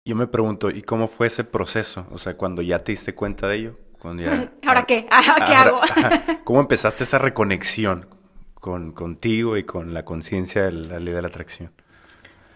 Yo 0.05 0.17
me 0.17 0.27
pregunto, 0.27 0.69
¿y 0.71 0.83
cómo 0.83 1.07
fue 1.07 1.29
ese 1.29 1.45
proceso? 1.45 2.07
O 2.11 2.19
sea, 2.19 2.37
cuando 2.37 2.61
ya 2.61 2.81
te 2.81 2.91
diste 2.91 3.15
cuenta 3.15 3.47
de 3.47 3.57
ello. 3.57 3.79
Cuando 4.01 4.25
ya- 4.25 4.53
¿Ahora 4.67 4.85
qué? 4.85 5.07
¿Ahora 5.11 5.45
qué 5.47 5.55
Ahora- 5.55 6.17
hago? 6.17 6.41
¿Cómo 6.45 6.61
empezaste 6.61 7.05
esa 7.05 7.19
reconexión 7.19 8.09
con, 8.55 8.91
contigo 8.93 9.57
y 9.57 9.63
con 9.65 9.95
la 9.95 10.05
conciencia 10.05 10.65
de 10.65 10.73
la 10.73 10.99
ley 10.99 11.15
de 11.15 11.23
la 11.23 11.29
atracción? 11.29 11.71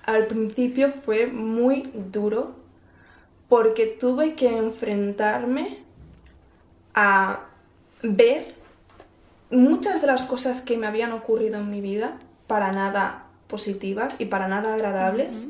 Al 0.04 0.26
principio 0.26 0.90
fue 0.90 1.28
muy 1.28 1.88
duro 1.94 2.56
porque 3.48 3.86
tuve 3.86 4.34
que 4.34 4.56
enfrentarme 4.58 5.78
a 6.94 7.40
ver 8.02 8.54
muchas 9.50 10.00
de 10.00 10.08
las 10.08 10.24
cosas 10.24 10.62
que 10.62 10.76
me 10.78 10.88
habían 10.88 11.12
ocurrido 11.12 11.60
en 11.60 11.70
mi 11.70 11.80
vida 11.80 12.18
para 12.48 12.72
nada 12.72 13.26
positivas 13.46 14.16
y 14.18 14.24
para 14.26 14.48
nada 14.48 14.74
agradables 14.74 15.48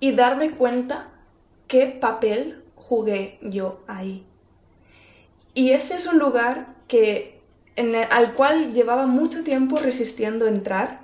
y 0.00 0.12
darme 0.12 0.50
cuenta 0.52 1.08
qué 1.68 1.86
papel 1.86 2.64
jugué 2.74 3.38
yo 3.42 3.80
ahí. 3.86 4.26
Y 5.54 5.70
ese 5.72 5.94
es 5.94 6.06
un 6.06 6.18
lugar 6.18 6.74
que, 6.88 7.40
al 8.10 8.34
cual 8.34 8.72
llevaba 8.72 9.06
mucho 9.06 9.44
tiempo 9.44 9.76
resistiendo 9.76 10.46
entrar, 10.46 11.00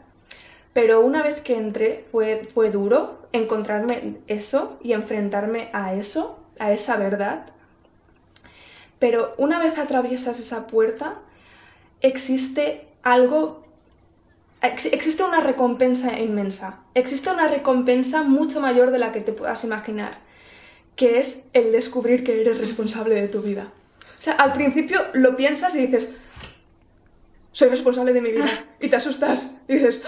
pero 0.73 1.01
una 1.01 1.23
vez 1.23 1.40
que 1.40 1.57
entré 1.57 2.05
fue, 2.11 2.44
fue 2.53 2.71
duro 2.71 3.18
encontrarme 3.33 4.16
eso 4.27 4.79
y 4.83 4.92
enfrentarme 4.92 5.71
a 5.73 5.94
eso, 5.94 6.38
a 6.59 6.73
esa 6.73 6.97
verdad. 6.97 7.47
Pero 8.99 9.35
una 9.38 9.59
vez 9.59 9.79
atraviesas 9.79 10.40
esa 10.40 10.66
puerta, 10.66 11.18
existe 12.01 12.88
algo, 13.03 13.64
ex- 14.62 14.87
existe 14.92 15.23
una 15.25 15.40
recompensa 15.40 16.18
inmensa, 16.18 16.81
existe 16.94 17.31
una 17.31 17.49
recompensa 17.49 18.23
mucho 18.23 18.61
mayor 18.61 18.90
de 18.90 18.99
la 18.99 19.12
que 19.12 19.21
te 19.21 19.33
puedas 19.33 19.64
imaginar, 19.64 20.18
que 20.99 21.19
es 21.21 21.49
el 21.53 21.71
descubrir 21.73 22.25
que 22.25 22.41
eres 22.41 22.59
responsable 22.59 23.15
de 23.15 23.29
tu 23.29 23.41
vida. 23.41 23.73
O 24.19 24.21
sea, 24.21 24.35
al 24.35 24.53
principio 24.53 25.01
lo 25.15 25.37
piensas 25.37 25.75
y 25.77 25.87
dices, 25.87 26.17
soy 27.53 27.69
responsable 27.69 28.13
de 28.13 28.21
mi 28.21 28.31
vida, 28.33 28.67
y 28.81 28.89
te 28.89 28.97
asustas, 28.97 29.57
y 29.69 29.75
dices... 29.77 30.03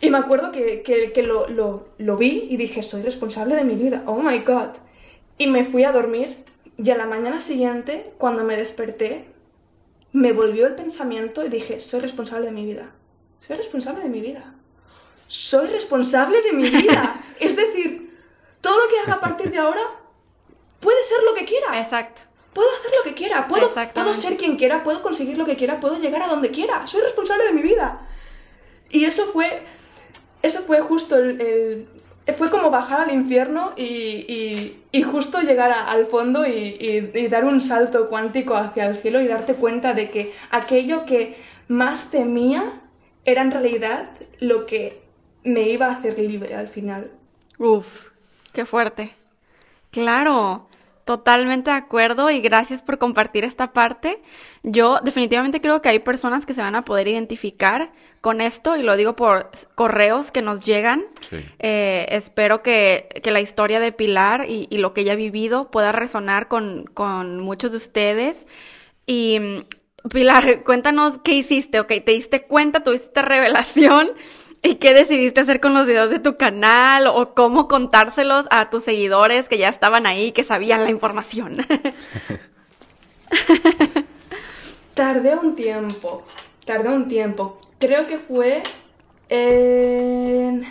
Y 0.00 0.10
me 0.10 0.18
acuerdo 0.18 0.50
que, 0.50 0.82
que- 0.82 1.12
que 1.12 1.22
lo, 1.22 1.48
lo- 1.48 1.90
lo 1.98 2.16
vi 2.16 2.48
y 2.50 2.56
dije, 2.56 2.82
soy 2.82 3.02
responsable 3.02 3.54
de 3.54 3.64
mi 3.64 3.76
vida, 3.76 4.02
oh 4.06 4.20
my 4.20 4.38
god. 4.40 4.70
Y 5.38 5.46
me 5.46 5.62
fui 5.64 5.84
a 5.84 5.92
dormir 5.92 6.44
y 6.76 6.90
a 6.90 6.96
la 6.96 7.06
mañana 7.06 7.38
siguiente, 7.38 8.12
cuando 8.18 8.42
me 8.42 8.56
desperté, 8.56 9.26
me 10.12 10.32
volvió 10.32 10.66
el 10.66 10.74
pensamiento 10.74 11.44
y 11.44 11.50
dije, 11.50 11.78
soy 11.78 12.00
responsable 12.00 12.46
de 12.46 12.52
mi 12.52 12.64
vida. 12.64 12.90
Soy 13.38 13.56
responsable 13.56 14.02
de 14.02 14.08
mi 14.08 14.20
vida. 14.20 14.54
Soy 15.28 15.68
responsable 15.68 16.42
de 16.42 16.52
mi 16.52 16.68
vida. 16.68 17.22
es 17.40 17.54
decir, 17.54 18.11
todo 18.62 18.78
lo 18.82 18.88
que 18.88 18.98
haga 19.00 19.14
a 19.14 19.20
partir 19.20 19.50
de 19.50 19.58
ahora 19.58 19.82
puede 20.80 21.02
ser 21.04 21.18
lo 21.28 21.34
que 21.34 21.44
quiera. 21.44 21.78
Exacto. 21.78 22.22
Puedo 22.54 22.68
hacer 22.80 22.90
lo 22.98 23.02
que 23.04 23.14
quiera, 23.14 23.48
puedo, 23.48 23.66
puedo 24.02 24.14
ser 24.14 24.36
quien 24.36 24.56
quiera, 24.56 24.82
puedo 24.84 25.00
conseguir 25.02 25.36
lo 25.38 25.44
que 25.46 25.56
quiera, 25.56 25.80
puedo 25.80 25.98
llegar 25.98 26.22
a 26.22 26.26
donde 26.28 26.50
quiera. 26.50 26.86
Soy 26.86 27.00
responsable 27.02 27.44
de 27.44 27.52
mi 27.54 27.62
vida. 27.62 28.06
Y 28.90 29.04
eso 29.06 29.24
fue, 29.26 29.62
eso 30.42 30.60
fue 30.62 30.80
justo 30.80 31.16
el, 31.16 31.40
el- 31.40 31.88
fue 32.34 32.50
como 32.50 32.70
bajar 32.70 33.00
al 33.00 33.12
infierno 33.12 33.72
y, 33.76 33.82
y- 33.84 34.82
y 34.92 35.02
justo 35.02 35.40
llegar 35.40 35.70
a- 35.72 35.90
al 35.90 36.06
fondo 36.06 36.46
y, 36.46 36.50
y- 36.52 37.10
y 37.18 37.28
dar 37.28 37.44
un 37.46 37.60
salto 37.60 38.08
cuántico 38.08 38.54
hacia 38.54 38.86
el 38.86 38.96
cielo 38.96 39.20
y 39.20 39.26
darte 39.28 39.54
cuenta 39.54 39.92
de 39.94 40.10
que 40.10 40.32
aquello 40.50 41.04
que 41.06 41.36
más 41.68 42.10
temía 42.10 42.62
era 43.24 43.40
en 43.42 43.50
realidad 43.50 44.10
lo 44.40 44.66
que 44.66 45.02
me 45.42 45.62
iba 45.70 45.86
a 45.86 45.92
hacer 45.92 46.18
libre 46.18 46.54
al 46.54 46.68
final. 46.68 47.10
Uf, 47.58 48.11
qué 48.52 48.64
fuerte. 48.64 49.14
Claro, 49.90 50.68
totalmente 51.04 51.70
de 51.70 51.76
acuerdo 51.76 52.30
y 52.30 52.40
gracias 52.40 52.80
por 52.80 52.98
compartir 52.98 53.44
esta 53.44 53.72
parte. 53.72 54.22
Yo 54.62 55.00
definitivamente 55.02 55.60
creo 55.60 55.82
que 55.82 55.88
hay 55.88 55.98
personas 55.98 56.46
que 56.46 56.54
se 56.54 56.60
van 56.60 56.76
a 56.76 56.84
poder 56.84 57.08
identificar 57.08 57.92
con 58.20 58.40
esto 58.40 58.76
y 58.76 58.82
lo 58.82 58.96
digo 58.96 59.16
por 59.16 59.50
correos 59.74 60.30
que 60.30 60.42
nos 60.42 60.64
llegan. 60.64 61.04
Sí. 61.28 61.44
Eh, 61.58 62.06
espero 62.10 62.62
que, 62.62 63.08
que 63.22 63.30
la 63.32 63.40
historia 63.40 63.80
de 63.80 63.92
Pilar 63.92 64.46
y, 64.48 64.68
y 64.70 64.78
lo 64.78 64.94
que 64.94 65.02
ella 65.02 65.14
ha 65.14 65.16
vivido 65.16 65.70
pueda 65.70 65.92
resonar 65.92 66.48
con, 66.48 66.84
con 66.94 67.40
muchos 67.40 67.72
de 67.72 67.78
ustedes. 67.78 68.46
Y 69.04 69.38
mm, 69.40 70.08
Pilar, 70.08 70.62
cuéntanos 70.64 71.18
qué 71.24 71.32
hiciste, 71.32 71.80
ok, 71.80 71.88
te 72.04 72.12
diste 72.12 72.42
cuenta, 72.42 72.82
tuviste 72.82 73.06
esta 73.06 73.22
revelación 73.22 74.12
y 74.62 74.76
qué 74.76 74.94
decidiste 74.94 75.40
hacer 75.40 75.60
con 75.60 75.74
los 75.74 75.86
videos 75.86 76.10
de 76.10 76.20
tu 76.20 76.36
canal 76.36 77.08
o 77.08 77.34
cómo 77.34 77.66
contárselos 77.66 78.46
a 78.50 78.70
tus 78.70 78.84
seguidores 78.84 79.48
que 79.48 79.58
ya 79.58 79.68
estaban 79.68 80.06
ahí, 80.06 80.30
que 80.32 80.44
sabían 80.44 80.84
la 80.84 80.90
información. 80.90 81.66
Tardé 84.94 85.34
un 85.36 85.56
tiempo, 85.56 86.24
tardé 86.64 86.90
un 86.90 87.06
tiempo. 87.06 87.58
Creo 87.78 88.06
que 88.06 88.18
fue 88.18 88.62
en... 89.30 90.66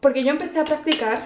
Porque 0.00 0.22
yo 0.22 0.30
empecé 0.30 0.60
a 0.60 0.64
practicar 0.64 1.24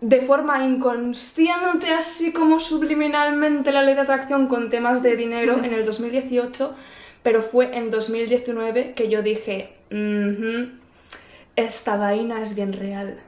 de 0.00 0.20
forma 0.22 0.64
inconsciente, 0.64 1.90
así 1.92 2.32
como 2.32 2.58
subliminalmente 2.58 3.70
la 3.70 3.82
ley 3.82 3.94
de 3.94 4.00
atracción 4.00 4.48
con 4.48 4.70
temas 4.70 5.02
de 5.02 5.14
dinero 5.14 5.60
en 5.62 5.74
el 5.74 5.84
2018, 5.84 6.74
pero 7.22 7.42
fue 7.42 7.76
en 7.76 7.90
2019 7.90 8.94
que 8.94 9.08
yo 9.08 9.22
dije, 9.22 9.74
"Ujú, 9.92 10.70
esta 11.56 11.96
vaina 11.96 12.42
es 12.42 12.54
bien 12.54 12.72
real. 12.72 13.18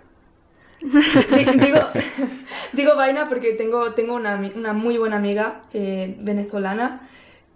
Di- 0.82 1.58
digo, 1.58 1.80
digo 2.72 2.96
vaina 2.96 3.28
porque 3.28 3.52
tengo, 3.52 3.92
tengo 3.92 4.14
una, 4.14 4.40
una 4.54 4.72
muy 4.72 4.98
buena 4.98 5.16
amiga 5.16 5.62
eh, 5.72 6.16
venezolana 6.20 7.08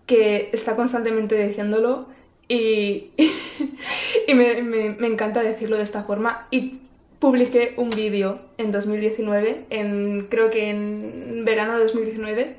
que 0.07 0.51
está 0.53 0.77
constantemente 0.77 1.35
diciéndolo 1.47 2.07
y, 2.49 3.11
y 4.29 4.35
me, 4.35 4.63
me- 4.63 4.91
me 4.99 5.07
encanta 5.07 5.43
decirlo 5.43 5.77
de 5.77 5.83
esta 5.83 6.03
forma. 6.05 6.47
Y 6.51 6.79
publiqué 7.19 7.75
un 7.77 7.91
vídeo 7.91 8.41
en 8.59 8.73
2019, 8.73 9.67
en, 9.71 10.27
creo 10.31 10.51
que 10.51 10.71
en 10.71 11.45
verano 11.45 11.77
de 11.77 11.83
2019, 11.85 12.57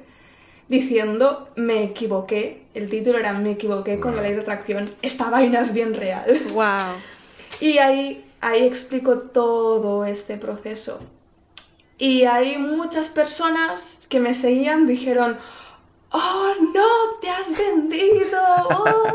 diciendo 0.69 1.49
me 1.57 1.83
equivoqué. 1.83 2.63
El 2.73 2.89
título 2.89 3.17
era 3.17 3.33
Me 3.33 3.51
equivoqué 3.51 3.99
con 3.99 4.15
la 4.15 4.21
ley 4.21 4.33
de 4.33 4.41
atracción. 4.41 4.95
Esta 5.01 5.29
vaina 5.29 5.59
es 5.59 5.73
bien 5.73 5.93
real. 5.93 6.39
wow. 6.53 6.79
Y 7.59 7.77
ahí, 7.79 8.25
ahí 8.39 8.63
explico 8.63 9.17
todo 9.17 10.05
este 10.05 10.37
proceso. 10.37 11.01
Y 11.97 12.23
hay 12.23 12.57
muchas 12.57 13.09
personas 13.09 14.07
que 14.09 14.21
me 14.21 14.33
seguían, 14.33 14.87
dijeron, 14.87 15.37
oh 16.11 16.53
no, 16.73 17.19
te 17.19 17.29
has 17.29 17.57
vendido. 17.57 18.41
oh". 18.69 19.13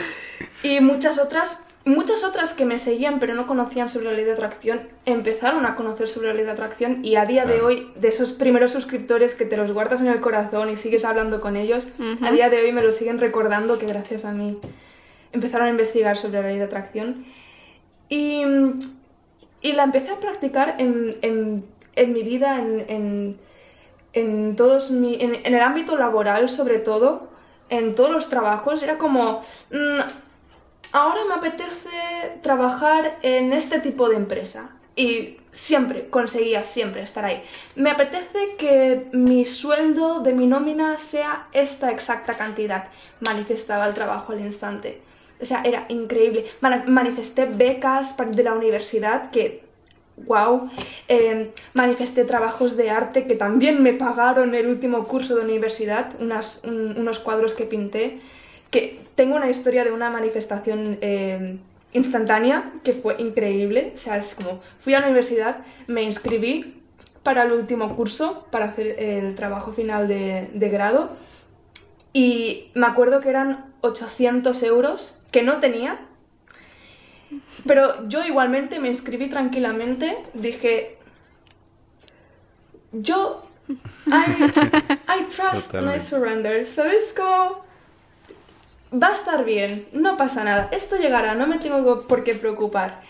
y 0.64 0.80
muchas 0.80 1.20
otras, 1.20 1.65
muchas 1.86 2.22
otras 2.24 2.52
que 2.52 2.64
me 2.66 2.78
seguían 2.78 3.18
pero 3.20 3.34
no 3.34 3.46
conocían 3.46 3.88
sobre 3.88 4.06
la 4.06 4.12
ley 4.12 4.24
de 4.24 4.32
atracción, 4.32 4.88
empezaron 5.06 5.64
a 5.66 5.74
conocer 5.76 6.08
sobre 6.08 6.28
la 6.28 6.34
ley 6.34 6.44
de 6.44 6.50
atracción 6.50 7.04
y 7.04 7.16
a 7.16 7.24
día 7.24 7.44
de 7.46 7.62
hoy, 7.62 7.90
de 7.96 8.08
esos 8.08 8.32
primeros 8.32 8.72
suscriptores 8.72 9.34
que 9.34 9.44
te 9.46 9.56
los 9.56 9.70
guardas 9.72 10.00
en 10.02 10.08
el 10.08 10.20
corazón 10.20 10.68
y 10.68 10.76
sigues 10.76 11.04
hablando 11.04 11.40
con 11.40 11.56
ellos, 11.56 11.88
a 12.22 12.30
día 12.32 12.50
de 12.50 12.60
hoy 12.60 12.72
me 12.72 12.82
lo 12.82 12.92
siguen 12.92 13.18
recordando 13.18 13.78
que 13.78 13.86
gracias 13.86 14.24
a 14.24 14.32
mí 14.32 14.58
empezaron 15.32 15.68
a 15.68 15.70
investigar 15.70 16.16
sobre 16.16 16.42
la 16.42 16.48
ley 16.48 16.58
de 16.58 16.64
atracción. 16.64 17.24
Y, 18.08 18.42
y 19.62 19.72
la 19.72 19.84
empecé 19.84 20.10
a 20.12 20.20
practicar 20.20 20.76
en, 20.78 21.16
en- 21.22 21.64
en 21.96 22.12
mi 22.12 22.22
vida, 22.22 22.58
en, 22.60 22.84
en, 22.88 23.38
en 24.12 24.56
todos 24.56 24.90
mi, 24.90 25.14
en, 25.20 25.34
en 25.34 25.54
el 25.54 25.60
ámbito 25.62 25.96
laboral 25.96 26.48
sobre 26.48 26.78
todo, 26.78 27.28
en 27.68 27.94
todos 27.94 28.10
los 28.10 28.28
trabajos. 28.28 28.82
Era 28.82 28.96
como, 28.98 29.40
"Mm, 29.70 30.00
ahora 30.96 31.20
me 31.28 31.34
apetece 31.34 31.90
trabajar 32.42 33.18
en 33.22 33.52
este 33.52 33.80
tipo 33.80 34.08
de 34.08 34.16
empresa. 34.16 34.70
Y 34.98 35.36
siempre, 35.52 36.08
conseguía 36.08 36.64
siempre 36.64 37.02
estar 37.02 37.24
ahí. 37.26 37.42
Me 37.74 37.90
apetece 37.90 38.56
que 38.56 39.08
mi 39.12 39.44
sueldo 39.44 40.20
de 40.20 40.32
mi 40.32 40.46
nómina 40.46 40.96
sea 40.96 41.48
esta 41.52 41.90
exacta 41.90 42.34
cantidad. 42.38 42.88
Manifestaba 43.20 43.86
el 43.86 43.92
trabajo 43.92 44.32
al 44.32 44.40
instante. 44.40 45.02
O 45.38 45.44
sea, 45.44 45.60
era 45.64 45.84
increíble. 45.90 46.46
Mani- 46.62 46.86
manifesté 46.86 47.44
becas 47.44 48.16
de 48.16 48.42
la 48.42 48.54
universidad 48.54 49.30
que, 49.30 49.66
wow. 50.16 50.70
manifesté 51.74 52.24
trabajos 52.24 52.78
de 52.78 52.88
arte 52.88 53.26
que 53.26 53.34
también 53.36 53.82
me 53.82 53.92
pagaron 53.92 54.54
el 54.54 54.66
último 54.66 55.06
curso 55.06 55.36
de 55.36 55.42
universidad, 55.42 56.12
unos 56.18 57.18
cuadros 57.18 57.52
que 57.52 57.66
pinté. 57.66 58.18
Que 58.70 59.00
tengo 59.14 59.36
una 59.36 59.48
historia 59.48 59.84
de 59.84 59.92
una 59.92 60.10
manifestación 60.10 60.98
eh, 61.00 61.58
instantánea 61.92 62.72
que 62.84 62.92
fue 62.92 63.16
increíble. 63.18 63.92
O 63.94 63.96
sea, 63.96 64.16
es 64.16 64.34
como, 64.34 64.60
fui 64.78 64.94
a 64.94 65.00
la 65.00 65.06
universidad, 65.06 65.58
me 65.86 66.02
inscribí 66.02 66.82
para 67.22 67.42
el 67.42 67.52
último 67.52 67.96
curso, 67.96 68.46
para 68.50 68.66
hacer 68.66 69.00
el 69.02 69.34
trabajo 69.34 69.72
final 69.72 70.06
de, 70.08 70.50
de 70.52 70.68
grado. 70.68 71.16
Y 72.12 72.70
me 72.74 72.86
acuerdo 72.86 73.20
que 73.20 73.28
eran 73.30 73.74
800 73.80 74.62
euros 74.62 75.22
que 75.30 75.42
no 75.42 75.58
tenía. 75.60 76.00
Pero 77.66 78.08
yo 78.08 78.24
igualmente 78.24 78.78
me 78.78 78.88
inscribí 78.88 79.28
tranquilamente. 79.28 80.16
Dije, 80.34 80.98
yo, 82.92 83.42
I, 83.68 84.44
I 85.20 85.24
trust, 85.28 85.74
no 85.74 85.94
I 85.94 85.98
Totalmente. 85.98 86.00
surrender. 86.00 86.68
¿Sabes 86.68 87.14
cómo? 87.16 87.64
Va 88.92 89.08
a 89.08 89.12
estar 89.12 89.44
bien, 89.44 89.86
no 89.92 90.16
pasa 90.16 90.44
nada. 90.44 90.68
Esto 90.70 90.96
llegará, 90.96 91.34
no 91.34 91.46
me 91.46 91.58
tengo 91.58 92.02
por 92.02 92.22
qué 92.22 92.34
preocupar. 92.34 93.02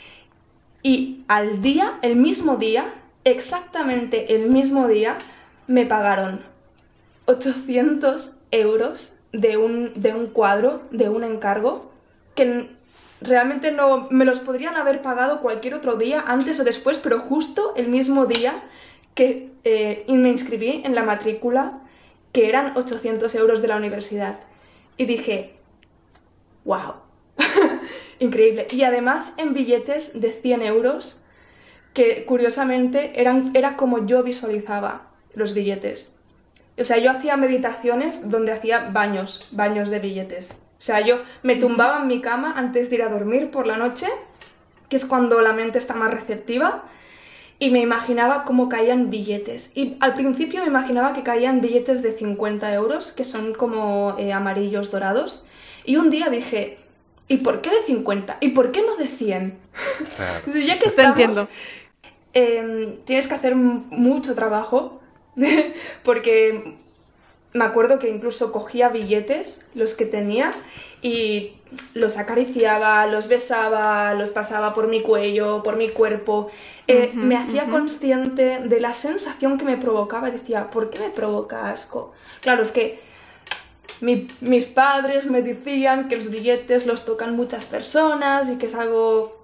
Y 0.83 1.25
al 1.29 1.61
día, 1.61 1.99
el 2.03 2.17
mismo 2.17 2.57
día, 2.57 2.95
exactamente 3.25 4.35
el 4.35 4.49
mismo 4.49 4.89
día, 4.89 5.19
me 5.67 5.85
pagaron 5.85 6.41
800 7.27 8.39
euros 8.53 9.17
de 9.33 9.57
un, 9.57 9.93
de 9.95 10.15
un 10.15 10.29
cuadro, 10.29 10.83
de 10.93 11.09
un 11.09 11.25
encargo, 11.25 11.91
que 12.35 12.71
realmente 13.21 13.73
no 13.73 14.09
me 14.11 14.25
los 14.25 14.39
podrían 14.39 14.77
haber 14.77 15.03
pagado 15.03 15.41
cualquier 15.41 15.75
otro 15.75 15.97
día, 15.97 16.25
antes 16.27 16.59
o 16.61 16.65
después, 16.65 16.99
pero 16.99 17.19
justo 17.19 17.75
el 17.77 17.89
mismo 17.89 18.27
día 18.27 18.63
que 19.15 19.51
eh, 19.65 20.05
me 20.09 20.29
inscribí 20.31 20.83
en 20.85 20.95
la 20.95 21.03
matrícula, 21.03 21.81
que 22.33 22.49
eran 22.49 22.77
800 22.77 23.35
euros 23.35 23.61
de 23.61 23.69
la 23.69 23.77
universidad. 23.77 24.39
Y 24.97 25.07
dije, 25.07 25.56
wow, 26.67 26.97
increíble. 28.19 28.67
Y 28.71 28.83
además 28.83 29.35
en 29.39 29.55
billetes 29.55 30.21
de 30.21 30.31
100 30.31 30.63
euros, 30.63 31.23
que 31.95 32.27
curiosamente 32.27 33.19
eran, 33.19 33.53
era 33.55 33.77
como 33.77 34.05
yo 34.05 34.23
visualizaba 34.23 35.09
los 35.33 35.55
billetes. 35.55 36.13
O 36.79 36.85
sea, 36.85 36.99
yo 36.99 37.11
hacía 37.11 37.39
meditaciones 37.39 38.29
donde 38.29 38.53
hacía 38.53 38.91
baños, 38.93 39.49
baños 39.53 39.89
de 39.89 39.99
billetes. 39.99 40.63
O 40.79 40.83
sea, 40.83 41.01
yo 41.01 41.21
me 41.43 41.57
tumbaba 41.57 42.01
en 42.03 42.07
mi 42.07 42.21
cama 42.21 42.53
antes 42.55 42.91
de 42.91 42.97
ir 42.97 43.03
a 43.03 43.09
dormir 43.09 43.51
por 43.51 43.67
la 43.67 43.79
noche, 43.79 44.07
que 44.91 44.97
es 44.97 45.07
cuando 45.07 45.41
la 45.41 45.55
mente 45.55 45.79
está 45.79 45.95
más 45.95 46.13
receptiva, 46.13 46.85
y 47.59 47.71
me 47.71 47.81
imaginaba 47.81 48.45
cómo 48.45 48.69
caían 48.69 49.09
billetes. 49.09 49.73
Y 49.75 49.97
al 50.01 50.13
principio 50.13 50.61
me 50.61 50.67
imaginaba 50.67 51.15
que 51.15 51.23
caían 51.23 51.63
billetes 51.63 52.03
de 52.03 52.13
50 52.13 52.75
euros, 52.75 53.13
que 53.13 53.25
son 53.25 53.55
como 53.55 54.15
eh, 54.19 54.35
amarillos 54.35 54.91
dorados. 54.91 55.46
Y 55.87 55.97
un 55.97 56.11
día 56.11 56.29
dije, 56.31 56.79
¿y 57.29 57.39
por 57.39 57.63
qué 57.63 57.71
de 57.71 57.83
50? 57.87 58.39
¿Y 58.43 58.51
por 58.51 58.73
qué 58.73 58.83
no 58.83 58.97
de 58.97 59.09
100? 59.09 59.59
Claro. 60.15 60.43
ya 60.67 60.79
que 60.81 60.89
Te 60.97 61.05
estamos, 61.05 61.05
entiendo. 61.05 61.49
eh, 62.35 63.01
tienes 63.07 63.29
que 63.29 63.35
hacer 63.35 63.57
mucho 63.57 64.35
trabajo 64.35 65.01
porque 66.05 66.77
me 67.55 67.65
acuerdo 67.65 67.99
que 67.99 68.11
incluso 68.11 68.53
cogía 68.53 68.91
billetes, 68.91 69.67
los 69.75 69.95
que 69.95 70.07
tenía, 70.07 70.65
y 71.03 71.57
los 71.95 72.19
acariciaba, 72.19 73.07
los 73.07 73.29
besaba, 73.29 74.15
los 74.15 74.31
pasaba 74.31 74.75
por 74.75 74.89
mi 74.89 75.03
cuello, 75.03 75.63
por 75.63 75.77
mi 75.77 75.91
cuerpo. 75.91 76.51
Eh, 76.89 77.13
me 77.15 77.37
hacía 77.37 77.69
consciente 77.69 78.61
de 78.61 78.81
la 78.81 78.95
sensación 78.95 79.59
que 79.59 79.65
me 79.65 79.79
provocaba 79.79 80.29
y 80.29 80.33
decía, 80.33 80.71
¿por 80.71 80.91
qué 80.91 80.99
me 81.01 81.11
provoca 81.11 81.71
asco? 81.71 82.13
Claro, 82.41 82.63
es 82.63 82.73
que 82.73 83.01
mi- 84.01 84.27
mis 84.41 84.67
padres 84.67 85.31
me 85.31 85.43
decían 85.43 86.09
que 86.09 86.17
los 86.17 86.31
billetes 86.31 86.87
los 86.87 87.05
tocan 87.05 87.37
muchas 87.37 87.65
personas 87.67 88.51
y 88.51 88.59
que 88.59 88.67
es 88.67 88.75
algo 88.75 89.35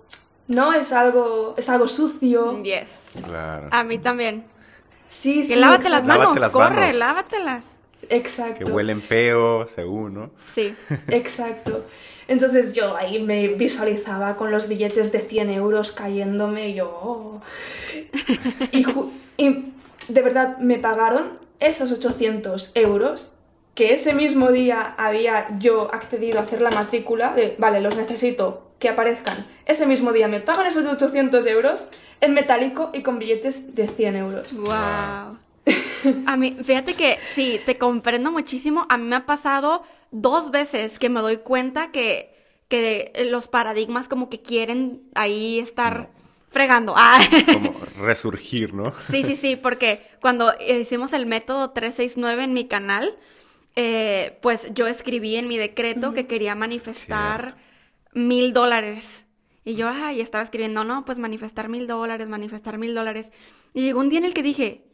¿no? 0.48 0.72
Es 0.74 0.92
algo, 0.92 1.54
es 1.56 1.68
algo 1.70 1.86
sucio. 1.88 2.62
Yes. 2.62 2.90
Claro. 3.24 3.68
A 3.70 3.84
mí 3.84 3.98
también. 3.98 4.44
Sí, 5.06 5.42
sí. 5.44 5.50
Que 5.54 5.56
lávate 5.56 5.88
las 5.88 6.02
exacto. 6.02 6.06
manos, 6.08 6.24
Lávate 6.24 6.40
las 6.40 6.52
corre, 6.52 6.80
manos. 6.80 6.96
lávatelas. 6.96 7.64
Exacto. 8.08 8.64
Que 8.64 8.70
huelen 8.70 9.00
feo, 9.00 9.66
según, 9.68 10.14
¿no? 10.14 10.30
Sí. 10.52 10.74
Exacto. 11.08 11.86
Entonces 12.28 12.72
yo 12.74 12.96
ahí 12.96 13.22
me 13.22 13.48
visualizaba 13.48 14.36
con 14.36 14.50
los 14.50 14.68
billetes 14.68 15.12
de 15.12 15.20
100 15.20 15.50
euros 15.50 15.92
cayéndome 15.92 16.68
y 16.70 16.74
yo... 16.74 16.88
oh. 16.90 17.40
Y, 18.72 18.86
y 19.36 19.72
de 20.08 20.22
verdad 20.22 20.58
me 20.58 20.78
pagaron 20.78 21.38
esos 21.60 21.92
800 21.92 22.72
euros 22.74 23.36
que 23.74 23.94
ese 23.94 24.14
mismo 24.14 24.52
día 24.52 24.94
había 24.98 25.58
yo 25.58 25.92
accedido 25.94 26.38
a 26.38 26.42
hacer 26.42 26.60
la 26.60 26.70
matrícula 26.70 27.34
de, 27.34 27.56
vale, 27.58 27.80
los 27.80 27.96
necesito 27.96 28.72
que 28.78 28.88
aparezcan. 28.88 29.46
Ese 29.64 29.86
mismo 29.86 30.12
día 30.12 30.28
me 30.28 30.40
pagan 30.40 30.66
esos 30.66 30.86
800 30.86 31.46
euros 31.46 31.88
en 32.20 32.34
metálico 32.34 32.90
y 32.92 33.02
con 33.02 33.18
billetes 33.18 33.74
de 33.74 33.88
100 33.88 34.16
euros. 34.16 34.52
Wow. 34.54 35.38
A 36.26 36.36
mí, 36.36 36.56
fíjate 36.64 36.94
que 36.94 37.18
sí, 37.22 37.60
te 37.64 37.78
comprendo 37.78 38.32
muchísimo. 38.32 38.86
A 38.88 38.98
mí 38.98 39.04
me 39.04 39.16
ha 39.16 39.26
pasado 39.26 39.82
dos 40.10 40.50
veces 40.50 40.98
que 40.98 41.08
me 41.08 41.20
doy 41.20 41.38
cuenta 41.38 41.92
que, 41.92 42.34
que 42.68 43.12
los 43.30 43.48
paradigmas 43.48 44.08
como 44.08 44.28
que 44.28 44.42
quieren 44.42 45.02
ahí 45.14 45.60
estar 45.60 46.10
fregando. 46.50 46.94
Ah. 46.96 47.20
Como 47.52 47.76
resurgir, 48.00 48.74
¿no? 48.74 48.92
Sí, 49.10 49.22
sí, 49.22 49.36
sí, 49.36 49.56
porque 49.56 50.06
cuando 50.20 50.52
hicimos 50.60 51.12
el 51.12 51.26
método 51.26 51.70
369 51.70 52.44
en 52.44 52.52
mi 52.52 52.66
canal, 52.66 53.16
eh, 53.76 54.38
pues 54.42 54.68
yo 54.74 54.86
escribí 54.86 55.36
en 55.36 55.48
mi 55.48 55.56
decreto 55.56 56.12
que 56.12 56.26
quería 56.26 56.54
manifestar 56.54 57.56
mil 58.12 58.52
dólares. 58.52 59.26
Y 59.64 59.76
yo, 59.76 59.88
ay, 59.88 60.20
estaba 60.20 60.42
escribiendo, 60.42 60.82
no, 60.84 61.04
pues 61.04 61.18
manifestar 61.18 61.68
mil 61.68 61.86
dólares, 61.86 62.28
manifestar 62.28 62.78
mil 62.78 62.94
dólares. 62.94 63.30
Y 63.74 63.82
llegó 63.82 64.00
un 64.00 64.08
día 64.08 64.18
en 64.18 64.24
el 64.24 64.34
que 64.34 64.42
dije, 64.42 64.84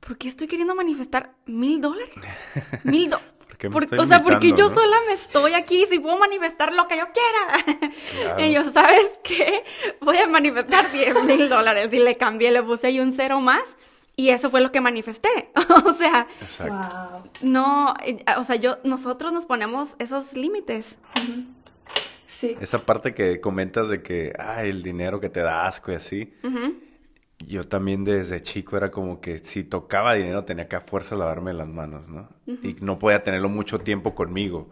¿por 0.00 0.18
qué 0.18 0.28
estoy 0.28 0.48
queriendo 0.48 0.74
manifestar 0.74 1.34
mil 1.46 1.80
dólares? 1.80 2.10
Mil 2.84 3.10
dólares. 3.10 3.32
¿Por 3.52 3.56
qué 3.58 3.68
me 3.68 3.72
Por- 3.74 3.82
estoy 3.84 3.98
o 4.00 4.06
sea, 4.06 4.22
porque 4.22 4.52
yo 4.52 4.68
no? 4.68 4.74
sola 4.74 4.96
me 5.06 5.12
estoy 5.12 5.52
aquí, 5.54 5.86
si 5.88 6.00
puedo 6.00 6.18
manifestar 6.18 6.72
lo 6.72 6.88
que 6.88 6.96
yo 6.96 7.04
quiera. 7.12 7.92
Claro. 8.10 8.42
Y 8.44 8.52
yo, 8.52 8.68
¿sabes 8.72 9.06
qué? 9.22 9.62
Voy 10.00 10.16
a 10.16 10.26
manifestar 10.26 10.90
10 10.90 11.22
mil 11.24 11.48
dólares. 11.48 11.88
Y 11.92 11.98
le 11.98 12.16
cambié, 12.16 12.50
le 12.50 12.62
puse 12.62 12.88
ahí 12.88 12.98
un 12.98 13.12
cero 13.12 13.40
más. 13.40 13.62
Y 14.16 14.28
eso 14.28 14.50
fue 14.50 14.60
lo 14.60 14.72
que 14.72 14.80
manifesté. 14.80 15.50
o 15.86 15.94
sea, 15.94 16.26
Exacto. 16.40 16.74
Wow. 16.74 17.30
no, 17.42 17.94
eh, 18.04 18.22
o 18.36 18.44
sea, 18.44 18.56
yo, 18.56 18.78
nosotros 18.84 19.32
nos 19.32 19.46
ponemos 19.46 19.96
esos 19.98 20.34
límites. 20.34 20.98
Sí. 22.24 22.56
Esa 22.60 22.84
parte 22.84 23.14
que 23.14 23.40
comentas 23.40 23.88
de 23.88 24.02
que, 24.02 24.32
ay, 24.38 24.70
el 24.70 24.82
dinero 24.82 25.20
que 25.20 25.28
te 25.28 25.40
da 25.40 25.66
asco 25.66 25.92
y 25.92 25.96
así. 25.96 26.34
Yo 27.46 27.66
también 27.66 28.04
desde 28.04 28.40
chico 28.40 28.76
era 28.76 28.90
como 28.90 29.20
que 29.20 29.40
si 29.40 29.64
tocaba 29.64 30.14
dinero 30.14 30.44
tenía 30.44 30.68
que 30.68 30.76
a 30.76 30.80
fuerza 30.80 31.16
lavarme 31.16 31.52
las 31.52 31.66
manos, 31.66 32.08
¿no? 32.08 32.28
Y 32.46 32.76
no 32.80 32.98
podía 32.98 33.22
tenerlo 33.22 33.48
mucho 33.48 33.80
tiempo 33.80 34.14
conmigo. 34.14 34.68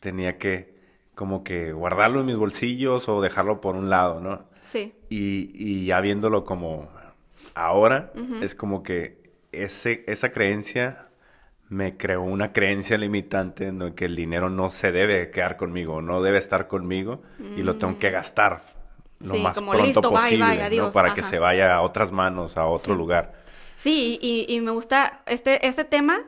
Tenía 0.00 0.38
que 0.38 0.74
como 1.14 1.44
que 1.44 1.72
guardarlo 1.72 2.20
en 2.20 2.26
mis 2.26 2.36
bolsillos 2.36 3.08
o 3.08 3.20
dejarlo 3.20 3.60
por 3.60 3.76
un 3.76 3.88
lado, 3.88 4.20
¿no? 4.20 4.42
Sí. 4.62 4.92
Y, 5.08 5.50
y 5.54 5.86
ya 5.86 6.00
viéndolo 6.00 6.44
como 6.44 6.88
ahora, 7.54 8.12
es 8.40 8.54
como 8.54 8.82
que 8.82 9.22
ese, 9.52 10.04
esa 10.06 10.32
creencia 10.32 11.08
me 11.68 11.96
creó 11.96 12.22
una 12.22 12.52
creencia 12.52 12.98
limitante 12.98 13.68
en 13.68 13.94
que 13.94 14.04
el 14.04 14.16
dinero 14.16 14.50
no 14.50 14.70
se 14.70 14.92
debe 14.92 15.30
quedar 15.30 15.56
conmigo, 15.56 16.02
no 16.02 16.22
debe 16.22 16.38
estar 16.38 16.68
conmigo 16.68 17.22
y 17.56 17.62
lo 17.62 17.76
tengo 17.76 17.98
que 17.98 18.10
gastar 18.10 18.62
lo 19.20 19.34
Sí, 19.34 19.40
más 19.42 19.54
como 19.56 19.72
pronto 19.72 19.86
listo, 19.86 20.10
posible, 20.10 20.68
bye, 20.68 20.76
¿no? 20.76 20.90
Para 20.90 21.14
que 21.14 21.22
se 21.22 21.38
vaya 21.38 21.74
a 21.74 21.82
otras 21.82 22.12
manos, 22.12 22.56
a 22.56 22.66
otro 22.66 22.92
Sí. 22.92 22.98
lugar. 22.98 23.32
Sí, 23.76 24.18
y, 24.20 24.46
y 24.48 24.60
me 24.60 24.70
gusta 24.70 25.22
este, 25.26 25.66
este 25.66 25.84
tema, 25.84 26.20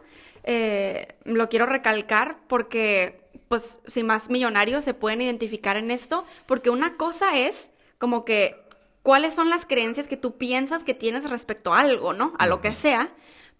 eh, 0.44 1.08
lo 1.24 1.48
quiero 1.48 1.66
recalcar 1.66 2.38
porque, 2.48 3.20
pues, 3.48 3.80
si 3.86 4.02
más 4.02 4.30
millonarios 4.30 4.84
se 4.84 4.94
pueden 4.94 5.20
identificar 5.20 5.76
en 5.76 5.90
esto, 5.90 6.24
porque 6.46 6.70
una 6.70 6.96
cosa 6.96 7.36
es 7.38 7.70
como 7.98 8.24
que 8.24 8.65
cuáles 9.06 9.34
son 9.34 9.50
las 9.50 9.66
creencias 9.66 10.08
que 10.08 10.16
tú 10.16 10.36
piensas 10.36 10.82
que 10.82 10.92
tienes 10.92 11.30
respecto 11.30 11.72
a 11.72 11.78
algo, 11.80 12.12
¿no? 12.12 12.32
A 12.40 12.48
lo 12.48 12.60
que 12.60 12.74
sea, 12.74 13.10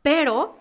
pero 0.02 0.56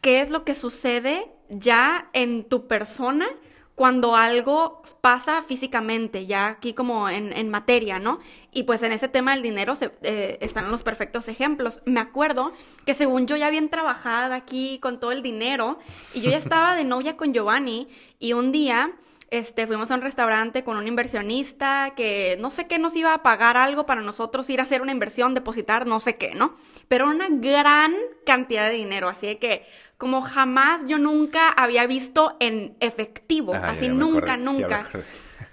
qué 0.00 0.20
es 0.20 0.30
lo 0.30 0.42
que 0.42 0.56
sucede 0.56 1.30
ya 1.48 2.10
en 2.12 2.42
tu 2.42 2.66
persona 2.66 3.28
cuando 3.76 4.16
algo 4.16 4.82
pasa 5.00 5.42
físicamente, 5.42 6.26
ya 6.26 6.48
aquí 6.48 6.72
como 6.72 7.08
en, 7.08 7.32
en 7.32 7.50
materia, 7.50 8.00
¿no? 8.00 8.18
Y 8.50 8.64
pues 8.64 8.82
en 8.82 8.90
ese 8.90 9.06
tema 9.06 9.32
del 9.34 9.42
dinero 9.42 9.76
se- 9.76 9.92
eh, 10.02 10.38
están 10.40 10.72
los 10.72 10.82
perfectos 10.82 11.28
ejemplos. 11.28 11.80
Me 11.84 12.00
acuerdo 12.00 12.52
que 12.84 12.94
según 12.94 13.28
yo 13.28 13.36
ya 13.36 13.48
bien 13.50 13.68
trabajada 13.68 14.34
aquí 14.34 14.80
con 14.80 14.98
todo 14.98 15.12
el 15.12 15.22
dinero 15.22 15.78
y 16.14 16.22
yo 16.22 16.30
ya 16.32 16.38
estaba 16.38 16.74
de 16.74 16.82
novia 16.84 17.16
con 17.16 17.32
Giovanni 17.32 17.86
y 18.18 18.32
un 18.32 18.50
día 18.50 18.90
este, 19.30 19.66
fuimos 19.66 19.90
a 19.90 19.94
un 19.96 20.02
restaurante 20.02 20.64
con 20.64 20.76
un 20.76 20.86
inversionista 20.86 21.94
que 21.96 22.36
no 22.40 22.50
sé 22.50 22.66
qué 22.66 22.78
nos 22.78 22.94
iba 22.96 23.12
a 23.14 23.22
pagar 23.22 23.56
algo 23.56 23.86
para 23.86 24.00
nosotros 24.02 24.48
ir 24.50 24.60
a 24.60 24.64
hacer 24.64 24.82
una 24.82 24.92
inversión, 24.92 25.34
depositar, 25.34 25.86
no 25.86 26.00
sé 26.00 26.16
qué, 26.16 26.34
¿no? 26.34 26.56
Pero 26.88 27.06
una 27.08 27.26
gran 27.30 27.94
cantidad 28.24 28.68
de 28.68 28.76
dinero, 28.76 29.08
así 29.08 29.26
de 29.26 29.38
que 29.38 29.66
como 29.98 30.20
jamás 30.22 30.82
yo 30.86 30.98
nunca 30.98 31.48
había 31.50 31.86
visto 31.86 32.36
en 32.40 32.76
efectivo, 32.80 33.64
así 33.66 33.88
nunca, 33.88 34.34
acordé, 34.34 34.44
nunca. 34.44 34.90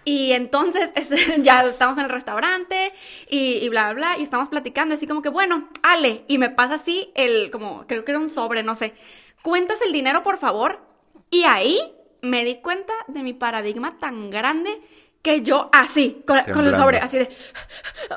Y 0.05 0.33
entonces 0.33 0.89
es- 0.95 1.09
ya 1.43 1.63
estamos 1.63 1.97
en 1.97 2.05
el 2.05 2.09
restaurante 2.09 2.93
y, 3.29 3.55
y 3.57 3.69
bla, 3.69 3.93
bla, 3.93 4.13
bla, 4.13 4.17
y 4.19 4.23
estamos 4.23 4.49
platicando, 4.49 4.95
así 4.95 5.07
como 5.07 5.21
que, 5.21 5.29
bueno, 5.29 5.69
Ale, 5.81 6.23
y 6.27 6.37
me 6.37 6.49
pasa 6.49 6.75
así 6.75 7.11
el, 7.15 7.51
como, 7.51 7.85
creo 7.87 8.03
que 8.05 8.11
era 8.11 8.19
un 8.19 8.29
sobre, 8.29 8.63
no 8.63 8.75
sé, 8.75 8.93
cuentas 9.41 9.81
el 9.81 9.93
dinero, 9.93 10.23
por 10.23 10.37
favor, 10.37 10.81
y 11.29 11.43
ahí 11.45 11.93
me 12.23 12.43
di 12.43 12.55
cuenta 12.61 12.93
de 13.07 13.21
mi 13.21 13.33
paradigma 13.33 13.99
tan 13.99 14.29
grande 14.31 14.81
que 15.21 15.41
yo 15.41 15.69
así, 15.71 16.23
con, 16.25 16.39
con 16.51 16.65
el 16.65 16.75
sobre, 16.75 16.97
así 16.97 17.17
de, 17.19 17.29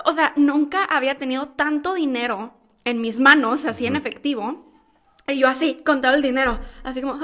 o 0.07 0.13
sea, 0.13 0.33
nunca 0.37 0.85
había 0.85 1.19
tenido 1.19 1.49
tanto 1.51 1.95
dinero 1.95 2.55
en 2.85 3.01
mis 3.01 3.21
manos, 3.21 3.65
así 3.65 3.87
en 3.87 3.95
efectivo, 3.97 4.65
y 5.29 5.39
yo 5.41 5.49
así, 5.49 5.83
contaba 5.85 6.15
el 6.15 6.23
dinero, 6.23 6.59
así 6.85 7.03
como, 7.03 7.19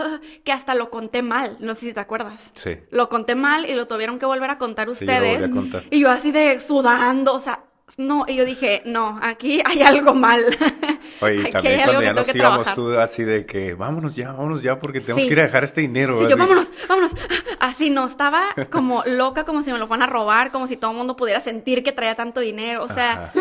que 0.45 0.53
hasta 0.53 0.75
lo 0.75 0.91
conté 0.91 1.23
mal, 1.23 1.57
no 1.61 1.75
sé 1.75 1.87
si 1.87 1.93
te 1.93 2.01
acuerdas. 2.01 2.51
Sí. 2.55 2.79
Lo 2.91 3.09
conté 3.09 3.35
mal 3.37 3.69
y 3.69 3.75
lo 3.75 3.87
tuvieron 3.87 4.19
que 4.19 4.27
volver 4.27 4.51
a 4.51 4.59
contar 4.59 4.89
Sí, 4.95 5.07
yo 5.07 5.13
lo 5.13 5.13
ustedes. 5.13 5.41
volví 5.41 5.53
a 5.53 5.55
contar. 5.55 5.83
Y 5.91 6.01
yo 6.01 6.11
así 6.11 6.33
de 6.33 6.59
sudando, 6.61 7.33
o 7.33 7.41
sea, 7.41 7.65
no, 7.99 8.25
y 8.27 8.37
yo 8.37 8.45
dije, 8.45 8.83
no, 8.85 9.19
aquí 9.23 9.63
hay 9.65 9.83
algo 9.83 10.15
mal. 10.15 10.45
Oye, 11.21 11.49
y 11.49 11.51
también 11.51 11.81
cuando 11.83 12.03
ya 12.03 12.13
nos 12.13 12.35
íbamos 12.35 12.75
tú 12.75 12.99
así 12.99 13.23
de 13.25 13.45
que 13.47 13.75
vámonos 13.75 14.15
ya, 14.17 14.33
vámonos 14.33 14.63
ya 14.63 14.79
porque 14.79 15.01
tenemos 15.01 15.23
Sí. 15.23 15.29
que 15.29 15.35
ir 15.35 15.41
a 15.41 15.45
dejar 15.45 15.65
este 15.65 15.83
dinero. 15.83 16.17
Sí, 16.19 16.25
así. 16.25 16.31
yo, 16.31 16.37
vámonos, 16.37 16.71
vámonos. 16.89 17.13
Así 17.61 17.91
no, 17.91 18.07
estaba 18.07 18.43
como 18.71 19.05
loca, 19.07 19.45
como 19.45 19.63
si 19.63 19.71
me 19.73 19.79
lo 19.79 19.87
fueran 19.87 20.09
a 20.09 20.13
robar, 20.13 20.51
como 20.51 20.67
si 20.67 20.77
todo 20.77 20.91
el 20.91 20.97
mundo 20.97 21.15
pudiera 21.17 21.39
sentir 21.39 21.85
que 21.85 21.93
traía 21.93 22.17
tanto 22.17 22.41
dinero. 22.41 22.83
O 22.83 22.89
sea, 22.89 23.13
Ajá. 23.13 23.33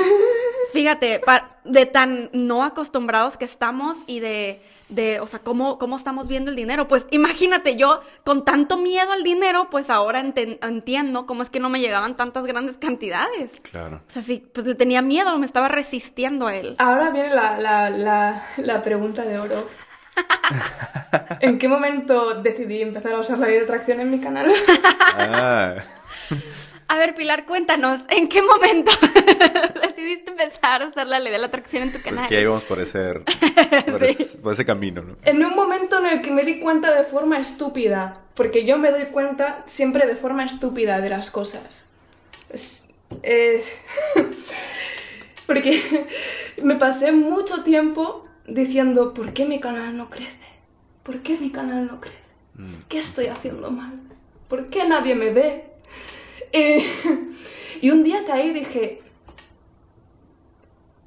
fíjate, 0.74 1.22
de 1.64 1.86
tan 1.88 2.30
no 2.32 2.64
acostumbrados 2.64 3.38
que 3.38 3.46
estamos 3.46 3.98
y 4.06 4.20
de, 4.20 4.62
de 4.92 5.20
o 5.20 5.28
sea, 5.28 5.40
cómo, 5.40 5.78
cómo 5.80 5.96
estamos 5.96 6.28
viendo 6.28 6.52
el 6.52 6.56
dinero. 6.56 6.88
Pues 6.88 7.08
imagínate, 7.12 7.76
yo 7.76 8.02
con 8.24 8.46
tanto 8.46 8.78
miedo 8.78 9.12
al 9.12 9.24
dinero, 9.24 9.70
pues 9.72 9.90
ahora 9.90 10.22
enten- 10.22 10.60
entiendo 10.62 11.26
cómo 11.26 11.42
es 11.44 11.50
que 11.50 11.60
no 11.60 11.70
me 11.70 11.80
llegaban 11.80 12.16
tantas 12.16 12.46
grandes 12.46 12.78
cantidades. 12.78 13.52
Claro. 13.62 14.02
O 14.08 14.12
sea, 14.12 14.22
sí, 14.22 14.46
pues 14.54 14.66
le 14.68 14.76
tenía 14.76 15.02
miedo, 15.02 15.38
me 15.40 15.46
estaba 15.46 15.68
resistiendo 15.68 16.48
a 16.48 16.56
él. 16.56 16.76
Ahora 16.78 17.10
viene 17.10 17.34
la, 17.34 17.58
la, 17.58 17.90
la, 17.90 18.44
la 18.58 18.84
pregunta 18.84 19.24
de 19.24 19.40
oro. 19.40 19.68
¿En 21.40 21.58
qué 21.58 21.68
momento 21.68 22.36
decidí 22.42 22.82
empezar 22.82 23.14
a 23.14 23.20
usar 23.20 23.40
la 23.40 23.48
ley 23.48 23.56
de 23.58 23.64
atracción 23.64 24.00
en 24.02 24.12
mi 24.12 24.20
canal? 24.20 24.52
Ah, 25.18 25.76
A 26.92 26.98
ver, 26.98 27.16
Pilar, 27.16 27.46
cuéntanos, 27.46 28.02
¿en 28.10 28.28
qué 28.28 28.42
momento 28.42 28.92
decidiste 29.82 30.32
empezar 30.32 30.82
a 30.84 30.88
usar 30.88 31.08
la 31.08 31.20
ley 31.20 31.32
de 31.32 31.38
la 31.40 31.48
atracción 31.48 31.84
en 31.84 31.92
tu 31.94 32.00
pues 32.02 32.04
canal? 32.14 32.28
que 32.28 32.36
ya 32.36 32.42
íbamos 32.42 32.66
por 32.66 32.82
ese, 32.82 33.14
por, 33.90 34.06
Sí. 34.06 34.16
ese, 34.20 34.38
por 34.40 34.52
ese 34.54 34.66
camino, 34.66 35.02
¿no? 35.02 35.16
En 35.24 35.42
un 35.46 35.56
momento 35.56 36.00
en 36.00 36.08
el 36.08 36.22
que 36.22 36.32
me 36.32 36.44
di 36.44 36.60
cuenta 36.60 36.94
de 36.94 37.06
forma 37.06 37.40
estúpida, 37.40 38.20
porque 38.36 38.66
yo 38.66 38.78
me 38.78 38.92
doy 38.92 39.06
cuenta 39.06 39.64
siempre 39.68 40.06
de 40.06 40.18
forma 40.18 40.44
estúpida 40.44 41.00
de 41.00 41.10
las 41.10 41.32
cosas. 41.32 41.90
Es- 42.50 42.90
es- 43.24 43.72
porque 45.46 45.82
me 46.62 46.76
pasé 46.76 47.14
mucho 47.14 47.64
tiempo 47.64 48.24
diciendo, 48.48 49.14
¿por 49.14 49.32
qué 49.32 49.46
mi 49.46 49.62
canal 49.62 49.96
no 49.96 50.10
crece? 50.10 50.36
¿Por 51.04 51.20
qué 51.20 51.38
mi 51.38 51.52
canal 51.52 51.88
no 51.88 52.02
crece? 52.02 52.18
¿Qué 52.90 53.00
estoy 53.00 53.28
haciendo 53.28 53.72
mal? 53.72 53.94
¿Por 54.50 54.68
qué 54.70 54.86
nadie 54.88 55.16
me 55.16 55.32
ve? 55.32 55.71
Y, 56.54 56.84
y 57.86 57.92
un 57.92 58.04
día 58.04 58.24
caí 58.26 58.50
y 58.50 58.54
dije, 58.54 59.02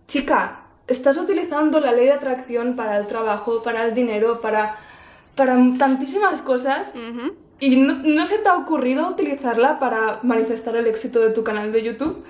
chica, 0.06 0.64
estás 0.86 1.16
utilizando 1.16 1.80
la 1.80 1.92
ley 1.92 2.06
de 2.06 2.12
atracción 2.12 2.76
para 2.76 2.96
el 2.98 3.06
trabajo, 3.06 3.62
para 3.62 3.84
el 3.84 3.94
dinero, 3.94 4.40
para, 4.40 4.78
para 5.34 5.56
tantísimas 5.78 6.42
cosas. 6.42 6.94
¿Y 7.60 7.76
no, 7.76 7.94
no 7.94 8.26
se 8.26 8.38
te 8.38 8.48
ha 8.48 8.56
ocurrido 8.56 9.08
utilizarla 9.08 9.78
para 9.78 10.20
manifestar 10.22 10.76
el 10.76 10.86
éxito 10.86 11.20
de 11.20 11.30
tu 11.30 11.44
canal 11.44 11.72
de 11.72 11.82
YouTube? 11.82 12.24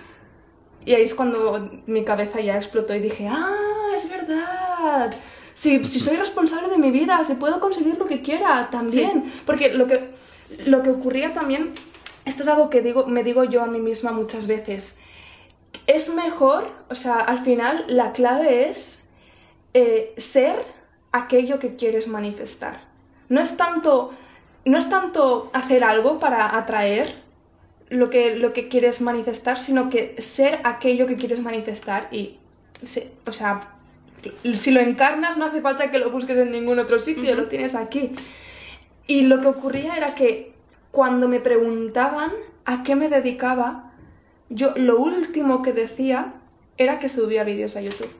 Y 0.84 0.94
ahí 0.94 1.02
es 1.02 1.14
cuando 1.14 1.70
mi 1.86 2.04
cabeza 2.04 2.40
ya 2.40 2.56
explotó 2.56 2.94
y 2.94 3.00
dije, 3.00 3.26
ah, 3.28 3.92
es 3.96 4.08
verdad. 4.08 5.14
Si, 5.54 5.84
si 5.84 6.00
soy 6.00 6.16
responsable 6.16 6.68
de 6.68 6.78
mi 6.78 6.90
vida, 6.90 7.22
si 7.24 7.34
puedo 7.34 7.58
conseguir 7.58 7.96
lo 7.96 8.06
que 8.06 8.22
quiera 8.22 8.68
también. 8.70 9.32
Porque 9.46 9.72
lo 9.72 9.86
que, 9.86 10.10
lo 10.66 10.82
que 10.82 10.90
ocurría 10.90 11.32
también, 11.32 11.72
esto 12.24 12.42
es 12.42 12.48
algo 12.48 12.70
que 12.70 12.80
digo, 12.82 13.06
me 13.06 13.22
digo 13.22 13.44
yo 13.44 13.62
a 13.62 13.66
mí 13.66 13.80
misma 13.80 14.12
muchas 14.12 14.46
veces. 14.46 14.98
Es 15.86 16.14
mejor, 16.14 16.70
o 16.88 16.94
sea, 16.94 17.18
al 17.20 17.40
final 17.40 17.84
la 17.88 18.12
clave 18.12 18.68
es 18.70 19.08
eh, 19.74 20.14
ser 20.16 20.64
aquello 21.12 21.58
que 21.58 21.76
quieres 21.76 22.08
manifestar. 22.08 22.80
No 23.28 23.40
es 23.40 23.56
tanto, 23.56 24.12
no 24.64 24.78
es 24.78 24.88
tanto 24.88 25.50
hacer 25.52 25.84
algo 25.84 26.18
para 26.20 26.56
atraer 26.56 27.22
lo 27.90 28.08
que, 28.08 28.36
lo 28.36 28.52
que 28.52 28.68
quieres 28.68 29.00
manifestar, 29.00 29.58
sino 29.58 29.90
que 29.90 30.14
ser 30.20 30.60
aquello 30.64 31.06
que 31.06 31.16
quieres 31.16 31.40
manifestar 31.42 32.08
y, 32.10 32.38
se- 32.82 33.12
o 33.26 33.32
sea, 33.32 33.70
si 34.56 34.70
lo 34.70 34.80
encarnas 34.80 35.36
no 35.36 35.44
hace 35.44 35.60
falta 35.60 35.90
que 35.90 35.98
lo 35.98 36.10
busques 36.10 36.36
en 36.38 36.50
ningún 36.50 36.78
otro 36.78 36.98
sitio, 36.98 37.34
lo 37.34 37.48
tienes 37.48 37.74
aquí. 37.74 38.12
Y 39.06 39.22
lo 39.22 39.40
que 39.40 39.48
ocurría 39.48 39.96
era 39.96 40.14
que 40.14 40.53
cuando 40.94 41.26
me 41.26 41.40
preguntaban 41.40 42.30
a 42.64 42.84
qué 42.84 42.94
me 42.94 43.08
dedicaba, 43.08 43.90
yo 44.48 44.74
lo 44.76 45.00
último 45.00 45.60
que 45.60 45.72
decía 45.72 46.34
era 46.78 47.00
que 47.00 47.08
subía 47.08 47.42
vídeos 47.42 47.76
a 47.76 47.80
YouTube. 47.80 48.14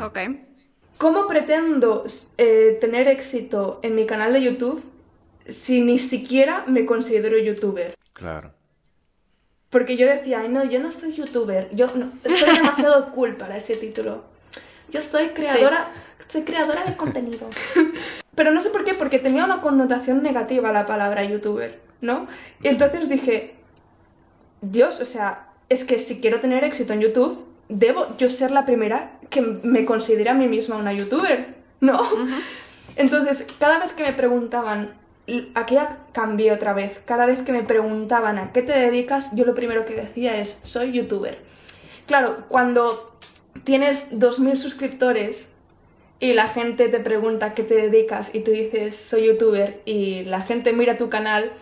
Ok. 0.00 0.18
¿Cómo 0.98 1.26
pretendo 1.26 2.06
eh, 2.38 2.78
tener 2.80 3.08
éxito 3.08 3.80
en 3.82 3.96
mi 3.96 4.06
canal 4.06 4.32
de 4.32 4.40
YouTube 4.40 4.84
si 5.48 5.80
ni 5.80 5.98
siquiera 5.98 6.62
me 6.68 6.86
considero 6.86 7.38
youtuber? 7.38 7.96
Claro. 8.12 8.52
Porque 9.68 9.96
yo 9.96 10.06
decía, 10.06 10.42
ay 10.42 10.48
no, 10.48 10.62
yo 10.62 10.78
no 10.78 10.92
soy 10.92 11.12
youtuber, 11.12 11.68
yo 11.74 11.88
no, 11.96 12.12
soy 12.22 12.56
demasiado 12.56 13.10
cool 13.14 13.34
para 13.36 13.56
ese 13.56 13.74
título. 13.74 14.22
Yo 14.90 15.02
soy 15.02 15.30
creadora, 15.30 15.92
soy 16.28 16.42
creadora 16.42 16.84
de 16.84 16.96
contenido. 16.96 17.48
Pero 18.36 18.52
no 18.52 18.60
sé 18.60 18.70
por 18.70 18.84
qué, 18.84 18.94
porque 18.94 19.18
tenía 19.18 19.44
una 19.44 19.60
connotación 19.60 20.22
negativa 20.22 20.70
la 20.70 20.86
palabra 20.86 21.24
youtuber, 21.24 21.85
¿no? 22.00 22.26
Y 22.62 22.68
entonces 22.68 23.08
dije, 23.08 23.54
Dios, 24.60 25.00
o 25.00 25.04
sea, 25.04 25.48
es 25.68 25.84
que 25.84 25.98
si 25.98 26.20
quiero 26.20 26.40
tener 26.40 26.64
éxito 26.64 26.92
en 26.92 27.00
YouTube, 27.00 27.44
debo 27.68 28.16
yo 28.18 28.30
ser 28.30 28.50
la 28.50 28.64
primera 28.64 29.18
que 29.30 29.40
me 29.40 29.84
considere 29.84 30.30
a 30.30 30.34
mí 30.34 30.48
misma 30.48 30.76
una 30.76 30.92
youtuber, 30.92 31.54
¿no? 31.80 32.00
Entonces, 32.96 33.46
cada 33.58 33.78
vez 33.78 33.92
que 33.92 34.04
me 34.04 34.12
preguntaban, 34.12 34.94
aquí 35.54 35.74
ya 35.74 35.98
cambié 36.12 36.52
otra 36.52 36.72
vez, 36.72 37.00
cada 37.04 37.26
vez 37.26 37.40
que 37.42 37.52
me 37.52 37.62
preguntaban 37.62 38.38
a 38.38 38.52
qué 38.52 38.62
te 38.62 38.72
dedicas, 38.72 39.34
yo 39.34 39.44
lo 39.44 39.54
primero 39.54 39.84
que 39.84 39.94
decía 39.94 40.38
es, 40.38 40.60
soy 40.62 40.92
youtuber. 40.92 41.38
Claro, 42.06 42.44
cuando 42.48 43.18
tienes 43.64 44.18
2.000 44.18 44.56
suscriptores 44.56 45.56
y 46.20 46.32
la 46.32 46.48
gente 46.48 46.88
te 46.88 47.00
pregunta 47.00 47.46
a 47.46 47.54
qué 47.54 47.64
te 47.64 47.74
dedicas 47.74 48.34
y 48.34 48.40
tú 48.40 48.52
dices, 48.52 48.96
soy 48.96 49.26
youtuber 49.26 49.82
y 49.84 50.24
la 50.24 50.40
gente 50.40 50.72
mira 50.72 50.96
tu 50.96 51.10
canal, 51.10 51.52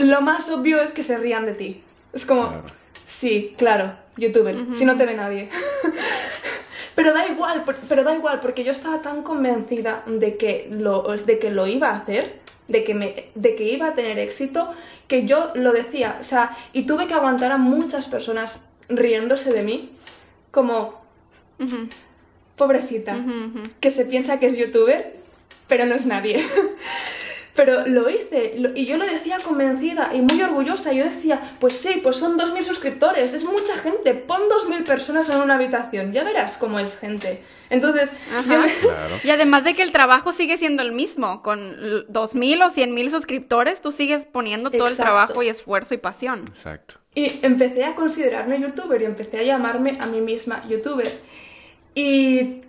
lo 0.00 0.20
más 0.20 0.50
obvio 0.50 0.82
es 0.82 0.92
que 0.92 1.02
se 1.02 1.16
rían 1.18 1.46
de 1.46 1.54
ti. 1.54 1.82
Es 2.12 2.26
como, 2.26 2.48
Claro. 2.48 2.64
sí, 3.06 3.54
claro, 3.56 3.92
youtuber, 4.16 4.56
si 4.74 4.84
no 4.84 4.96
te 4.96 5.06
ve 5.06 5.14
nadie. 5.14 5.48
Pero 6.96 7.14
da 7.14 7.26
igual, 7.28 7.64
pero 7.88 8.04
da 8.04 8.14
igual, 8.14 8.40
porque 8.40 8.62
yo 8.62 8.72
estaba 8.72 9.00
tan 9.00 9.22
convencida 9.22 10.02
de 10.06 10.36
que 10.36 10.68
lo, 10.70 11.02
de 11.02 11.38
que 11.38 11.48
lo 11.50 11.66
iba 11.66 11.90
a 11.90 11.96
hacer, 11.96 12.40
de 12.68 12.84
que, 12.84 12.92
me, 12.94 13.30
de 13.34 13.56
que 13.56 13.64
iba 13.64 13.86
a 13.88 13.94
tener 13.94 14.18
éxito, 14.18 14.74
que 15.08 15.24
yo 15.24 15.50
lo 15.54 15.72
decía. 15.72 16.18
O 16.20 16.24
sea, 16.24 16.54
y 16.74 16.82
tuve 16.82 17.06
que 17.06 17.14
aguantar 17.14 17.52
a 17.52 17.56
muchas 17.56 18.06
personas 18.08 18.68
riéndose 18.90 19.50
de 19.52 19.62
mí, 19.62 19.92
como, 20.50 21.00
pobrecita, 22.56 23.18
que 23.80 23.90
se 23.90 24.04
piensa 24.04 24.38
que 24.38 24.46
es 24.46 24.56
youtuber, 24.58 25.16
pero 25.68 25.86
no 25.86 25.94
es 25.94 26.04
nadie. 26.06 26.44
Pero 27.62 27.86
lo 27.86 28.08
hice 28.08 28.54
lo- 28.56 28.74
y 28.74 28.86
yo 28.86 28.96
lo 28.96 29.04
decía 29.04 29.36
convencida 29.44 30.12
y 30.14 30.22
muy 30.22 30.40
orgullosa. 30.40 30.94
Yo 30.94 31.04
decía, 31.04 31.38
pues 31.58 31.76
sí, 31.76 32.00
pues 32.02 32.16
son 32.16 32.38
2.000 32.38 32.62
suscriptores, 32.64 33.34
es 33.34 33.44
mucha 33.44 33.76
gente, 33.76 34.14
pon 34.14 34.40
2.000 34.48 34.82
personas 34.82 35.28
en 35.28 35.42
una 35.42 35.56
habitación, 35.56 36.10
ya 36.14 36.24
verás 36.24 36.56
cómo 36.56 36.78
es 36.78 36.98
gente. 36.98 37.42
Entonces, 37.68 38.12
yo 38.48 38.58
me- 38.60 38.72
Claro. 38.80 39.16
Y 39.22 39.28
además 39.28 39.64
de 39.64 39.74
que 39.74 39.82
el 39.82 39.92
trabajo 39.92 40.32
sigue 40.32 40.56
siendo 40.56 40.82
el 40.82 40.92
mismo, 40.92 41.42
con 41.42 41.60
l- 41.60 42.04
2.000 42.08 42.62
o 42.62 42.70
100.000 42.70 43.10
suscriptores, 43.10 43.82
tú 43.82 43.92
sigues 43.92 44.24
poniendo 44.24 44.70
todo 44.70 44.86
el 44.88 44.96
trabajo 44.96 45.42
y 45.42 45.48
esfuerzo 45.50 45.92
y 45.92 45.98
pasión. 45.98 46.46
Exacto. 46.56 46.94
Y 47.14 47.40
empecé 47.42 47.84
a 47.84 47.94
considerarme 47.94 48.58
youtuber 48.58 49.02
y 49.02 49.04
empecé 49.04 49.38
a 49.40 49.42
llamarme 49.42 49.98
a 50.00 50.06
mí 50.06 50.22
misma 50.22 50.62
youtuber. 50.66 51.12
Y 51.94 52.62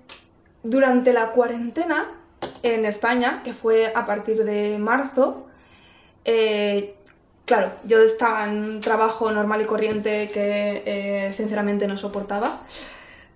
durante 0.64 1.14
la 1.14 1.32
cuarentena 1.32 2.18
en 2.64 2.86
España, 2.86 3.42
que 3.44 3.54
fue 3.54 3.92
a 3.96 4.06
partir 4.06 4.44
de 4.44 4.78
marzo, 4.80 5.48
eh, 6.26 6.96
claro, 7.46 7.72
yo 7.84 8.00
estaba 8.02 8.46
en 8.48 8.58
un 8.64 8.80
trabajo 8.82 9.32
normal 9.32 9.62
y 9.62 9.66
corriente 9.66 10.30
que 10.34 10.84
eh, 10.86 11.34
sinceramente 11.34 11.88
no 11.88 11.98
soportaba. 11.98 12.62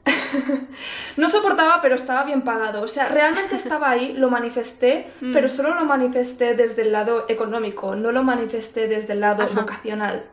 no 1.17 1.30
soportaba, 1.30 1.82
pero 1.82 1.95
estaba 1.95 2.23
bien 2.23 2.41
pagado. 2.43 2.82
O 2.84 2.88
sea, 2.88 3.07
realmente 3.09 3.55
estaba 3.63 3.89
ahí, 3.89 4.13
lo 4.13 4.30
manifesté, 4.30 5.07
pero 5.34 5.49
solo 5.49 5.73
lo 5.76 5.86
manifesté 5.86 6.53
desde 6.55 6.84
el 6.84 6.91
lado 6.91 7.26
económico, 7.30 7.95
no 7.95 8.11
lo 8.11 8.23
manifesté 8.23 8.88
desde 8.88 9.13
el 9.13 9.21
lado 9.21 9.43
Ajá. 9.43 9.61
vocacional. 9.61 10.26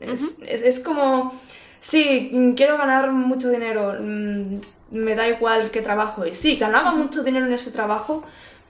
Es, 0.00 0.38
es- 0.42 0.62
es 0.62 0.80
como, 0.80 1.32
sí, 1.80 2.30
mm, 2.32 2.52
quiero 2.52 2.76
ganar 2.78 3.10
mucho 3.12 3.48
dinero, 3.50 3.94
mm, 4.00 4.60
me 4.90 5.14
da 5.14 5.28
igual 5.28 5.70
qué 5.70 5.82
trabajo. 5.82 6.26
Y 6.26 6.34
sí, 6.34 6.56
ganaba 6.56 6.92
mucho 6.92 7.22
dinero 7.24 7.46
en 7.46 7.52
ese 7.52 7.70
trabajo, 7.72 8.22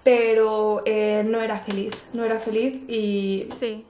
pero 0.02 0.82
eh, 0.86 1.24
no 1.26 1.40
era 1.40 1.58
feliz, 1.60 1.94
no 2.12 2.24
era 2.24 2.38
feliz 2.40 2.76
y 2.88 3.48
Sí. 3.58 3.84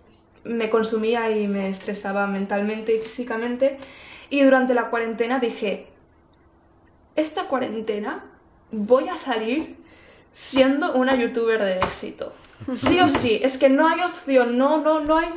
me 0.44 0.70
consumía 0.70 1.30
y 1.30 1.46
me 1.48 1.68
estresaba 1.68 2.26
mentalmente 2.26 2.94
y 2.94 2.98
físicamente. 3.00 3.78
Y 4.30 4.42
durante 4.42 4.74
la 4.74 4.90
cuarentena 4.90 5.38
dije, 5.38 5.86
esta 7.14 7.44
cuarentena 7.44 8.24
voy 8.72 9.08
a 9.08 9.16
salir 9.16 9.76
siendo 10.32 10.94
una 10.94 11.14
youtuber 11.16 11.62
de 11.62 11.78
éxito. 11.78 12.32
Sí 12.74 13.00
o 13.00 13.08
sí, 13.08 13.40
es 13.42 13.58
que 13.58 13.68
no 13.68 13.86
hay 13.88 14.00
opción, 14.00 14.58
no, 14.58 14.80
no, 14.80 15.00
no 15.00 15.18
hay... 15.18 15.28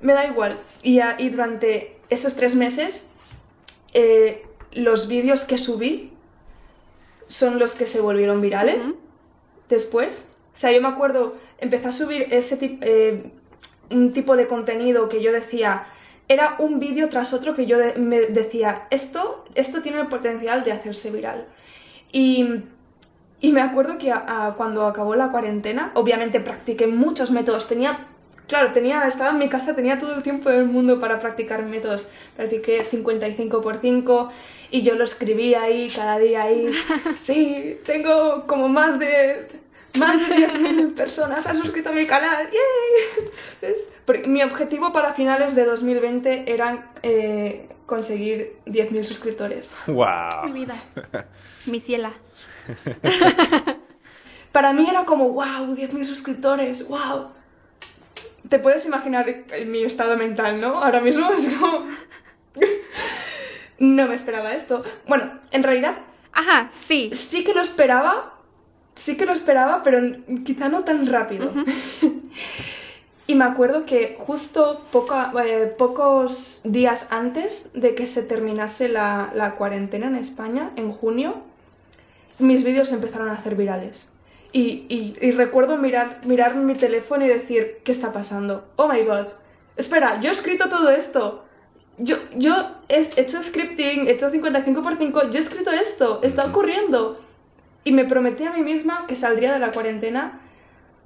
Me 0.00 0.12
da 0.12 0.26
igual. 0.26 0.58
Y, 0.82 0.98
a- 1.00 1.16
y 1.18 1.28
durante 1.30 1.96
esos 2.10 2.34
tres 2.34 2.54
meses, 2.56 3.08
eh, 3.94 4.44
los 4.74 5.08
vídeos 5.08 5.44
que 5.44 5.58
subí 5.58 6.12
son 7.26 7.58
los 7.58 7.74
que 7.74 7.86
se 7.86 8.00
volvieron 8.00 8.40
virales 8.40 8.94
después. 9.68 10.34
O 10.52 10.56
sea, 10.56 10.70
yo 10.72 10.80
me 10.82 10.88
acuerdo, 10.88 11.36
empecé 11.58 11.88
a 11.88 11.92
subir 11.92 12.26
ese 12.30 12.56
tipo, 12.56 12.84
un 13.90 14.12
tipo 14.12 14.36
de 14.36 14.46
contenido 14.46 15.08
que 15.08 15.22
yo 15.22 15.32
decía, 15.32 15.86
era 16.28 16.56
un 16.58 16.78
vídeo 16.78 17.08
tras 17.08 17.32
otro 17.32 17.54
que 17.54 17.66
yo 17.66 17.78
de- 17.78 17.94
me 17.94 18.20
decía, 18.20 18.86
esto, 18.90 19.44
esto 19.54 19.82
tiene 19.82 20.00
el 20.00 20.08
potencial 20.08 20.64
de 20.64 20.72
hacerse 20.72 21.10
viral. 21.10 21.46
Y, 22.12 22.62
y 23.40 23.52
me 23.52 23.60
acuerdo 23.62 23.98
que 23.98 24.12
a- 24.12 24.46
a- 24.46 24.54
cuando 24.54 24.86
acabó 24.86 25.14
la 25.16 25.30
cuarentena, 25.30 25.90
obviamente 25.94 26.40
practiqué 26.40 26.86
muchos 26.86 27.30
métodos, 27.30 27.66
tenía... 27.68 28.08
Claro, 28.52 28.70
tenía, 28.74 29.08
estaba 29.08 29.30
en 29.30 29.38
mi 29.38 29.48
casa, 29.48 29.74
tenía 29.74 29.98
todo 29.98 30.14
el 30.14 30.22
tiempo 30.22 30.50
del 30.50 30.66
mundo 30.66 31.00
para 31.00 31.18
practicar 31.20 31.64
métodos. 31.64 32.10
Practiqué 32.36 32.84
55 32.84 33.62
por 33.62 33.78
5 33.80 34.30
y 34.70 34.82
yo 34.82 34.94
lo 34.94 35.04
escribía 35.04 35.62
ahí 35.62 35.88
cada 35.88 36.18
día 36.18 36.42
ahí. 36.42 36.70
Sí, 37.22 37.78
tengo 37.82 38.46
como 38.46 38.68
más 38.68 38.98
de 38.98 39.48
más 39.98 40.28
de 40.28 40.48
10.000 40.48 40.94
personas 40.96 41.46
han 41.46 41.56
suscrito 41.56 41.88
a 41.88 41.92
mi 41.92 42.04
canal. 42.04 42.50
¡Yay! 43.62 44.26
Mi 44.26 44.42
objetivo 44.42 44.92
para 44.92 45.14
finales 45.14 45.54
de 45.54 45.64
2020 45.64 46.52
era 46.52 46.92
eh, 47.02 47.70
conseguir 47.86 48.58
10.000 48.66 49.04
suscriptores. 49.04 49.74
Mi 49.86 49.94
¡Wow! 49.94 50.52
vida. 50.52 50.74
Mi 51.64 51.80
ciela. 51.80 52.12
Para 54.52 54.74
mí 54.74 54.86
era 54.90 55.06
como, 55.06 55.30
wow, 55.30 55.74
10.000 55.74 56.04
suscriptores, 56.04 56.86
wow. 56.86 57.30
Te 58.48 58.58
puedes 58.58 58.84
imaginar 58.86 59.26
mi 59.66 59.84
estado 59.84 60.16
mental, 60.16 60.60
¿no? 60.60 60.82
Ahora 60.82 61.00
mismo 61.00 61.30
es 61.32 61.48
como... 61.48 61.86
no 63.78 64.06
me 64.08 64.14
esperaba 64.14 64.52
esto. 64.52 64.84
Bueno, 65.06 65.40
en 65.50 65.62
realidad 65.62 65.94
Ajá, 66.32 66.68
sí. 66.72 67.10
sí 67.12 67.44
que 67.44 67.54
lo 67.54 67.60
esperaba, 67.60 68.34
sí 68.94 69.16
que 69.16 69.26
lo 69.26 69.32
esperaba, 69.32 69.82
pero 69.82 70.00
quizá 70.44 70.68
no 70.68 70.84
tan 70.84 71.06
rápido. 71.06 71.52
y 73.26 73.34
me 73.34 73.44
acuerdo 73.44 73.84
que 73.84 74.16
justo 74.18 74.86
eh, 75.44 75.74
pocos 75.76 76.60
días 76.64 77.08
antes 77.10 77.72
de 77.74 77.94
que 77.94 78.06
se 78.06 78.22
terminase 78.22 78.88
la, 78.88 79.30
la 79.34 79.56
cuarentena 79.56 80.06
en 80.06 80.16
España, 80.16 80.70
en 80.76 80.90
junio, 80.90 81.42
mis 82.38 82.64
vídeos 82.64 82.92
empezaron 82.92 83.28
a 83.28 83.34
hacer 83.34 83.56
virales. 83.56 84.11
Y, 84.52 84.84
y- 84.88 85.14
y 85.20 85.30
recuerdo 85.32 85.78
mirar, 85.78 86.20
mirar 86.26 86.54
mi 86.56 86.74
teléfono 86.74 87.24
y 87.24 87.28
decir, 87.28 87.78
¿qué 87.84 87.92
está 87.92 88.12
pasando? 88.12 88.68
Oh 88.76 88.88
my 88.88 89.02
god. 89.04 89.26
Espera, 89.76 90.20
yo 90.20 90.28
he 90.28 90.32
escrito 90.32 90.68
todo 90.68 90.90
esto. 90.90 91.44
Yo, 91.98 92.16
yo 92.36 92.54
he 92.88 93.00
hecho 93.16 93.42
scripting, 93.42 94.06
he 94.08 94.12
hecho 94.12 94.30
55 94.30 94.82
por 94.82 94.96
5, 94.96 95.30
yo 95.30 95.38
he 95.38 95.42
escrito 95.42 95.70
esto, 95.70 96.20
está 96.22 96.44
ocurriendo. 96.46 97.18
Y 97.84 97.92
me 97.92 98.04
prometí 98.04 98.44
a 98.44 98.52
mí 98.52 98.60
misma 98.62 99.06
que 99.06 99.16
saldría 99.16 99.52
de 99.52 99.58
la 99.58 99.72
cuarentena 99.72 100.40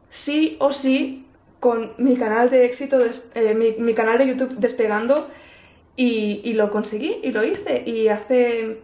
sí 0.08 0.56
o 0.60 0.72
sí 0.72 1.26
con 1.60 1.92
mi 1.98 2.16
canal 2.16 2.50
de 2.50 2.64
éxito, 2.64 2.98
eh, 3.34 3.54
mi, 3.54 3.72
mi 3.78 3.94
canal 3.94 4.18
de 4.18 4.26
YouTube 4.26 4.54
despegando 4.58 5.28
y, 5.96 6.40
y 6.44 6.52
lo 6.54 6.70
conseguí 6.70 7.16
y 7.22 7.32
lo 7.32 7.44
hice. 7.44 7.82
Y 7.86 8.08
hace 8.08 8.82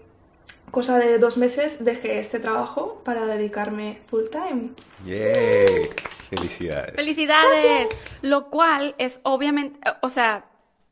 cosa 0.73 0.99
de 0.99 1.19
dos 1.19 1.37
meses 1.37 1.85
dejé 1.85 2.19
este 2.19 2.41
trabajo 2.41 3.03
para 3.05 3.27
dedicarme 3.27 4.01
full 4.07 4.25
time. 4.31 4.71
¡Yay! 5.05 5.87
Felicidades. 6.31 6.95
¡Felicidades! 6.97 7.89
Lo 8.23 8.49
cual 8.49 8.95
es 8.97 9.21
obviamente, 9.23 9.79
o 10.01 10.09
sea, 10.09 10.47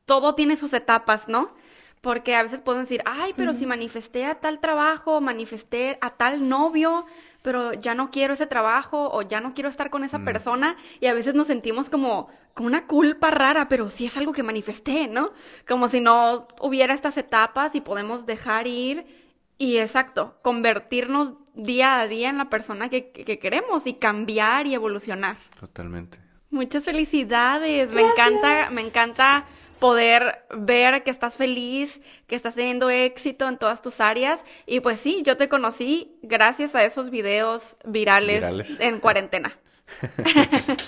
todo 0.05 0.35
tiene 0.35 0.59
sus 0.59 0.74
etapas, 0.74 1.28
¿no? 1.28 1.55
Porque 2.03 2.37
a 2.37 2.43
veces 2.43 2.61
pueden 2.61 2.83
decir, 2.83 3.03
ay, 3.07 3.33
pero 3.37 3.55
si 3.55 3.64
manifesté 3.64 4.26
a 4.26 4.35
tal 4.35 4.61
trabajo, 4.61 5.20
manifesté 5.22 5.99
a 6.03 6.11
tal 6.11 6.49
novio, 6.49 7.07
pero 7.43 7.72
ya 7.72 7.95
no 7.95 8.11
quiero 8.11 8.35
ese 8.35 8.47
trabajo 8.47 9.11
o 9.11 9.22
ya 9.22 9.41
no 9.41 9.55
quiero 9.55 9.70
estar 9.70 9.89
con 9.89 10.05
esa 10.05 10.18
persona. 10.18 10.76
Y 11.01 11.07
a 11.07 11.14
veces 11.14 11.35
nos 11.35 11.47
sentimos 11.47 11.89
como, 11.89 12.28
como 12.53 12.68
una 12.68 12.87
culpa 12.87 13.31
rara, 13.31 13.68
pero 13.68 13.91
sí 13.91 14.07
es 14.07 14.16
algo 14.18 14.35
que 14.35 14.43
manifesté, 14.43 15.09
¿no? 15.09 15.33
Como 15.66 15.89
si 15.89 16.01
no 16.01 16.49
hubiera 16.61 16.93
estas 16.93 17.16
etapas 17.16 17.74
y 17.74 17.81
podemos 17.81 18.26
dejar 18.26 18.66
ir 18.66 19.20
y 19.61 19.77
exacto, 19.77 20.39
convertirnos 20.43 21.35
día 21.55 22.01
a 22.01 22.07
día 22.09 22.31
en 22.31 22.39
la 22.39 22.49
persona 22.49 22.89
que, 22.89 23.11
que- 23.11 23.27
que 23.27 23.39
queremos 23.39 23.87
y 23.87 23.93
cambiar 23.95 24.67
y 24.67 24.73
evolucionar. 24.75 25.37
Totalmente. 25.61 26.19
Muchas 26.51 26.85
felicidades. 26.85 27.93
Me 27.93 28.01
encanta, 28.01 28.71
me 28.71 28.81
encanta 28.81 29.45
poder 29.79 30.45
ver 30.57 31.03
que 31.05 31.11
estás 31.11 31.37
feliz, 31.37 32.01
que 32.27 32.37
estás 32.37 32.55
teniendo 32.55 32.89
éxito 32.89 33.47
en 33.49 33.59
todas 33.59 33.83
tus 33.83 34.01
áreas. 34.01 34.45
Y 34.67 34.81
pues 34.81 34.99
sí, 34.99 35.23
yo 35.25 35.37
te 35.37 35.51
conocí 35.51 36.17
gracias 36.23 36.75
a 36.75 36.83
esos 36.85 37.11
videos 37.11 37.77
virales, 37.85 38.37
Virales. 38.41 38.77
en 38.81 38.99
cuarentena. 38.99 39.59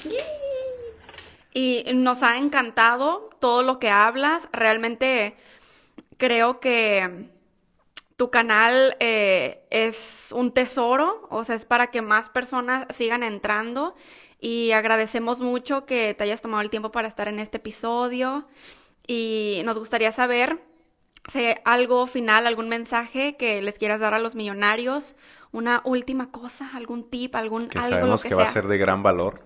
y 1.55 1.85
nos 1.95 2.23
ha 2.23 2.39
encantado 2.39 3.31
todo 3.39 3.63
lo 3.63 3.79
que 3.79 3.91
hablas. 3.91 4.49
Realmente 4.53 5.37
creo 6.17 6.61
que 6.61 7.29
tu 8.17 8.31
canal 8.31 8.97
eh, 9.01 9.65
es 9.71 10.31
un 10.35 10.53
tesoro, 10.53 11.27
o 11.31 11.45
sea, 11.45 11.55
es 11.57 11.65
para 11.65 11.89
que 11.89 12.03
más 12.03 12.29
personas 12.29 12.87
sigan 12.91 13.23
entrando 13.23 13.95
y 14.41 14.73
agradecemos 14.73 15.41
mucho 15.41 15.87
que 15.87 16.15
te 16.15 16.25
hayas 16.25 16.43
tomado 16.43 16.63
el 16.63 16.71
tiempo 16.71 16.93
para 16.93 17.09
estar 17.09 17.29
en 17.29 17.39
este 17.39 17.59
episodio 17.59 18.47
y 19.07 19.63
nos 19.65 19.79
gustaría 19.79 20.13
saber 20.13 20.61
si 21.29 21.39
hay 21.41 21.55
algo 21.65 22.07
final, 22.07 22.47
algún 22.47 22.69
mensaje 22.69 23.37
que 23.37 23.63
les 23.63 23.79
quieras 23.79 24.01
dar 24.01 24.15
a 24.15 24.19
los 24.19 24.35
millonarios, 24.35 25.15
una 25.53 25.81
última 25.85 26.31
cosa, 26.31 26.71
algún 26.75 27.09
tip, 27.11 27.35
algún 27.37 27.69
Que 27.69 27.79
algo 27.79 28.07
lo 28.07 28.19
sabemos 28.19 28.23
que, 28.23 28.29
que, 28.29 28.35
sea. 28.35 28.45
va 28.45 28.45
a 28.45 28.53
ser 28.53 28.67
de 28.69 28.79
gran 28.79 29.03
valor. 29.03 29.43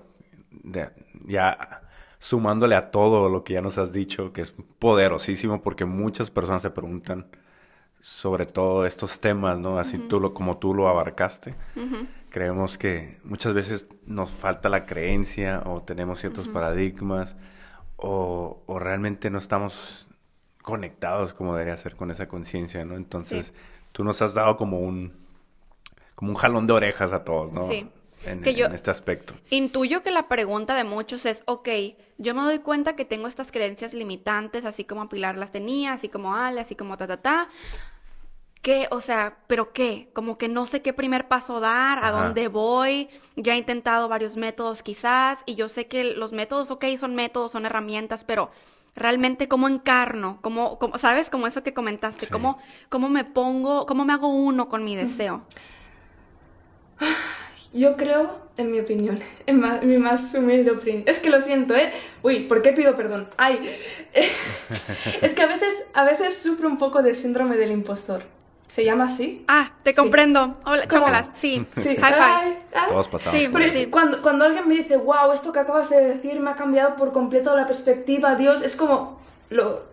De- 0.50 0.90
ya 1.26 1.82
sumándole 2.18 2.74
a 2.76 2.90
todo 2.90 3.28
lo 3.28 3.44
que 3.44 3.54
ya 3.54 3.60
nos 3.60 3.78
has 3.78 3.92
dicho, 3.92 4.32
que 4.32 4.40
es 4.42 4.54
poderosísimo, 4.78 5.62
porque 5.62 5.84
muchas 5.84 6.30
personas 6.30 6.62
se 6.62 6.70
preguntan 6.70 7.28
sobre 8.08 8.46
todo 8.46 8.86
estos 8.86 9.18
temas, 9.18 9.58
¿no? 9.58 9.80
Así 9.80 9.98
tú 9.98 10.20
lo, 10.20 10.32
como 10.32 10.58
tú 10.58 10.74
lo 10.74 10.88
abarcaste. 10.88 11.56
Creemos 12.30 12.78
que 12.78 13.18
muchas 13.24 13.52
veces 13.52 13.88
nos 14.06 14.30
falta 14.30 14.68
la 14.68 14.86
creencia 14.86 15.62
o 15.66 15.82
tenemos 15.82 16.20
ciertos 16.20 16.48
paradigmas 16.48 17.34
o, 17.96 18.62
o 18.66 18.78
realmente 18.78 19.28
no 19.28 19.38
estamos 19.38 20.06
conectados 20.62 21.34
como 21.34 21.52
debería 21.54 21.76
ser 21.76 21.96
con 21.96 22.12
esa 22.12 22.28
conciencia, 22.28 22.84
¿no? 22.84 22.94
Entonces, 22.96 23.46
Sí. 23.46 23.52
tú 23.90 24.04
nos 24.04 24.22
has 24.22 24.34
dado 24.34 24.56
como 24.56 24.78
un 24.78 25.12
como 26.14 26.30
un 26.30 26.36
jalón 26.36 26.66
de 26.68 26.72
orejas 26.74 27.12
a 27.12 27.24
todos, 27.24 27.52
¿no? 27.52 27.66
Sí. 27.66 27.88
En, 28.24 28.40
Que 28.40 28.54
yo- 28.54 28.66
en 28.66 28.74
este 28.74 28.90
aspecto. 28.90 29.34
Intuyo 29.50 30.02
que 30.02 30.10
la 30.12 30.28
pregunta 30.28 30.74
de 30.74 30.84
muchos 30.84 31.26
es, 31.26 31.42
ok, 31.46 31.68
yo 32.18 32.34
me 32.34 32.42
doy 32.42 32.60
cuenta 32.60 32.94
que 32.96 33.04
tengo 33.04 33.26
estas 33.28 33.50
creencias 33.52 33.92
limitantes, 33.94 34.64
así 34.64 34.84
como 34.84 35.08
Pilar 35.08 35.36
las 35.36 35.50
tenía, 35.52 35.92
así 35.92 36.08
como 36.08 36.34
Ale, 36.36 36.60
así 36.60 36.74
como 36.76 36.96
ta, 36.96 37.06
ta, 37.06 37.16
ta. 37.18 37.48
¿Qué? 38.62 38.88
O 38.90 39.00
sea, 39.00 39.38
¿pero 39.46 39.72
qué? 39.72 40.08
Como 40.12 40.38
que 40.38 40.48
no 40.48 40.66
sé 40.66 40.82
qué 40.82 40.92
primer 40.92 41.28
paso 41.28 41.60
dar, 41.60 41.98
a 41.98 42.08
Ajá. 42.08 42.24
dónde 42.24 42.48
voy. 42.48 43.08
Ya 43.36 43.54
he 43.54 43.58
intentado 43.58 44.08
varios 44.08 44.36
métodos 44.36 44.82
quizás, 44.82 45.38
y 45.46 45.54
yo 45.54 45.68
sé 45.68 45.86
que 45.86 46.02
los 46.04 46.32
métodos, 46.32 46.70
ok, 46.70 46.84
son 46.98 47.14
métodos, 47.14 47.52
son 47.52 47.64
herramientas, 47.66 48.24
pero 48.24 48.50
realmente 48.96 49.46
cómo 49.46 49.68
encarno, 49.68 50.38
cómo, 50.40 50.78
cómo- 50.78 50.98
¿sabes? 50.98 51.30
Como 51.30 51.46
eso 51.46 51.62
que 51.62 51.74
comentaste, 51.74 52.26
Sí. 52.26 52.32
cómo, 52.32 52.58
cómo 52.88 53.08
me 53.08 53.24
pongo, 53.24 53.86
cómo 53.86 54.04
me 54.04 54.14
hago 54.14 54.28
uno 54.28 54.68
con 54.68 54.84
mi 54.84 54.96
deseo. 54.96 55.44
Yo 57.72 57.96
creo, 57.96 58.38
en 58.56 58.70
mi 58.72 58.80
opinión, 58.80 59.20
en 59.46 59.60
ma- 59.60 59.80
mi 59.82 59.98
más 59.98 60.34
humilde 60.34 60.70
opinión. 60.70 61.04
Es 61.06 61.20
que 61.20 61.30
lo 61.30 61.40
siento, 61.40 61.74
¿eh? 61.76 61.92
Uy, 62.22 62.44
¿por 62.48 62.62
qué 62.62 62.72
pido 62.72 62.96
perdón? 62.96 63.28
Ay, 63.36 63.60
es 65.22 65.34
que 65.34 65.42
a 65.42 65.46
veces, 65.46 65.88
a 65.94 66.04
veces 66.04 66.36
sufro 66.38 66.68
un 66.68 66.78
poco 66.78 67.02
del 67.02 67.14
síndrome 67.16 67.56
del 67.56 67.70
impostor. 67.72 68.24
¿Se 68.68 68.84
llama 68.84 69.04
así? 69.04 69.44
Ah, 69.48 69.72
te 69.84 69.90
Sí. 69.90 69.96
comprendo. 69.96 70.58
Chócalas. 70.88 71.28
Sí, 71.34 71.64
Sí. 71.76 71.96
High 71.96 72.12
five. 72.14 72.24
Ay, 72.24 72.58
ay. 72.74 72.82
Todos 72.88 73.08
pasamos 73.08 73.38
Sí, 73.40 73.48
pero 73.52 73.72
sí. 73.72 73.86
Cuando, 73.86 74.20
cuando 74.22 74.44
alguien 74.44 74.66
me 74.68 74.74
dice, 74.74 74.96
wow, 74.96 75.32
esto 75.32 75.52
que 75.52 75.60
acabas 75.60 75.88
de 75.90 76.14
decir 76.14 76.40
me 76.40 76.50
ha 76.50 76.56
cambiado 76.56 76.96
por 76.96 77.12
completo 77.12 77.54
la 77.56 77.66
perspectiva, 77.66 78.34
Dios, 78.34 78.62
es 78.62 78.74
como, 78.76 79.20
¿lo, 79.50 79.84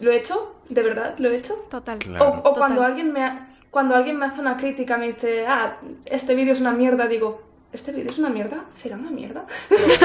¿lo 0.00 0.10
he 0.12 0.16
hecho? 0.16 0.54
¿De 0.68 0.82
verdad? 0.82 1.14
¿Lo 1.18 1.30
he 1.30 1.36
hecho? 1.36 1.54
Total. 1.70 1.98
Claro. 1.98 2.24
O, 2.26 2.28
o 2.28 2.42
Total. 2.42 2.54
cuando 2.58 2.82
alguien 2.82 3.12
me 3.12 3.24
ha- 3.24 3.48
cuando 3.70 3.94
alguien 3.94 4.16
me 4.18 4.26
hace 4.26 4.40
una 4.40 4.56
crítica, 4.56 4.96
me 4.98 5.08
dice, 5.08 5.46
ah, 5.46 5.76
este 6.06 6.34
vídeo 6.34 6.52
es 6.54 6.60
una 6.60 6.72
mierda, 6.72 7.06
digo, 7.08 7.42
¿este 7.72 7.92
vídeo 7.92 8.10
es 8.10 8.18
una 8.18 8.30
mierda? 8.30 8.64
¿Será 8.72 8.96
una 8.96 9.10
mierda? 9.10 9.44
Es 9.70 10.00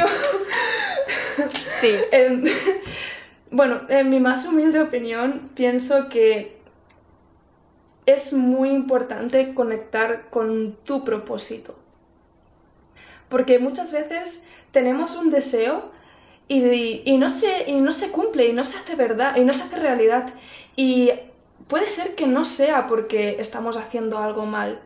como- 0.00 0.12
Sí. 1.80 1.94
Em, 2.12 2.44
bueno, 3.50 3.80
en 3.88 4.10
mi 4.10 4.20
más 4.20 4.44
humilde 4.46 4.80
opinión, 4.80 5.50
pienso 5.54 6.08
que 6.08 6.57
es 8.08 8.32
muy 8.32 8.70
importante 8.70 9.52
conectar 9.52 10.30
con 10.30 10.76
tu 10.84 11.04
propósito. 11.04 11.78
Porque 13.28 13.58
muchas 13.58 13.92
veces 13.92 14.46
tenemos 14.70 15.14
un 15.16 15.30
deseo 15.30 15.90
y, 16.48 17.02
y 17.04 17.18
no 17.18 17.28
se, 17.28 17.68
y 17.70 17.80
no 17.80 17.92
se 17.92 18.10
cumple, 18.10 18.46
y 18.46 18.54
no 18.54 18.64
se 18.64 18.78
hace 18.78 18.94
verdad, 18.94 19.36
y 19.36 19.44
no 19.44 19.52
se 19.52 19.64
hace 19.64 19.76
realidad. 19.76 20.32
Y 20.74 21.10
puede 21.66 21.90
ser 21.90 22.14
que 22.14 22.26
no 22.26 22.46
sea 22.46 22.86
porque 22.86 23.36
estamos 23.40 23.76
haciendo 23.76 24.16
algo 24.18 24.46
mal, 24.46 24.80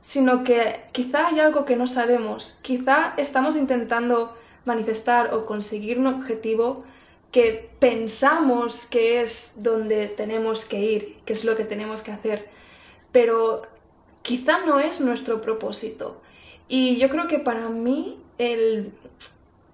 sino 0.00 0.44
que 0.44 0.82
quizá 0.92 1.26
hay 1.26 1.40
algo 1.40 1.64
que 1.64 1.74
no 1.74 1.88
sabemos. 1.88 2.60
Quizá 2.62 3.14
estamos 3.16 3.56
intentando 3.56 4.36
manifestar 4.64 5.34
o 5.34 5.46
conseguir 5.46 5.98
un 5.98 6.06
objetivo 6.06 6.84
que 7.32 7.70
pensamos 7.80 8.86
que 8.86 9.20
es 9.20 9.64
donde 9.64 10.06
tenemos 10.06 10.64
que 10.64 10.78
ir, 10.80 11.16
que 11.24 11.32
es 11.32 11.44
lo 11.44 11.56
que 11.56 11.64
tenemos 11.64 12.02
que 12.02 12.12
hacer, 12.12 12.57
pero 13.12 13.62
quizá 14.22 14.64
no 14.66 14.80
es 14.80 15.00
nuestro 15.00 15.40
propósito. 15.40 16.20
Y 16.68 16.96
yo 16.96 17.08
creo 17.08 17.26
que 17.28 17.38
para 17.38 17.68
mí 17.68 18.18
el, 18.36 18.92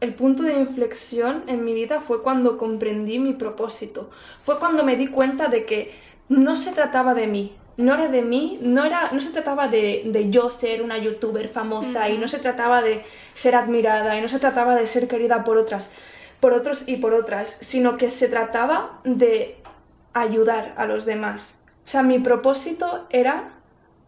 el 0.01 0.14
punto 0.14 0.43
de 0.43 0.55
inflexión 0.55 1.43
en 1.47 1.64
mi 1.64 1.74
vida 1.74 2.01
fue 2.01 2.22
cuando 2.22 2.57
comprendí 2.59 3.18
mi 3.18 3.32
propósito. 3.32 4.11
Fue 4.43 4.59
cuando 4.59 4.85
me 4.85 4.97
di 4.97 5.09
cuenta 5.09 5.49
de 5.49 5.64
que 5.64 5.93
no 6.28 6.57
se 6.57 6.72
trataba 6.72 7.14
de 7.14 7.26
mí. 7.26 7.57
No 7.76 7.93
era 7.95 8.07
de 8.07 8.22
mí, 8.22 8.61
no, 8.62 8.85
era, 8.85 9.11
no 9.11 9.20
se 9.20 9.32
trataba 9.32 9.66
de, 9.66 10.03
de 10.07 10.30
yo 10.30 10.49
ser 10.53 10.82
una 10.82 10.97
youtuber 10.97 11.49
famosa 11.49 12.09
y 12.09 12.18
no 12.18 12.28
se 12.28 12.39
trataba 12.39 12.82
de 12.82 13.03
ser 13.35 13.57
admirada 13.57 14.16
y 14.16 14.20
no 14.20 14.28
se 14.28 14.39
trataba 14.39 14.76
de 14.76 14.87
ser 14.87 15.09
querida 15.09 15.43
por 15.43 15.57
otras, 15.59 15.91
por 16.39 16.53
otros 16.53 16.85
y 16.87 16.99
por 16.99 17.14
otras, 17.14 17.51
sino 17.51 17.97
que 17.97 18.11
se 18.11 18.28
trataba 18.28 19.01
de 19.03 19.57
ayudar 20.12 20.74
a 20.76 20.87
los 20.87 21.05
demás. 21.05 21.64
O 21.85 21.89
sea, 21.89 22.03
mi 22.03 22.18
propósito 22.18 23.07
era 23.11 23.51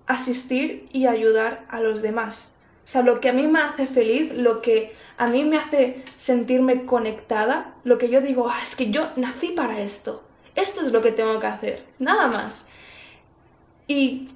asistir 0.07 0.87
y 0.93 1.07
ayudar 1.07 1.67
a 1.69 1.81
los 1.81 2.03
demás. 2.03 2.55
O 2.85 2.89
sea, 2.89 3.03
lo 3.03 3.21
que 3.21 3.29
a 3.31 3.33
mí 3.33 3.47
me 3.49 3.59
hace 3.61 3.87
feliz, 3.87 4.33
lo 4.35 4.63
que 4.63 4.95
a 5.19 5.27
mí 5.27 5.45
me 5.45 5.57
hace 5.59 6.03
sentirme 6.17 6.87
conectada, 6.87 7.75
lo 7.85 7.99
que 7.99 8.09
yo 8.09 8.21
digo, 8.21 8.49
"Ah, 8.49 8.61
es 8.63 8.77
que 8.77 8.91
yo 8.91 9.09
nací 9.17 9.49
para 9.49 9.81
esto. 9.81 10.23
Esto 10.55 10.83
es 10.87 10.93
lo 10.93 11.03
que 11.03 11.11
tengo 11.13 11.39
que 11.41 11.47
hacer, 11.49 11.85
nada 11.99 12.29
más. 12.29 12.69
Y, 13.89 14.29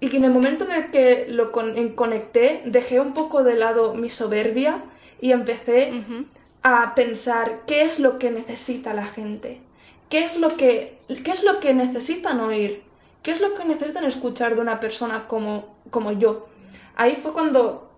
y 0.00 0.08
que 0.08 0.16
en 0.18 0.24
el 0.24 0.30
momento 0.30 0.64
en 0.64 0.72
el 0.72 0.90
que 0.90 1.26
lo 1.28 1.52
con- 1.52 1.76
en- 1.76 1.90
conecté, 1.94 2.62
dejé 2.64 3.00
un 3.00 3.12
poco 3.14 3.42
de 3.44 3.54
lado 3.54 3.94
mi 3.94 4.10
soberbia 4.10 4.82
y 5.20 5.32
empecé 5.32 5.92
a 6.62 6.94
pensar 6.94 7.62
qué 7.66 7.82
es 7.82 7.98
lo 8.00 8.18
que 8.18 8.30
necesita 8.30 8.94
la 8.94 9.06
gente, 9.06 9.60
qué 10.08 10.24
es 10.24 10.38
lo 10.40 10.56
que, 10.56 10.98
qué 11.24 11.30
es 11.30 11.44
lo 11.44 11.60
que 11.60 11.74
necesitan 11.74 12.40
oír, 12.40 12.82
qué 13.26 13.32
es 13.32 13.40
lo 13.40 13.54
que 13.54 13.64
necesitan 13.64 14.04
escuchar 14.04 14.54
de 14.54 14.60
una 14.60 14.78
persona 14.78 15.26
como, 15.26 15.74
como 15.90 16.12
yo. 16.12 16.46
ahí 16.94 17.16
fue 17.16 17.32
cuando 17.32 17.90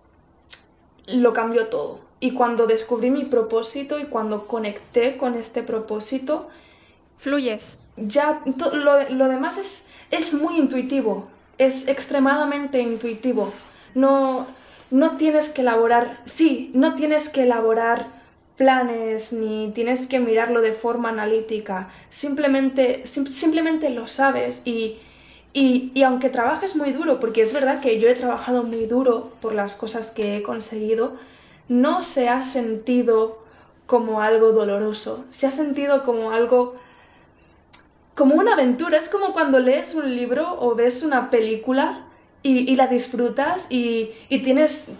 lo 1.05 1.33
cambió 1.33 1.67
todo. 1.67 1.99
Y 2.19 2.31
cuando 2.31 2.65
descubrí 2.65 3.11
mi 3.11 3.25
propósito 3.25 3.99
y 3.99 4.05
cuando 4.05 4.47
conecté 4.47 5.17
con 5.17 5.35
este 5.35 5.61
propósito, 5.61 6.49
Fluyes. 7.19 7.77
ya 7.95 8.41
lo, 8.73 9.07
lo 9.11 9.27
demás 9.29 9.59
es, 9.59 9.89
es 10.09 10.33
muy 10.33 10.57
intuitivo, 10.57 11.27
es 11.59 11.87
extremadamente 11.87 12.79
intuitivo. 12.81 13.53
No, 13.93 14.47
no 14.89 15.17
tienes 15.17 15.49
que 15.49 15.61
elaborar, 15.61 16.21
sí, 16.25 16.71
no 16.73 16.95
tienes 16.95 17.29
que 17.29 17.43
elaborar 17.43 18.07
planes 18.57 19.31
ni 19.31 19.71
tienes 19.75 20.07
que 20.07 20.19
mirarlo 20.19 20.61
de 20.61 20.73
forma 20.73 21.09
analítica, 21.09 21.89
simplemente, 22.09 23.03
sim- 23.05 23.27
simplemente 23.27 23.91
lo 23.91 24.07
sabes 24.07 24.63
y, 24.65 24.97
y, 25.53 25.91
y 25.93 26.03
aunque 26.03 26.29
trabajes 26.29 26.75
muy 26.75 26.91
duro, 26.91 27.19
porque 27.19 27.41
es 27.41 27.53
verdad 27.53 27.81
que 27.81 27.99
yo 27.99 28.07
he 28.09 28.15
trabajado 28.15 28.63
muy 28.63 28.85
duro 28.85 29.31
por 29.41 29.53
las 29.53 29.75
cosas 29.75 30.11
que 30.11 30.37
he 30.37 30.43
conseguido, 30.43 31.17
no 31.67 32.03
se 32.03 32.29
ha 32.29 32.41
sentido 32.41 33.39
como 33.85 34.21
algo 34.21 34.51
doloroso, 34.51 35.25
se 35.29 35.47
ha 35.47 35.51
sentido 35.51 36.03
como 36.03 36.31
algo 36.31 36.75
como 38.19 38.35
una 38.35 38.53
aventura. 38.53 38.97
Es 38.97 39.07
como 39.07 39.31
cuando 39.31 39.59
lees 39.59 39.95
un 39.95 40.13
libro 40.13 40.57
o 40.59 40.75
ves 40.75 41.03
una 41.03 41.29
película 41.29 42.05
y, 42.43 42.69
y 42.69 42.75
la 42.75 42.87
disfrutas 42.87 43.67
y, 43.71 44.11
y 44.27 44.39
tienes, 44.39 44.91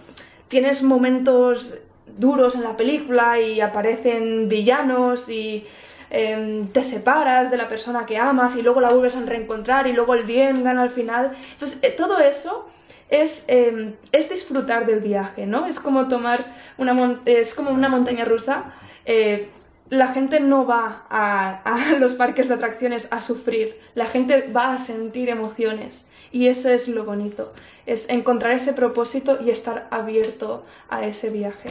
tienes 0.48 0.82
momentos 0.82 1.74
duros 2.18 2.54
en 2.54 2.62
la 2.62 2.78
película 2.78 3.38
y 3.38 3.60
aparecen 3.60 4.48
villanos 4.48 5.28
y 5.28 5.64
em, 6.10 6.68
te 6.68 6.82
separas 6.84 7.50
de 7.50 7.56
la 7.56 7.68
persona 7.68 8.04
que 8.06 8.18
amas 8.18 8.56
y 8.56 8.62
luego 8.62 8.80
la 8.80 8.88
vuelves 8.90 9.16
a 9.16 9.20
reencontrar 9.22 9.86
y 9.86 9.92
luego 9.92 10.14
el 10.14 10.24
bien 10.24 10.62
gana 10.64 10.82
al 10.82 10.90
final. 10.90 11.32
Pues 11.58 11.80
todo 11.96 12.18
eso 12.20 12.68
es, 13.08 13.44
em, 13.48 13.94
es 14.12 14.28
disfrutar 14.30 14.86
del 14.86 15.00
viaje, 15.00 15.46
¿no? 15.46 15.66
Es 15.66 15.80
como 15.80 16.08
tomar 16.08 16.38
una, 16.78 16.92
mon- 16.94 17.20
es 17.26 17.54
como 17.54 17.70
una 17.70 17.88
montaña 17.88 18.24
rusa. 18.24 18.74
eh, 19.06 19.48
la 19.88 20.06
gente 20.12 20.38
no 20.38 20.66
va 20.66 21.04
a, 21.10 21.62
a 21.64 21.92
los 21.98 22.14
parques 22.14 22.46
de 22.48 22.54
atracciones 22.54 23.08
a 23.10 23.20
sufrir, 23.20 23.76
la 23.96 24.06
gente 24.06 24.48
va 24.54 24.72
a 24.74 24.78
sentir 24.78 25.28
emociones. 25.28 26.08
Y 26.30 26.46
eso 26.46 26.70
es 26.70 26.86
lo 26.86 27.02
bonito, 27.04 27.52
es 27.86 28.08
encontrar 28.08 28.52
ese 28.52 28.72
propósito 28.72 29.38
y 29.44 29.50
estar 29.50 29.88
abierto 29.90 30.64
a 30.88 31.02
ese 31.04 31.30
viaje. 31.30 31.70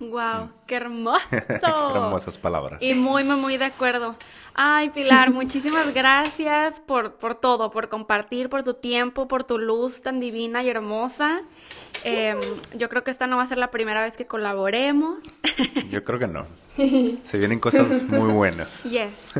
Wow, 0.00 0.50
qué 0.66 0.76
hermoso. 0.76 1.26
Hermosas 1.30 2.38
palabras. 2.38 2.80
Y 2.80 2.94
muy, 2.94 3.24
muy, 3.24 3.36
muy 3.36 3.56
de 3.56 3.64
acuerdo. 3.64 4.14
Ay, 4.54 4.90
Pilar, 4.90 5.30
muchísimas 5.32 5.92
gracias 5.92 6.80
por, 6.80 7.14
por 7.14 7.34
todo, 7.34 7.70
por 7.70 7.88
compartir, 7.88 8.48
por 8.48 8.62
tu 8.62 8.74
tiempo, 8.74 9.26
por 9.26 9.44
tu 9.44 9.58
luz 9.58 10.00
tan 10.00 10.20
divina 10.20 10.62
y 10.62 10.68
hermosa. 10.68 11.42
Em, 12.04 12.38
yo 12.76 12.88
creo 12.88 13.02
que 13.02 13.10
esta 13.10 13.26
no 13.26 13.36
va 13.38 13.42
a 13.42 13.46
ser 13.46 13.58
la 13.58 13.70
primera 13.70 14.02
vez 14.02 14.16
que 14.16 14.26
colaboremos. 14.26 15.18
Yo 15.90 16.04
creo 16.04 16.18
que 16.18 16.28
no. 16.28 16.46
Se 16.76 17.38
vienen 17.38 17.58
cosas 17.58 18.02
muy 18.04 18.32
buenas. 18.32 18.82
Yes. 18.84 19.32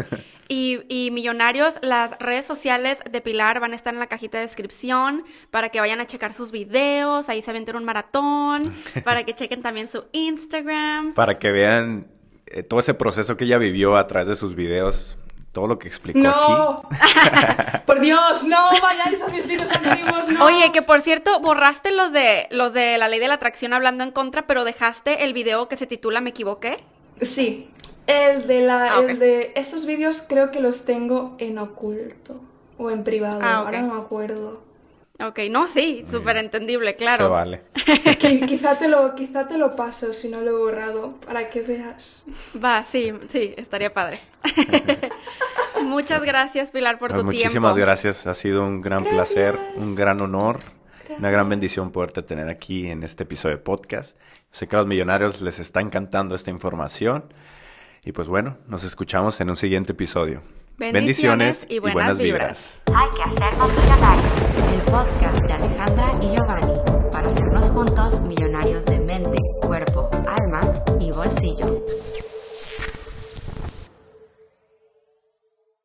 Y, 0.50 0.80
y 0.88 1.10
millonarios, 1.10 1.74
las 1.82 2.18
redes 2.18 2.46
sociales 2.46 3.00
de 3.10 3.20
Pilar 3.20 3.60
van 3.60 3.72
a 3.72 3.76
estar 3.76 3.92
en 3.92 4.00
la 4.00 4.06
cajita 4.06 4.38
de 4.38 4.46
descripción 4.46 5.24
para 5.50 5.68
que 5.68 5.78
vayan 5.78 6.00
a 6.00 6.06
checar 6.06 6.32
sus 6.32 6.50
videos, 6.52 7.28
ahí 7.28 7.42
se 7.42 7.50
aventen 7.50 7.76
un 7.76 7.84
maratón, 7.84 8.74
para 9.04 9.24
que 9.24 9.34
chequen 9.34 9.60
también 9.60 9.88
su 9.88 10.06
Instagram. 10.12 11.12
Para 11.12 11.38
que 11.38 11.50
vean 11.50 12.06
eh, 12.46 12.62
todo 12.62 12.80
ese 12.80 12.94
proceso 12.94 13.36
que 13.36 13.44
ella 13.44 13.58
vivió 13.58 13.98
a 13.98 14.06
través 14.06 14.28
de 14.28 14.36
sus 14.36 14.54
videos, 14.54 15.18
todo 15.52 15.66
lo 15.66 15.78
que 15.78 15.88
explicó 15.88 16.18
¡No! 16.18 16.82
aquí. 16.90 17.78
¡Por 17.86 18.00
Dios! 18.00 18.44
¡No 18.44 18.70
vayáis 18.80 19.20
a 19.20 19.28
mis 19.28 19.46
vídeos 19.46 19.70
antiguos! 19.70 20.28
¡No! 20.28 20.46
Oye, 20.46 20.72
que 20.72 20.80
por 20.80 21.02
cierto, 21.02 21.40
borraste 21.40 21.90
los 21.90 22.12
de 22.12 22.46
los 22.50 22.72
de 22.72 22.96
la 22.96 23.08
ley 23.08 23.20
de 23.20 23.28
la 23.28 23.34
atracción 23.34 23.74
hablando 23.74 24.02
en 24.02 24.12
contra, 24.12 24.46
pero 24.46 24.64
dejaste 24.64 25.24
el 25.24 25.34
video 25.34 25.68
que 25.68 25.76
se 25.76 25.86
titula 25.86 26.22
Me 26.22 26.30
equivoqué. 26.30 26.78
Sí, 27.20 27.68
el 28.08 28.46
de, 28.48 28.60
la, 28.62 28.96
Ah, 28.96 29.00
el 29.06 29.18
de 29.20 29.52
esos 29.54 29.86
vídeos 29.86 30.24
creo 30.28 30.50
que 30.50 30.58
los 30.60 30.84
tengo 30.84 31.36
en 31.38 31.58
oculto 31.58 32.40
o 32.76 32.90
en 32.90 33.04
privado, 33.04 33.38
Ah, 33.42 33.60
ok. 33.60 33.66
ahora 33.66 33.82
no 33.82 33.94
me 33.94 34.00
acuerdo. 34.00 34.66
Ok, 35.20 35.40
no, 35.50 35.66
sí, 35.66 36.04
súper 36.08 36.36
entendible, 36.36 36.94
claro. 36.94 37.24
Se 37.24 37.30
vale. 37.30 37.62
Qui- 37.74 38.46
quizá, 38.46 38.78
te 38.78 38.86
lo, 38.86 39.16
quizá 39.16 39.48
te 39.48 39.58
lo 39.58 39.74
paso 39.74 40.12
si 40.12 40.28
no 40.28 40.40
lo 40.42 40.50
he 40.50 40.54
borrado, 40.58 41.14
para 41.26 41.50
que 41.50 41.60
veas. 41.62 42.26
Va, 42.64 42.84
sí, 42.88 43.12
sí, 43.28 43.52
estaría 43.56 43.92
padre. 43.92 44.18
Muchas 45.82 46.22
gracias, 46.22 46.70
Pilar, 46.70 46.98
por 46.98 47.10
Pues 47.10 47.20
tu 47.20 47.24
muchísimas 47.26 47.74
tiempo. 47.74 47.86
gracias. 47.86 48.26
Ha 48.26 48.34
sido 48.34 48.64
un 48.64 48.80
gran 48.80 49.04
Gracias. 49.04 49.28
placer, 49.32 49.58
un 49.76 49.94
gran 49.94 50.20
honor, 50.20 50.58
una 51.18 51.30
gran 51.30 51.48
bendición 51.48 51.90
poderte 51.92 52.22
tener 52.22 52.48
aquí 52.48 52.88
en 52.88 53.02
este 53.02 53.24
episodio 53.24 53.56
de 53.56 53.62
podcast. 53.62 54.16
Sé 54.50 54.66
que 54.66 54.76
a 54.76 54.80
los 54.80 54.88
millonarios 54.88 55.40
les 55.40 55.58
está 55.58 55.80
encantando 55.80 56.34
esta 56.34 56.50
información. 56.50 57.24
Y 58.04 58.12
pues 58.12 58.28
bueno, 58.28 58.58
nos 58.66 58.84
escuchamos 58.84 59.40
en 59.40 59.50
un 59.50 59.56
siguiente 59.56 59.92
episodio. 59.92 60.42
Bendiciones, 60.78 61.66
y, 61.68 61.80
buenas 61.80 61.92
y 61.92 61.94
buenas, 61.94 62.18
vibras. 62.18 62.82
Hay 62.94 63.08
que 63.10 63.22
hacernos 63.24 63.68
millonarios. 63.74 64.72
El 64.72 64.82
podcast 64.82 65.40
de 65.44 65.52
Alejandra 65.52 66.10
y 66.22 66.36
Giovanni 66.36 66.80
para 67.10 67.28
hacernos 67.28 67.70
juntos 67.70 68.20
millonarios 68.20 68.84
de 68.84 69.00
mente, 69.00 69.38
cuerpo, 69.60 70.08
alma 70.26 70.60
y 71.00 71.10
bolsillo. 71.10 71.84